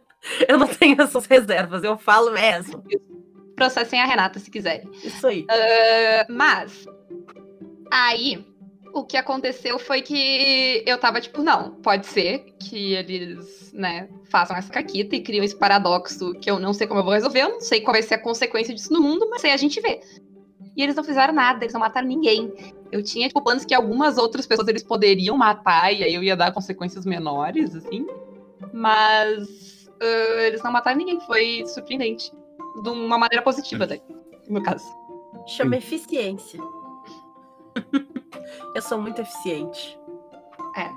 eu 0.48 0.58
não 0.58 0.68
tenho 0.68 0.98
essas 0.98 1.26
reservas, 1.26 1.84
eu 1.84 1.98
falo 1.98 2.30
mesmo. 2.32 2.82
Processem 3.54 4.00
a 4.00 4.06
Renata 4.06 4.38
se 4.38 4.50
quiserem. 4.50 4.90
Isso 5.04 5.26
aí. 5.26 5.42
Uh, 5.42 6.32
mas. 6.32 6.86
Aí, 7.90 8.46
o 8.92 9.04
que 9.04 9.16
aconteceu 9.16 9.78
foi 9.78 10.02
que 10.02 10.82
eu 10.86 10.98
tava 10.98 11.20
tipo, 11.20 11.42
não, 11.42 11.70
pode 11.76 12.06
ser 12.06 12.54
que 12.58 12.94
eles, 12.94 13.72
né, 13.72 14.08
façam 14.24 14.56
essa 14.56 14.72
caquita 14.72 15.16
e 15.16 15.22
criam 15.22 15.44
esse 15.44 15.56
paradoxo 15.56 16.34
que 16.34 16.50
eu 16.50 16.58
não 16.58 16.72
sei 16.72 16.86
como 16.86 17.00
eu 17.00 17.04
vou 17.04 17.14
resolver, 17.14 17.40
eu 17.40 17.48
não 17.48 17.60
sei 17.60 17.80
qual 17.80 17.92
vai 17.92 18.02
ser 18.02 18.14
a 18.14 18.22
consequência 18.22 18.74
disso 18.74 18.92
no 18.92 19.00
mundo, 19.00 19.28
mas 19.30 19.44
aí 19.44 19.52
a 19.52 19.56
gente 19.56 19.80
vê. 19.80 20.00
E 20.76 20.82
eles 20.82 20.94
não 20.94 21.04
fizeram 21.04 21.34
nada, 21.34 21.64
eles 21.64 21.72
não 21.72 21.80
mataram 21.80 22.06
ninguém. 22.06 22.52
Eu 22.90 23.02
tinha, 23.02 23.28
tipo, 23.28 23.42
planos 23.42 23.64
que 23.64 23.74
algumas 23.74 24.18
outras 24.18 24.46
pessoas 24.46 24.68
eles 24.68 24.82
poderiam 24.82 25.36
matar 25.36 25.92
e 25.92 26.02
aí 26.02 26.14
eu 26.14 26.22
ia 26.22 26.36
dar 26.36 26.52
consequências 26.52 27.04
menores, 27.04 27.74
assim. 27.74 28.06
Mas 28.72 29.88
uh, 29.88 30.40
eles 30.40 30.62
não 30.62 30.72
mataram 30.72 30.98
ninguém, 30.98 31.20
foi 31.20 31.64
surpreendente. 31.66 32.30
De 32.82 32.88
uma 32.88 33.18
maneira 33.18 33.42
positiva, 33.42 33.86
daí, 33.86 34.00
no 34.46 34.54
meu 34.54 34.62
caso. 34.62 34.84
Chama 35.46 35.76
eficiência. 35.76 36.60
Eu 38.74 38.82
sou 38.82 39.00
muito 39.00 39.20
eficiente. 39.20 39.98
É. 40.76 40.88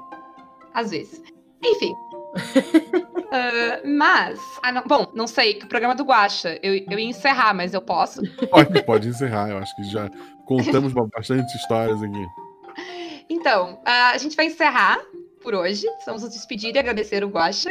Às 0.73 0.91
vezes. 0.91 1.21
Enfim. 1.63 1.93
uh, 1.93 3.87
mas. 3.97 4.39
Ah, 4.63 4.71
não, 4.71 4.83
bom, 4.83 5.11
não 5.13 5.27
sei, 5.27 5.55
que 5.55 5.65
o 5.65 5.69
programa 5.69 5.95
do 5.95 6.03
Guacha. 6.03 6.59
Eu, 6.61 6.75
eu 6.75 6.99
ia 6.99 7.09
encerrar, 7.09 7.53
mas 7.53 7.73
eu 7.73 7.81
posso? 7.81 8.21
Pode, 8.49 8.83
pode 8.83 9.07
encerrar. 9.07 9.49
Eu 9.49 9.57
acho 9.57 9.75
que 9.75 9.83
já 9.83 10.09
contamos 10.45 10.93
bastante 10.93 11.55
histórias 11.55 12.01
aqui. 12.01 12.25
Então, 13.29 13.73
uh, 13.75 14.13
a 14.13 14.17
gente 14.17 14.35
vai 14.35 14.45
encerrar 14.45 14.99
por 15.41 15.55
hoje. 15.55 15.85
Vamos 16.05 16.23
nos 16.23 16.31
despedir 16.33 16.75
e 16.75 16.79
agradecer 16.79 17.23
o 17.23 17.29
Guacha, 17.29 17.69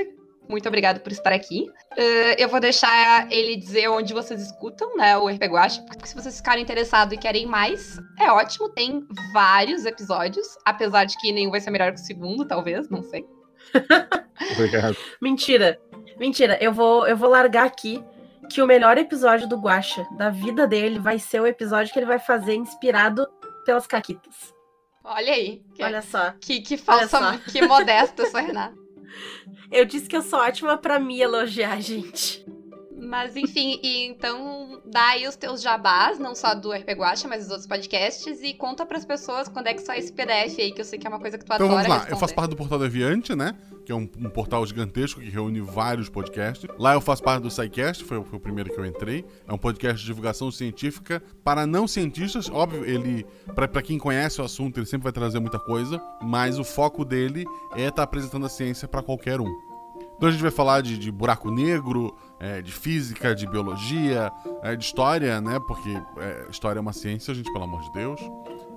muito 0.49 0.69
obrigado 0.69 1.01
por 1.01 1.11
estar 1.13 1.33
aqui. 1.33 1.71
Uh, 1.93 2.35
eu 2.39 2.49
vou 2.49 2.61
deixar 2.61 3.31
ele 3.31 3.57
dizer 3.57 3.89
onde 3.89 4.13
vocês 4.13 4.41
escutam, 4.41 4.97
né, 4.97 5.17
o 5.17 5.29
RP 5.29 5.45
Guache, 5.45 5.83
porque 5.87 6.07
se 6.07 6.15
vocês 6.15 6.37
ficarem 6.37 6.63
interessados 6.63 7.15
e 7.15 7.19
querem 7.19 7.47
mais, 7.47 7.99
é 8.19 8.31
ótimo, 8.31 8.69
tem 8.69 9.07
vários 9.33 9.85
episódios, 9.85 10.47
apesar 10.65 11.05
de 11.05 11.17
que 11.19 11.33
nenhum 11.33 11.51
vai 11.51 11.61
ser 11.61 11.71
melhor 11.71 11.93
que 11.93 12.01
o 12.01 12.05
segundo, 12.05 12.47
talvez, 12.47 12.89
não 12.89 13.03
sei. 13.03 13.25
Obrigado. 14.53 14.97
Mentira. 15.21 15.81
Mentira, 16.19 16.59
eu 16.61 16.73
vou, 16.73 17.07
eu 17.07 17.17
vou 17.17 17.29
largar 17.29 17.65
aqui 17.65 18.03
que 18.51 18.63
o 18.63 18.67
melhor 18.67 18.99
episódio 18.99 19.49
do 19.49 19.57
Guacha 19.57 20.07
da 20.17 20.31
vida 20.31 20.67
dele 20.67 20.99
vai 20.99 21.19
ser 21.19 21.41
o 21.41 21.47
episódio 21.47 21.93
que 21.93 21.99
ele 21.99 22.07
vai 22.07 22.19
fazer 22.19 22.55
inspirado 22.55 23.27
pelas 23.65 23.87
caquitas. 23.87 24.55
Olha 25.03 25.33
aí. 25.33 25.63
Que, 25.75 25.83
Olha 25.83 26.03
só. 26.03 26.33
Que, 26.41 26.61
que 26.61 26.77
falsa, 26.77 27.39
que 27.51 27.67
modesta 27.67 28.23
essa 28.23 28.41
Renata. 28.41 28.84
Eu 29.71 29.85
disse 29.85 30.09
que 30.09 30.17
eu 30.17 30.23
sou 30.23 30.39
ótima 30.39 30.77
para 30.77 30.99
me 30.99 31.21
elogiar, 31.21 31.81
gente. 31.81 32.45
Mas 33.05 33.37
enfim, 33.37 33.79
e 33.83 34.07
então 34.07 34.81
dá 34.85 35.11
aí 35.11 35.27
os 35.29 35.37
teus 35.37 35.61
jabás, 35.61 36.19
não 36.19 36.35
só 36.35 36.55
do 36.55 36.73
RP 36.73 36.91
Guacha, 36.97 37.29
mas 37.29 37.43
dos 37.43 37.51
outros 37.51 37.67
podcasts, 37.67 38.43
e 38.43 38.55
conta 38.55 38.87
para 38.87 38.97
as 38.97 39.05
pessoas 39.05 39.49
quando 39.49 39.67
é 39.67 39.75
que 39.75 39.83
sai 39.83 39.99
esse 39.99 40.13
PDF 40.13 40.59
aí, 40.59 40.73
que 40.73 40.81
eu 40.81 40.85
sei 40.85 40.99
que 40.99 41.07
é 41.07 41.11
uma 41.11 41.21
coisa 41.21 41.39
que 41.39 41.45
tu 41.45 41.53
então, 41.53 41.67
adora. 41.67 41.83
Então 41.83 41.83
vamos 41.83 41.89
lá, 41.89 41.95
responder. 41.97 42.15
eu 42.15 42.19
faço 42.19 42.35
parte 42.35 42.51
do 42.51 42.57
Portal 42.57 42.79
Deviante, 42.79 43.35
né? 43.35 43.55
Que 43.85 43.93
é 43.93 43.95
um, 43.95 44.09
um, 44.19 44.31
portal 44.31 44.65
gigantesco 44.67 45.21
que 45.21 45.29
reúne 45.29 45.61
vários 45.61 46.09
podcasts. 46.09 46.67
Lá 46.79 46.95
eu 46.95 47.01
faço 47.01 47.23
parte 47.23 47.43
do 47.43 47.51
SciCast, 47.51 48.03
foi, 48.05 48.23
foi 48.25 48.39
o 48.39 48.41
primeiro 48.41 48.73
que 48.73 48.81
eu 48.81 48.87
entrei. 48.87 49.25
É 49.47 49.53
um 49.53 49.59
podcast 49.59 50.01
de 50.01 50.07
divulgação 50.07 50.51
científica 50.51 51.23
para 51.45 51.67
não 51.67 51.87
cientistas. 51.87 52.49
Óbvio, 52.49 52.85
ele, 52.85 53.27
para 53.55 53.83
quem 53.83 53.99
conhece 53.99 54.41
o 54.41 54.45
assunto, 54.45 54.79
ele 54.79 54.87
sempre 54.87 55.05
vai 55.05 55.13
trazer 55.13 55.39
muita 55.39 55.59
coisa, 55.59 56.01
mas 56.23 56.59
o 56.59 56.65
foco 56.65 57.05
dele 57.05 57.45
é 57.75 57.83
estar 57.83 57.93
tá 57.93 58.03
apresentando 58.05 58.47
a 58.47 58.49
ciência 58.49 58.89
para 58.89 59.03
qualquer 59.03 59.41
um. 59.41 59.75
Então 60.17 60.29
a 60.29 60.33
gente 60.33 60.43
vai 60.43 60.51
falar 60.51 60.81
de, 60.81 60.97
de 60.97 61.11
buraco 61.11 61.51
negro, 61.51 62.15
é, 62.41 62.61
de 62.61 62.73
física, 62.73 63.35
de 63.35 63.47
biologia, 63.47 64.33
é, 64.63 64.77
de 64.77 64.85
história, 64.85 65.41
né? 65.41 65.59
Porque 65.67 65.91
é, 66.19 66.47
história 66.51 66.79
é 66.79 66.83
uma 66.83 66.93
ciência, 66.93 67.35
gente, 67.35 67.53
pelo 67.53 67.65
amor 67.65 67.83
de 67.83 67.93
Deus. 67.93 68.21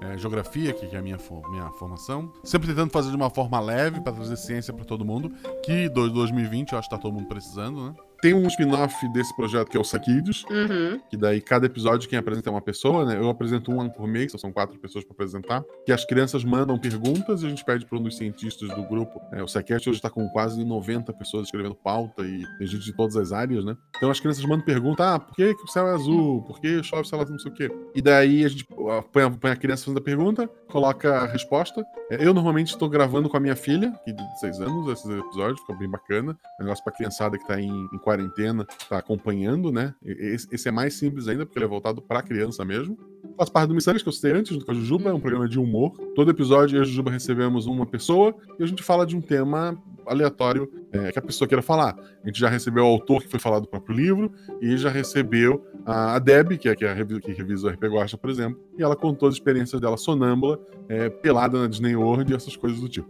É, 0.02 0.18
geografia, 0.18 0.74
que, 0.74 0.86
é 0.86 1.00
a 1.00 1.02
minha, 1.02 1.18
minha 1.50 1.70
formação. 1.72 2.32
Sempre 2.44 2.68
tentando 2.68 2.92
fazer 2.92 3.10
de 3.10 3.16
uma 3.16 3.30
forma 3.30 3.60
leve 3.60 4.00
para 4.02 4.14
trazer 4.14 4.38
ciência 4.38 4.74
para 4.74 4.86
todo 4.86 5.04
mundo, 5.04 5.32
que 5.64 5.90
2020 5.90 6.74
eu 6.74 6.80
acho 6.80 6.88
que 6.90 6.96
tá 6.96 7.02
todo 7.02 7.14
mundo 7.14 7.28
precisando, 7.28 7.90
né? 7.90 7.96
Tem 8.22 8.34
um 8.34 8.48
spin-off 8.48 8.96
desse 9.14 9.36
projeto 9.36 9.70
que 9.70 9.78
é 9.78 9.80
o 9.80 9.84
Saquidos, 9.84 10.44
Uhum. 10.50 11.00
que 11.10 11.16
daí 11.18 11.40
cada 11.42 11.66
episódio 11.66 12.10
quem 12.10 12.18
apresenta 12.18 12.50
é 12.50 12.52
uma 12.52 12.62
pessoa, 12.62 13.06
né? 13.06 13.18
Eu 13.18 13.30
apresento 13.30 13.72
um 13.72 13.80
ano 13.82 13.92
por 13.92 14.08
mês, 14.08 14.32
são 14.38 14.52
quatro 14.52 14.78
pessoas 14.80 15.04
para 15.04 15.14
apresentar. 15.14 15.64
Que 15.86 15.92
as 15.92 16.06
crianças 16.06 16.44
mandam 16.44 16.78
perguntas 16.78 17.42
e 17.42 17.46
a 17.46 17.50
gente 17.50 17.64
pede 17.66 17.86
para 17.86 17.98
um 17.98 18.04
dos 18.04 18.18
cientistas 18.18 18.70
do 18.70 18.84
grupo. 18.84 19.20
É, 19.32 19.42
o 19.44 19.48
Sequest 19.48 19.88
hoje 19.88 19.98
está 19.98 20.10
com 20.10 20.28
quase 20.30 20.64
90 20.64 21.12
pessoas 21.14 21.46
escrevendo 21.46 21.76
pauta 21.76 22.24
e 22.24 22.44
tem 22.58 22.68
gente 22.68 22.84
de 22.86 22.94
todas 22.94 23.16
as 23.16 23.32
áreas, 23.32 23.64
né? 23.66 23.76
Então 23.96 24.10
as 24.10 24.20
crianças 24.20 24.44
mandam 24.46 24.66
pergunta: 24.66 25.16
ah, 25.16 25.20
por 25.20 25.36
que, 25.36 25.54
que 25.56 25.64
o 25.64 25.68
céu 25.68 25.88
é 25.88 25.94
azul? 25.94 26.42
Por 26.44 26.60
que 26.60 26.82
chove, 26.84 27.08
sei 27.08 27.18
lá, 27.18 27.26
não 27.26 27.40
sei 27.40 27.52
o 27.52 27.56
quê? 27.56 27.72
E 27.96 28.02
daí 28.02 28.44
a 28.46 28.48
gente 28.50 28.66
põe 29.12 29.24
a, 29.24 29.30
põe 29.32 29.52
a 29.52 29.56
criança 29.56 29.86
fazendo 29.86 30.00
a 30.00 30.04
pergunta, 30.04 30.48
coloca 30.70 31.20
a 31.22 31.26
resposta. 31.28 31.84
É, 32.10 32.26
eu 32.26 32.34
normalmente 32.34 32.70
estou 32.70 32.88
gravando 32.90 33.30
com 33.30 33.38
a 33.38 33.40
minha 33.40 33.56
filha, 33.56 33.92
que 34.06 34.14
de 34.14 34.40
6 34.40 34.62
anos, 34.62 34.88
esses 34.88 35.10
episódios, 35.10 35.60
fica 35.62 35.74
bem 35.74 35.90
bacana. 35.90 36.38
É 36.60 36.64
um 36.64 36.66
negócio 36.66 36.84
pra 36.84 36.94
criançada 36.94 37.38
que 37.38 37.46
tá 37.46 37.60
em, 37.60 37.70
em 37.94 37.98
quarentena, 38.08 38.66
tá 38.88 38.98
acompanhando, 39.00 39.70
né? 39.70 39.94
Esse, 40.02 40.48
esse, 40.50 40.70
é 40.70 40.72
mais 40.72 40.94
simples 40.94 41.28
ainda, 41.28 41.46
porque 41.46 41.60
ele 41.60 41.66
é 41.66 41.68
voltado 41.68 42.02
pra 42.02 42.22
criança 42.22 42.64
mesmo. 42.64 42.98
Faz 43.36 43.50
parte 43.50 43.68
do 43.68 43.76
Missangas 43.76 44.02
que 44.02 44.08
eu 44.08 44.14
citei 44.14 44.32
antes, 44.32 44.64
com 44.64 44.72
a 44.72 44.74
Jujuba, 44.74 45.10
é 45.10 45.14
um 45.14 45.20
programa 45.20 45.48
de 45.48 45.60
humor. 45.60 45.92
Todo 46.16 46.32
episódio 46.32 46.78
eu 46.78 46.80
e 46.80 46.82
a 46.84 46.86
Jujuba 46.86 47.12
recebemos 47.12 47.66
uma 47.66 47.86
pessoa 47.86 48.34
e 48.58 48.64
a 48.64 48.66
gente 48.66 48.82
fala 48.82 49.06
de 49.06 49.18
um 49.18 49.20
tema 49.20 49.78
aleatório 50.06 50.72
é, 50.90 51.12
que 51.12 51.20
a 51.20 51.22
pessoa 51.22 51.50
queira 51.50 51.62
falar. 51.62 51.98
A 52.24 52.28
gente 52.28 52.40
já 52.40 52.48
recebeu 52.48 52.86
o 52.86 52.88
autor 52.88 53.22
que 53.22 53.28
foi 53.28 53.42
falar 53.42 53.60
do 53.60 53.68
próprio 53.68 53.94
livro 53.94 54.32
e 54.62 54.78
já 54.78 54.90
recebeu 54.90 55.66
a, 55.86 56.16
a 56.16 56.20
Deb, 56.20 56.58
que 56.58 56.70
é, 56.70 56.76
que, 56.78 56.86
é 56.86 56.92
a, 56.92 57.06
que 57.06 57.34
revisa 57.34 57.68
o 57.68 57.70
RP 57.70 57.84
Guacha, 57.88 58.18
por 58.18 58.30
exemplo, 58.30 58.58
e 58.80 58.84
ela 58.84 58.96
contou 58.96 59.28
as 59.28 59.36
experiências 59.36 59.82
dela 59.82 59.98
sonâmbula, 59.98 60.58
é, 60.88 61.10
pelada 61.10 61.60
na 61.60 61.68
Disney 61.68 61.98
World 61.98 62.32
e 62.32 62.36
essas 62.38 62.56
coisas 62.56 62.80
do 62.80 62.88
tipo. 62.88 63.10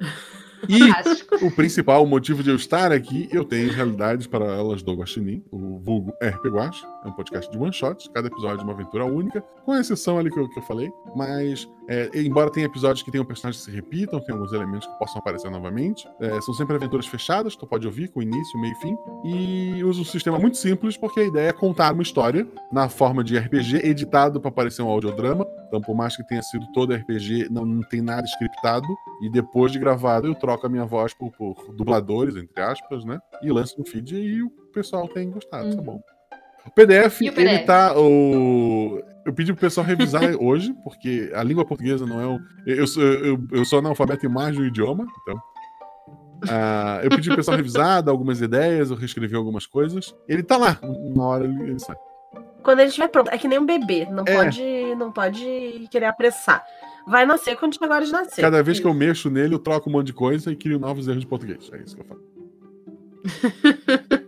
E 0.68 1.44
o 1.44 1.50
principal 1.50 2.06
motivo 2.06 2.42
de 2.42 2.50
eu 2.50 2.56
estar 2.56 2.92
aqui, 2.92 3.28
eu 3.32 3.44
tenho 3.44 3.70
realidades 3.70 4.26
para 4.26 4.44
elas 4.44 4.82
do 4.82 4.94
Guaxinim, 4.94 5.42
o 5.50 5.78
vulgo 5.78 6.12
RP 6.22 6.46
Guax, 6.46 6.82
é 7.04 7.08
um 7.08 7.12
podcast 7.12 7.50
de 7.50 7.58
one 7.58 7.72
shot, 7.72 8.08
cada 8.10 8.28
episódio 8.28 8.60
é 8.60 8.64
uma 8.64 8.72
aventura 8.72 9.04
única, 9.04 9.42
com 9.64 9.74
exceção 9.74 10.18
ali 10.18 10.30
que 10.30 10.38
eu, 10.38 10.48
que 10.48 10.58
eu 10.58 10.62
falei, 10.62 10.90
mas 11.14 11.68
é, 11.88 12.10
embora 12.14 12.50
tenha 12.50 12.66
episódios 12.66 13.02
que 13.02 13.10
tenham 13.10 13.24
personagens 13.24 13.64
que 13.64 13.70
se 13.70 13.76
repitam, 13.76 14.20
tem 14.20 14.34
alguns 14.34 14.52
elementos 14.52 14.86
que 14.86 14.98
possam 14.98 15.18
aparecer 15.18 15.50
novamente, 15.50 16.08
é, 16.20 16.40
são 16.40 16.54
sempre 16.54 16.76
aventuras 16.76 17.06
fechadas, 17.06 17.54
tu 17.54 17.66
pode 17.66 17.86
ouvir 17.86 18.08
com 18.08 18.22
início, 18.22 18.58
meio 18.60 18.72
e 18.72 18.76
fim, 18.76 18.96
e 19.24 19.84
uso 19.84 20.02
um 20.02 20.04
sistema 20.04 20.38
muito 20.38 20.56
simples, 20.56 20.96
porque 20.96 21.20
a 21.20 21.24
ideia 21.24 21.48
é 21.48 21.52
contar 21.52 21.92
uma 21.92 22.02
história 22.02 22.46
na 22.72 22.88
forma 22.88 23.22
de 23.22 23.38
RPG, 23.38 23.86
editado 23.86 24.40
para 24.40 24.50
parecer 24.50 24.82
um 24.82 24.88
audiodrama, 24.88 25.46
então 25.66 25.80
por 25.80 25.94
mais 25.94 26.16
que 26.16 26.26
tenha 26.26 26.42
sido 26.42 26.66
todo 26.72 26.94
RPG, 26.94 27.48
não, 27.50 27.64
não 27.64 27.82
tem 27.82 28.00
nada 28.00 28.26
scriptado, 28.26 28.86
e 29.22 29.30
depois 29.30 29.72
de 29.72 29.78
gravado 29.78 30.26
eu 30.26 30.34
troco 30.34 30.66
a 30.66 30.70
minha 30.70 30.84
voz 30.84 31.14
por, 31.14 31.30
por 31.32 31.74
dubladores, 31.74 32.36
entre 32.36 32.62
aspas, 32.62 33.04
né, 33.04 33.18
e 33.42 33.50
lanço 33.50 33.78
no 33.78 33.86
feed 33.86 34.16
e 34.16 34.42
o 34.42 34.50
pessoal 34.72 35.08
tem 35.08 35.30
gostado, 35.30 35.64
tá 35.64 35.70
uhum. 35.70 35.76
tá 35.76 35.82
bom. 35.82 36.02
O 36.66 36.70
PDF, 36.70 37.20
o 37.20 37.32
PDF, 37.32 37.38
ele 37.38 37.58
tá. 37.60 37.96
O... 37.96 39.00
Eu 39.24 39.32
pedi 39.32 39.52
pro 39.52 39.60
pessoal 39.60 39.86
revisar 39.86 40.22
hoje, 40.42 40.74
porque 40.82 41.30
a 41.32 41.42
língua 41.42 41.64
portuguesa 41.64 42.04
não 42.04 42.20
é 42.20 42.26
o. 42.26 42.40
Eu, 42.66 42.86
sou, 42.86 43.02
eu, 43.02 43.38
eu 43.52 43.64
sou 43.64 43.78
analfabeto 43.78 44.26
em 44.26 44.28
mais 44.28 44.54
de 44.54 44.62
um 44.62 44.64
idioma, 44.64 45.06
então. 45.22 45.36
Uh, 46.44 47.00
eu 47.02 47.10
pedi 47.10 47.28
pro 47.28 47.36
pessoal 47.36 47.56
revisar, 47.56 48.02
dar 48.02 48.12
algumas 48.12 48.40
ideias, 48.40 48.90
eu 48.90 48.96
reescrevi 48.96 49.34
algumas 49.34 49.64
coisas. 49.64 50.14
Ele 50.28 50.42
tá 50.42 50.56
lá, 50.56 50.78
na 51.14 51.24
hora 51.24 51.44
ele 51.44 51.78
sai. 51.78 51.96
Quando 52.62 52.80
ele 52.80 52.88
estiver 52.88 53.08
pronto, 53.08 53.30
é 53.30 53.38
que 53.38 53.46
nem 53.46 53.58
um 53.58 53.66
bebê, 53.66 54.06
não, 54.10 54.24
é. 54.26 54.34
pode, 54.34 54.94
não 54.96 55.12
pode 55.12 55.88
querer 55.90 56.06
apressar. 56.06 56.64
Vai 57.06 57.24
nascer 57.24 57.56
quando 57.56 57.72
tiver 57.72 57.90
hora 57.90 58.04
de 58.04 58.10
nascer. 58.10 58.40
Cada 58.40 58.62
vez 58.62 58.76
isso. 58.76 58.82
que 58.82 58.88
eu 58.88 58.94
mexo 58.94 59.30
nele, 59.30 59.54
eu 59.54 59.60
troco 59.60 59.88
um 59.88 59.92
monte 59.92 60.08
de 60.08 60.12
coisa 60.12 60.50
e 60.50 60.56
crio 60.56 60.78
novos 60.78 61.06
erros 61.06 61.20
de 61.20 61.26
português. 61.26 61.70
É 61.72 61.78
isso 61.78 61.94
que 61.94 62.02
eu 62.02 62.06
falo. 62.06 62.20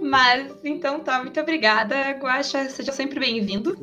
Mas, 0.00 0.52
então 0.64 1.00
tá, 1.00 1.22
muito 1.22 1.40
obrigada. 1.40 2.10
Guaxa, 2.12 2.68
seja 2.68 2.92
sempre 2.92 3.18
bem-vindo. 3.18 3.76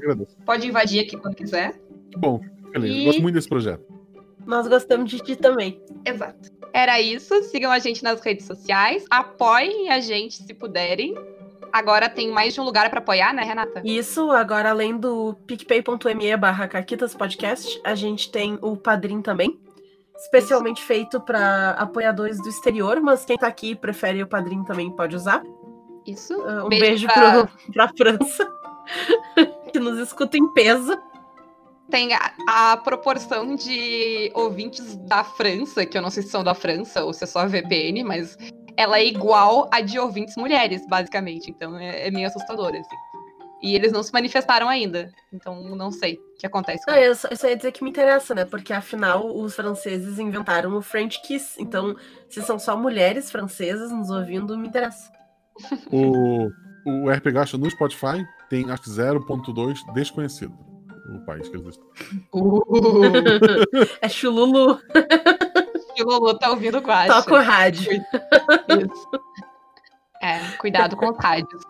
Pode 0.46 0.68
invadir 0.68 1.02
aqui 1.02 1.18
quando 1.18 1.36
quiser. 1.36 1.80
Bom, 2.16 2.42
feliz. 2.72 2.96
E... 2.96 3.06
Gosto 3.06 3.22
muito 3.22 3.36
desse 3.36 3.50
projeto. 3.50 3.84
Nós 4.46 4.68
gostamos 4.68 5.10
de 5.10 5.20
ti 5.20 5.36
também. 5.36 5.82
Exato. 6.06 6.52
Era 6.74 7.02
isso. 7.02 7.44
Sigam 7.44 7.72
a 7.72 7.80
gente 7.80 8.04
nas 8.04 8.22
redes 8.22 8.46
sociais. 8.46 9.06
Apoiem 9.10 9.90
a 9.90 10.00
gente 10.00 10.44
se 10.44 10.54
puderem. 10.54 11.16
Agora 11.72 12.10
tem 12.10 12.32
mais 12.32 12.54
de 12.54 12.62
um 12.62 12.64
lugar 12.64 12.90
para 12.90 13.00
apoiar, 13.00 13.34
né, 13.34 13.44
Renata? 13.44 13.82
Isso, 13.86 14.32
agora 14.32 14.70
além 14.70 14.98
do 14.98 15.36
picpay.me 15.46 16.38
barra 16.38 16.68
Caquitas 16.68 17.16
Podcast, 17.16 17.80
a 17.84 17.96
gente 17.96 18.32
tem 18.32 18.58
o 18.62 18.76
Padrim 18.76 19.22
também. 19.22 19.60
Especialmente 20.16 20.84
feito 20.84 21.22
para 21.22 21.72
apoiadores 21.72 22.42
do 22.42 22.50
exterior, 22.50 23.00
mas 23.00 23.24
quem 23.24 23.38
tá 23.38 23.48
aqui 23.48 23.74
prefere 23.74 24.22
o 24.22 24.28
Padrim 24.28 24.64
também 24.64 24.92
pode 24.92 25.16
usar. 25.16 25.42
Isso. 26.06 26.34
Uh, 26.34 26.66
um 26.66 26.70
beijo, 26.70 26.80
beijo 26.80 27.08
pra... 27.08 27.46
Pro, 27.46 27.50
pra 27.74 27.92
França, 27.96 28.52
que 29.72 29.80
nos 29.80 29.98
escuta 30.00 30.38
em 30.38 30.48
peso. 30.54 30.98
Tem 31.90 32.14
a, 32.14 32.34
a, 32.48 32.78
proporção 32.78 33.56
de 33.56 34.32
ouvintes 34.36 34.96
da 35.08 35.24
França, 35.24 35.86
que 35.86 35.98
eu 35.98 36.02
não 36.02 36.12
sei 36.12 36.22
se 36.22 36.30
são 36.30 36.44
da 36.44 36.54
França 36.54 37.04
ou 37.04 37.14
se 37.14 37.24
é 37.24 37.28
só 37.28 37.40
a 37.40 37.46
VPN, 37.48 38.04
mas 38.04 38.38
ela 38.80 38.98
é 38.98 39.06
igual 39.06 39.68
a 39.74 39.82
de 39.82 40.00
ouvintes 40.00 40.38
mulheres, 40.38 40.88
basicamente. 40.88 41.52
Então 41.52 41.78
é, 41.78 42.08
é 42.08 42.12
meio 42.12 42.28
assustador, 42.28 42.70
assim. 42.70 42.96
E 43.62 43.76
eles 43.76 43.92
não 43.92 44.02
se 44.02 44.14
manifestaram 44.14 44.70
ainda. 44.70 45.12
Então 45.34 45.62
não 45.76 45.92
sei 45.92 46.14
o 46.16 46.38
que 46.40 46.48
acontece. 46.48 46.86
Com 46.86 46.92
eu, 46.92 47.14
só, 47.14 47.28
eu 47.28 47.36
só 47.36 47.50
ia 47.50 47.58
dizer 47.58 47.74
que 47.74 47.84
me 47.84 47.90
interessa, 47.90 48.34
né? 48.34 48.46
Porque 48.46 48.72
afinal 48.72 49.36
os 49.38 49.54
franceses 49.54 50.18
inventaram 50.18 50.78
o 50.78 50.82
French 50.82 51.22
Kiss. 51.24 51.62
Então, 51.62 51.94
se 52.30 52.42
são 52.42 52.58
só 52.58 52.78
mulheres 52.78 53.30
francesas 53.30 53.92
nos 53.92 54.10
ouvindo, 54.10 54.58
me 54.58 54.70
interessa. 54.70 55.12
O, 55.92 56.50
o 56.86 57.12
RP 57.12 57.34
Gacha 57.34 57.58
no 57.58 57.70
Spotify 57.70 58.26
tem 58.50 58.72
acho 58.72 58.84
que 58.84 58.90
0.2 58.90 59.94
desconhecido. 59.94 60.58
O 61.14 61.26
país 61.26 61.50
que 61.50 61.58
eles 61.58 61.76
estão. 61.76 61.86
Uh, 62.34 63.44
é 64.02 64.08
Chululu. 64.08 64.80
Chululu 66.00 66.38
tá 66.38 66.50
ouvindo 66.50 66.82
quase. 66.82 67.08
Toca 67.08 67.34
o 67.34 67.42
rádio. 67.42 67.92
Isso. 67.92 69.10
É, 70.22 70.40
cuidado 70.58 70.96
com 70.96 71.10
os 71.10 71.18
rádios. 71.18 71.62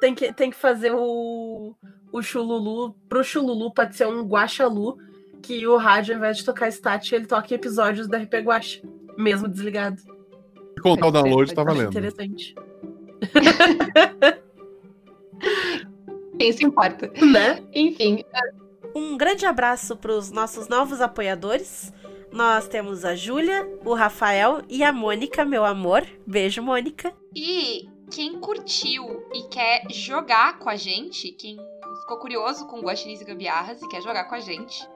Tem 0.00 0.14
que, 0.14 0.32
tem 0.32 0.50
que 0.50 0.56
fazer 0.56 0.92
o, 0.94 1.74
o 2.12 2.22
Chululu. 2.22 2.94
Pro 3.08 3.24
Chululu 3.24 3.72
pode 3.72 3.96
ser 3.96 4.06
um 4.06 4.22
Guaxalu, 4.22 4.98
que 5.42 5.66
o 5.66 5.76
rádio, 5.76 6.14
ao 6.14 6.18
invés 6.18 6.38
de 6.38 6.44
tocar 6.44 6.68
stat, 6.68 7.14
ele 7.14 7.26
toca 7.26 7.54
episódios 7.54 8.06
da 8.08 8.18
RP 8.18 8.34
Guacha, 8.44 8.80
mesmo 9.16 9.48
desligado. 9.48 10.00
Se 10.00 10.82
contar 10.82 11.08
o 11.08 11.10
download, 11.10 11.54
tá 11.54 11.64
valendo. 11.64 11.90
Interessante. 11.90 12.54
Quem 16.38 16.52
se 16.52 16.64
importa? 16.64 17.10
Né? 17.20 17.62
Enfim. 17.74 18.24
Um 18.94 19.16
grande 19.16 19.44
abraço 19.44 19.96
para 19.96 20.12
os 20.12 20.30
nossos 20.30 20.68
novos 20.68 21.00
apoiadores. 21.00 21.92
Nós 22.32 22.68
temos 22.68 23.04
a 23.04 23.14
Júlia, 23.14 23.66
o 23.84 23.94
Rafael 23.94 24.62
e 24.68 24.84
a 24.84 24.92
Mônica, 24.92 25.44
meu 25.44 25.64
amor. 25.64 26.06
Beijo, 26.26 26.62
Mônica. 26.62 27.12
E 27.34 27.88
quem 28.10 28.38
curtiu 28.38 29.26
e 29.34 29.48
quer 29.48 29.82
jogar 29.90 30.58
com 30.58 30.68
a 30.68 30.76
gente, 30.76 31.32
quem 31.32 31.58
ficou 32.00 32.18
curioso 32.18 32.66
com 32.66 32.80
Guaxinins 32.80 33.20
e 33.20 33.24
Gambiarras 33.24 33.82
e 33.82 33.88
quer 33.88 34.02
jogar 34.02 34.24
com 34.24 34.34
a 34.34 34.40
gente, 34.40 34.86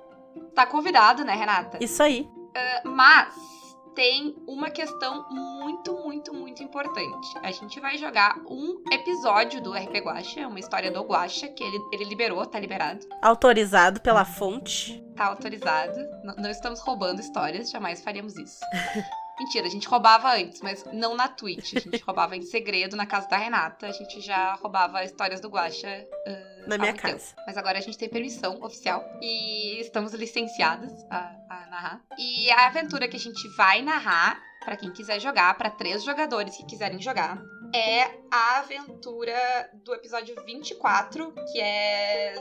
tá 0.55 0.66
convidado, 0.66 1.24
né, 1.24 1.35
Renata? 1.35 1.78
Isso 1.80 2.03
aí. 2.03 2.22
Uh, 2.22 2.89
mas 2.89 3.51
tem 3.95 4.34
uma 4.47 4.70
questão 4.70 5.26
muito, 5.30 5.93
muito, 5.95 6.34
muito 6.34 6.62
importante. 6.62 7.38
A 7.43 7.51
gente 7.51 7.80
vai 7.80 7.99
jogar 7.99 8.38
um 8.49 8.82
episódio 8.93 9.62
do 9.62 9.72
RP 9.72 9.99
Guacha, 10.05 10.47
uma 10.47 10.59
história 10.59 10.90
do 10.90 11.03
Guacha, 11.03 11.49
que 11.49 11.62
ele, 11.62 11.78
ele 11.93 12.05
liberou, 12.05 12.45
tá 12.47 12.59
liberado. 12.59 13.07
Autorizado 13.20 14.01
pela 14.01 14.24
fonte. 14.24 15.03
Tá 15.16 15.26
autorizado. 15.26 15.99
N 16.24 16.34
não 16.38 16.51
estamos 16.51 16.80
roubando 16.80 17.20
histórias, 17.20 17.70
jamais 17.70 18.03
faríamos 18.03 18.36
isso. 18.36 18.61
Mentira, 19.39 19.66
a 19.66 19.70
gente 19.70 19.89
roubava 19.89 20.35
antes, 20.35 20.61
mas 20.61 20.85
não 20.93 21.14
na 21.14 21.28
Twitch. 21.28 21.74
A 21.76 21.80
gente 21.80 22.03
roubava 22.05 22.37
em 22.37 22.43
segredo 22.43 22.97
na 22.97 23.07
casa 23.07 23.28
da 23.28 23.37
Renata. 23.37 23.87
A 23.87 23.93
gente 23.93 24.20
já 24.20 24.55
roubava 24.55 25.03
histórias 25.05 25.41
do 25.41 25.49
Guacha. 25.49 26.07
Uh, 26.26 26.68
na 26.68 26.78
minha 26.78 26.93
casa. 26.93 27.35
Tempo. 27.35 27.43
Mas 27.47 27.57
agora 27.57 27.78
a 27.78 27.80
gente 27.80 27.99
tem 27.99 28.09
permissão 28.09 28.62
oficial 28.62 29.05
e 29.20 29.80
estamos 29.80 30.12
licenciadas 30.12 30.93
a, 31.11 31.35
a 31.49 31.66
narrar. 31.66 32.03
E 32.18 32.51
a 32.51 32.66
aventura 32.66 33.09
que 33.09 33.16
a 33.16 33.20
gente 33.20 33.49
vai 33.57 33.83
narrar, 33.83 34.41
para 34.64 34.76
quem 34.76 34.93
quiser 34.93 35.20
jogar, 35.20 35.57
para 35.57 35.70
três 35.70 36.05
jogadores 36.05 36.57
que 36.57 36.64
quiserem 36.64 37.01
jogar, 37.01 37.43
é 37.74 38.03
a 38.30 38.59
aventura 38.59 39.70
do 39.83 39.95
episódio 39.95 40.37
24, 40.45 41.33
que 41.51 41.61
é 41.61 42.35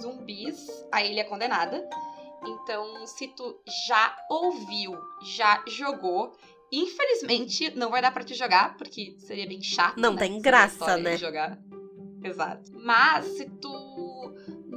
Zumbis, 0.00 0.68
a 0.92 1.02
Ilha 1.02 1.24
Condenada. 1.24 1.88
Então, 2.44 3.06
se 3.06 3.28
tu 3.28 3.60
já 3.88 4.16
ouviu, 4.30 4.96
já 5.22 5.62
jogou 5.66 6.32
Infelizmente, 6.70 7.74
não 7.74 7.90
vai 7.90 8.02
dar 8.02 8.12
pra 8.12 8.22
te 8.22 8.34
jogar, 8.34 8.76
porque 8.76 9.14
seria 9.18 9.46
bem 9.46 9.62
chato. 9.62 9.98
Não 9.98 10.12
né? 10.12 10.18
tem 10.18 10.40
graça, 10.40 10.96
né? 10.98 11.14
de 11.14 11.20
Jogar. 11.20 11.58
Exato. 12.22 12.70
Mas 12.74 13.24
se 13.26 13.48
tu 13.48 14.34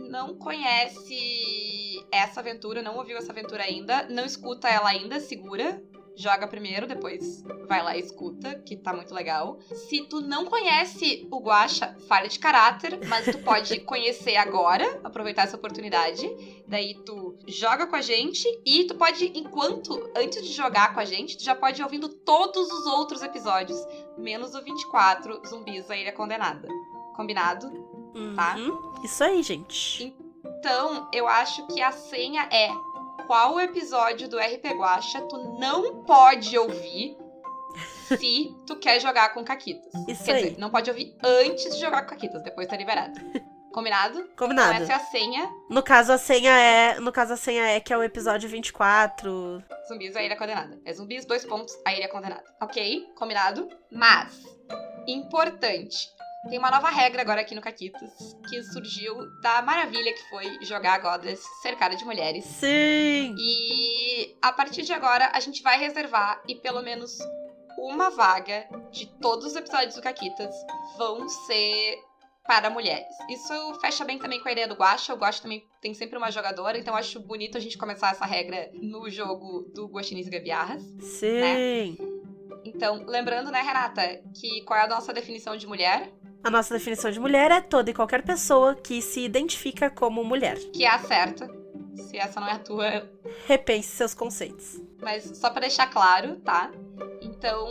não 0.09 0.35
conhece 0.35 2.05
essa 2.11 2.39
aventura, 2.39 2.81
não 2.81 2.95
ouviu 2.95 3.17
essa 3.17 3.31
aventura 3.31 3.63
ainda, 3.63 4.07
não 4.09 4.23
escuta 4.23 4.69
ela 4.69 4.89
ainda, 4.89 5.19
segura. 5.19 5.81
Joga 6.21 6.45
primeiro, 6.45 6.85
depois 6.85 7.41
vai 7.67 7.81
lá 7.81 7.97
e 7.97 7.99
escuta, 7.99 8.53
que 8.63 8.77
tá 8.77 8.93
muito 8.93 9.11
legal. 9.11 9.57
Se 9.73 10.03
tu 10.03 10.21
não 10.21 10.45
conhece 10.45 11.27
o 11.31 11.39
Guacha, 11.39 11.97
falha 12.07 12.29
de 12.29 12.37
caráter, 12.37 12.99
mas 13.07 13.25
tu 13.25 13.39
pode 13.39 13.79
conhecer 13.81 14.35
agora, 14.35 14.99
aproveitar 15.03 15.43
essa 15.43 15.57
oportunidade. 15.57 16.29
Daí 16.67 16.93
tu 17.03 17.39
joga 17.47 17.87
com 17.87 17.95
a 17.95 18.01
gente 18.01 18.47
e 18.63 18.83
tu 18.83 18.93
pode, 18.93 19.31
enquanto, 19.35 20.11
antes 20.15 20.45
de 20.45 20.53
jogar 20.53 20.93
com 20.93 20.99
a 20.99 21.05
gente, 21.05 21.37
tu 21.37 21.43
já 21.43 21.55
pode 21.55 21.81
ir 21.81 21.83
ouvindo 21.83 22.07
todos 22.07 22.71
os 22.71 22.85
outros 22.85 23.23
episódios, 23.23 23.83
menos 24.15 24.53
o 24.53 24.61
24, 24.61 25.41
Zumbis, 25.47 25.89
a 25.89 25.97
Ilha 25.97 26.13
Condenada. 26.13 26.67
Combinado? 27.15 27.67
Tá. 28.35 28.57
Uhum. 28.57 28.93
Isso 29.03 29.23
aí, 29.23 29.41
gente. 29.41 30.15
Então, 30.45 31.09
eu 31.11 31.27
acho 31.27 31.65
que 31.65 31.81
a 31.81 31.91
senha 31.91 32.47
é 32.51 32.69
qual 33.31 33.61
episódio 33.61 34.27
do 34.27 34.37
RP 34.37 34.73
Guacha 34.75 35.21
tu 35.21 35.57
não 35.57 36.03
pode 36.03 36.57
ouvir 36.57 37.15
se 38.09 38.53
tu 38.67 38.75
quer 38.75 38.99
jogar 38.99 39.33
com 39.33 39.41
Caquitas. 39.41 39.89
Isso 40.05 40.25
Quer 40.25 40.35
aí. 40.35 40.43
dizer, 40.43 40.59
não 40.59 40.69
pode 40.69 40.89
ouvir 40.89 41.15
antes 41.23 41.73
de 41.73 41.79
jogar 41.79 42.01
com 42.01 42.09
Caquitas, 42.09 42.43
depois 42.43 42.67
tá 42.67 42.75
liberado. 42.75 43.17
Combinado? 43.71 44.19
Então 44.19 44.35
Combinado. 44.35 44.83
essa 44.83 44.91
é 44.91 44.95
a 44.95 44.99
senha. 44.99 45.49
No 45.69 45.81
caso, 45.81 46.11
a 46.11 46.17
senha 46.17 46.51
é. 46.51 46.99
No 46.99 47.09
caso, 47.09 47.31
a 47.31 47.37
senha 47.37 47.63
é 47.67 47.79
que 47.79 47.93
é 47.93 47.97
o 47.97 48.03
episódio 48.03 48.49
24. 48.49 49.63
Zumbis, 49.87 50.13
a 50.17 50.21
ilha 50.21 50.35
condenada. 50.35 50.77
É 50.83 50.91
zumbis, 50.91 51.23
dois 51.23 51.45
pontos, 51.45 51.73
a 51.87 51.93
ilha 51.95 52.09
condenada. 52.09 52.43
Ok? 52.61 53.13
Combinado? 53.15 53.69
Mas, 53.89 54.43
importante. 55.07 56.09
Tem 56.49 56.57
uma 56.57 56.71
nova 56.71 56.89
regra 56.89 57.21
agora 57.21 57.41
aqui 57.41 57.53
no 57.53 57.61
Caquitas, 57.61 58.11
que 58.49 58.63
surgiu 58.63 59.15
da 59.41 59.61
maravilha 59.61 60.11
que 60.11 60.29
foi 60.29 60.57
jogar 60.63 60.99
Godless 60.99 61.43
cercada 61.61 61.95
de 61.95 62.03
mulheres. 62.03 62.43
Sim! 62.45 63.35
E 63.37 64.35
a 64.41 64.51
partir 64.51 64.81
de 64.81 64.91
agora, 64.91 65.29
a 65.33 65.39
gente 65.39 65.61
vai 65.61 65.77
reservar 65.77 66.41
e 66.47 66.55
pelo 66.55 66.81
menos 66.81 67.19
uma 67.77 68.09
vaga 68.09 68.67
de 68.91 69.05
todos 69.21 69.45
os 69.45 69.55
episódios 69.55 69.95
do 69.95 70.01
Caquitas 70.01 70.53
vão 70.97 71.29
ser 71.29 71.99
para 72.43 72.71
mulheres. 72.71 73.15
Isso 73.29 73.79
fecha 73.79 74.03
bem 74.03 74.17
também 74.17 74.41
com 74.41 74.49
a 74.49 74.51
ideia 74.51 74.67
do 74.67 74.75
Guacha. 74.75 75.13
O 75.13 75.17
Guacha 75.17 75.43
também 75.43 75.63
tem 75.79 75.93
sempre 75.93 76.17
uma 76.17 76.31
jogadora, 76.31 76.77
então 76.77 76.95
eu 76.95 76.97
acho 76.97 77.19
bonito 77.19 77.55
a 77.57 77.61
gente 77.61 77.77
começar 77.77 78.11
essa 78.11 78.25
regra 78.25 78.71
no 78.73 79.09
jogo 79.11 79.71
do 79.75 79.85
Guaxinins 79.87 80.25
e 80.25 80.31
Gabiarras. 80.31 80.81
Sim! 80.99 81.97
Então, 82.65 83.05
lembrando, 83.05 83.51
né, 83.51 83.61
Renata, 83.61 84.21
que 84.35 84.61
qual 84.63 84.79
é 84.79 84.83
a 84.83 84.87
nossa 84.87 85.13
definição 85.13 85.55
de 85.55 85.67
mulher? 85.67 86.11
A 86.43 86.49
nossa 86.49 86.73
definição 86.73 87.11
de 87.11 87.19
mulher 87.19 87.51
é 87.51 87.61
toda 87.61 87.91
e 87.91 87.93
qualquer 87.93 88.23
pessoa 88.23 88.73
que 88.75 89.01
se 89.01 89.21
identifica 89.21 89.89
como 89.89 90.23
mulher. 90.23 90.57
Que 90.73 90.85
é 90.85 90.89
a 90.89 90.99
certa. 90.99 91.47
Se 91.95 92.17
essa 92.17 92.39
não 92.39 92.47
é 92.47 92.53
a 92.53 92.59
tua, 92.59 93.09
Repense 93.47 93.89
seus 93.89 94.13
conceitos. 94.13 94.81
Mas 95.01 95.37
só 95.37 95.49
pra 95.49 95.61
deixar 95.61 95.87
claro, 95.87 96.37
tá? 96.37 96.71
Então. 97.21 97.67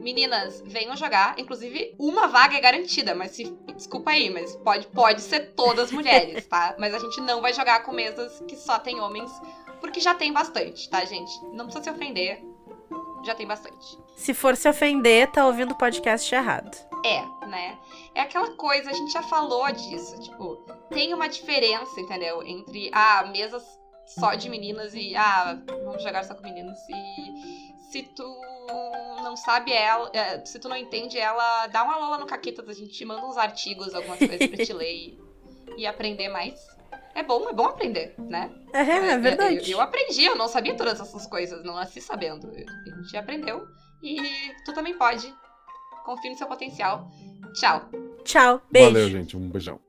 Meninas, 0.00 0.62
venham 0.64 0.96
jogar. 0.96 1.38
Inclusive, 1.38 1.94
uma 1.98 2.26
vaga 2.26 2.56
é 2.56 2.60
garantida, 2.60 3.14
mas 3.14 3.32
se. 3.32 3.56
Desculpa 3.74 4.10
aí, 4.10 4.30
mas 4.30 4.54
pode, 4.56 4.86
pode 4.88 5.20
ser 5.22 5.52
todas 5.54 5.90
mulheres, 5.90 6.46
tá? 6.46 6.74
Mas 6.78 6.92
a 6.92 6.98
gente 6.98 7.18
não 7.22 7.40
vai 7.40 7.54
jogar 7.54 7.82
com 7.82 7.92
mesas 7.92 8.38
que 8.46 8.54
só 8.54 8.78
tem 8.78 9.00
homens, 9.00 9.30
porque 9.80 10.00
já 10.00 10.14
tem 10.14 10.30
bastante, 10.34 10.86
tá, 10.90 11.02
gente? 11.06 11.32
Não 11.54 11.64
precisa 11.64 11.84
se 11.84 11.90
ofender. 11.90 12.44
Já 13.24 13.34
tem 13.34 13.46
bastante. 13.46 13.98
Se 14.20 14.34
for 14.34 14.54
se 14.54 14.68
ofender, 14.68 15.30
tá 15.30 15.46
ouvindo 15.46 15.72
o 15.72 15.78
podcast 15.78 16.34
errado. 16.34 16.76
É, 17.02 17.46
né? 17.46 17.78
É 18.14 18.20
aquela 18.20 18.54
coisa, 18.54 18.90
a 18.90 18.92
gente 18.92 19.10
já 19.10 19.22
falou 19.22 19.72
disso. 19.72 20.20
Tipo, 20.20 20.56
tem 20.90 21.14
uma 21.14 21.26
diferença, 21.26 21.98
entendeu? 21.98 22.42
Entre, 22.42 22.90
ah, 22.92 23.30
mesas 23.32 23.64
só 24.06 24.34
de 24.34 24.50
meninas 24.50 24.92
e, 24.94 25.16
ah, 25.16 25.58
vamos 25.84 26.02
jogar 26.02 26.22
só 26.24 26.34
com 26.34 26.42
meninos. 26.42 26.78
E 26.90 27.90
se 27.90 28.02
tu 28.14 28.22
não 29.22 29.36
sabe 29.36 29.72
ela, 29.72 30.10
é, 30.12 30.44
se 30.44 30.58
tu 30.58 30.68
não 30.68 30.76
entende 30.76 31.16
ela, 31.16 31.66
dá 31.68 31.82
uma 31.82 31.96
lola 31.96 32.18
no 32.18 32.26
Caquetas, 32.26 32.68
a 32.68 32.74
gente 32.74 33.02
manda 33.06 33.24
uns 33.24 33.38
artigos, 33.38 33.94
algumas 33.94 34.18
coisas 34.18 34.46
pra 34.48 34.66
te 34.66 34.72
ler 34.74 34.92
e, 34.92 35.18
e 35.78 35.86
aprender 35.86 36.28
mais. 36.28 36.60
É 37.14 37.22
bom, 37.22 37.48
é 37.48 37.54
bom 37.54 37.64
aprender, 37.64 38.14
né? 38.18 38.50
É, 38.74 38.80
é 38.80 39.16
verdade. 39.16 39.70
Eu, 39.70 39.78
eu 39.78 39.80
aprendi, 39.80 40.24
eu 40.24 40.36
não 40.36 40.46
sabia 40.46 40.76
todas 40.76 41.00
essas 41.00 41.26
coisas, 41.26 41.64
não 41.64 41.74
nasci 41.74 42.02
sabendo. 42.02 42.48
A 42.48 43.02
gente 43.02 43.16
aprendeu 43.16 43.66
e 44.02 44.54
tu 44.64 44.72
também 44.72 44.96
pode. 44.96 45.32
Confie 46.04 46.30
no 46.30 46.36
seu 46.36 46.46
potencial. 46.46 47.08
Tchau. 47.54 47.88
Tchau. 48.24 48.62
Beijo. 48.70 48.92
Valeu, 48.92 49.08
gente. 49.10 49.36
Um 49.36 49.48
beijão. 49.50 49.80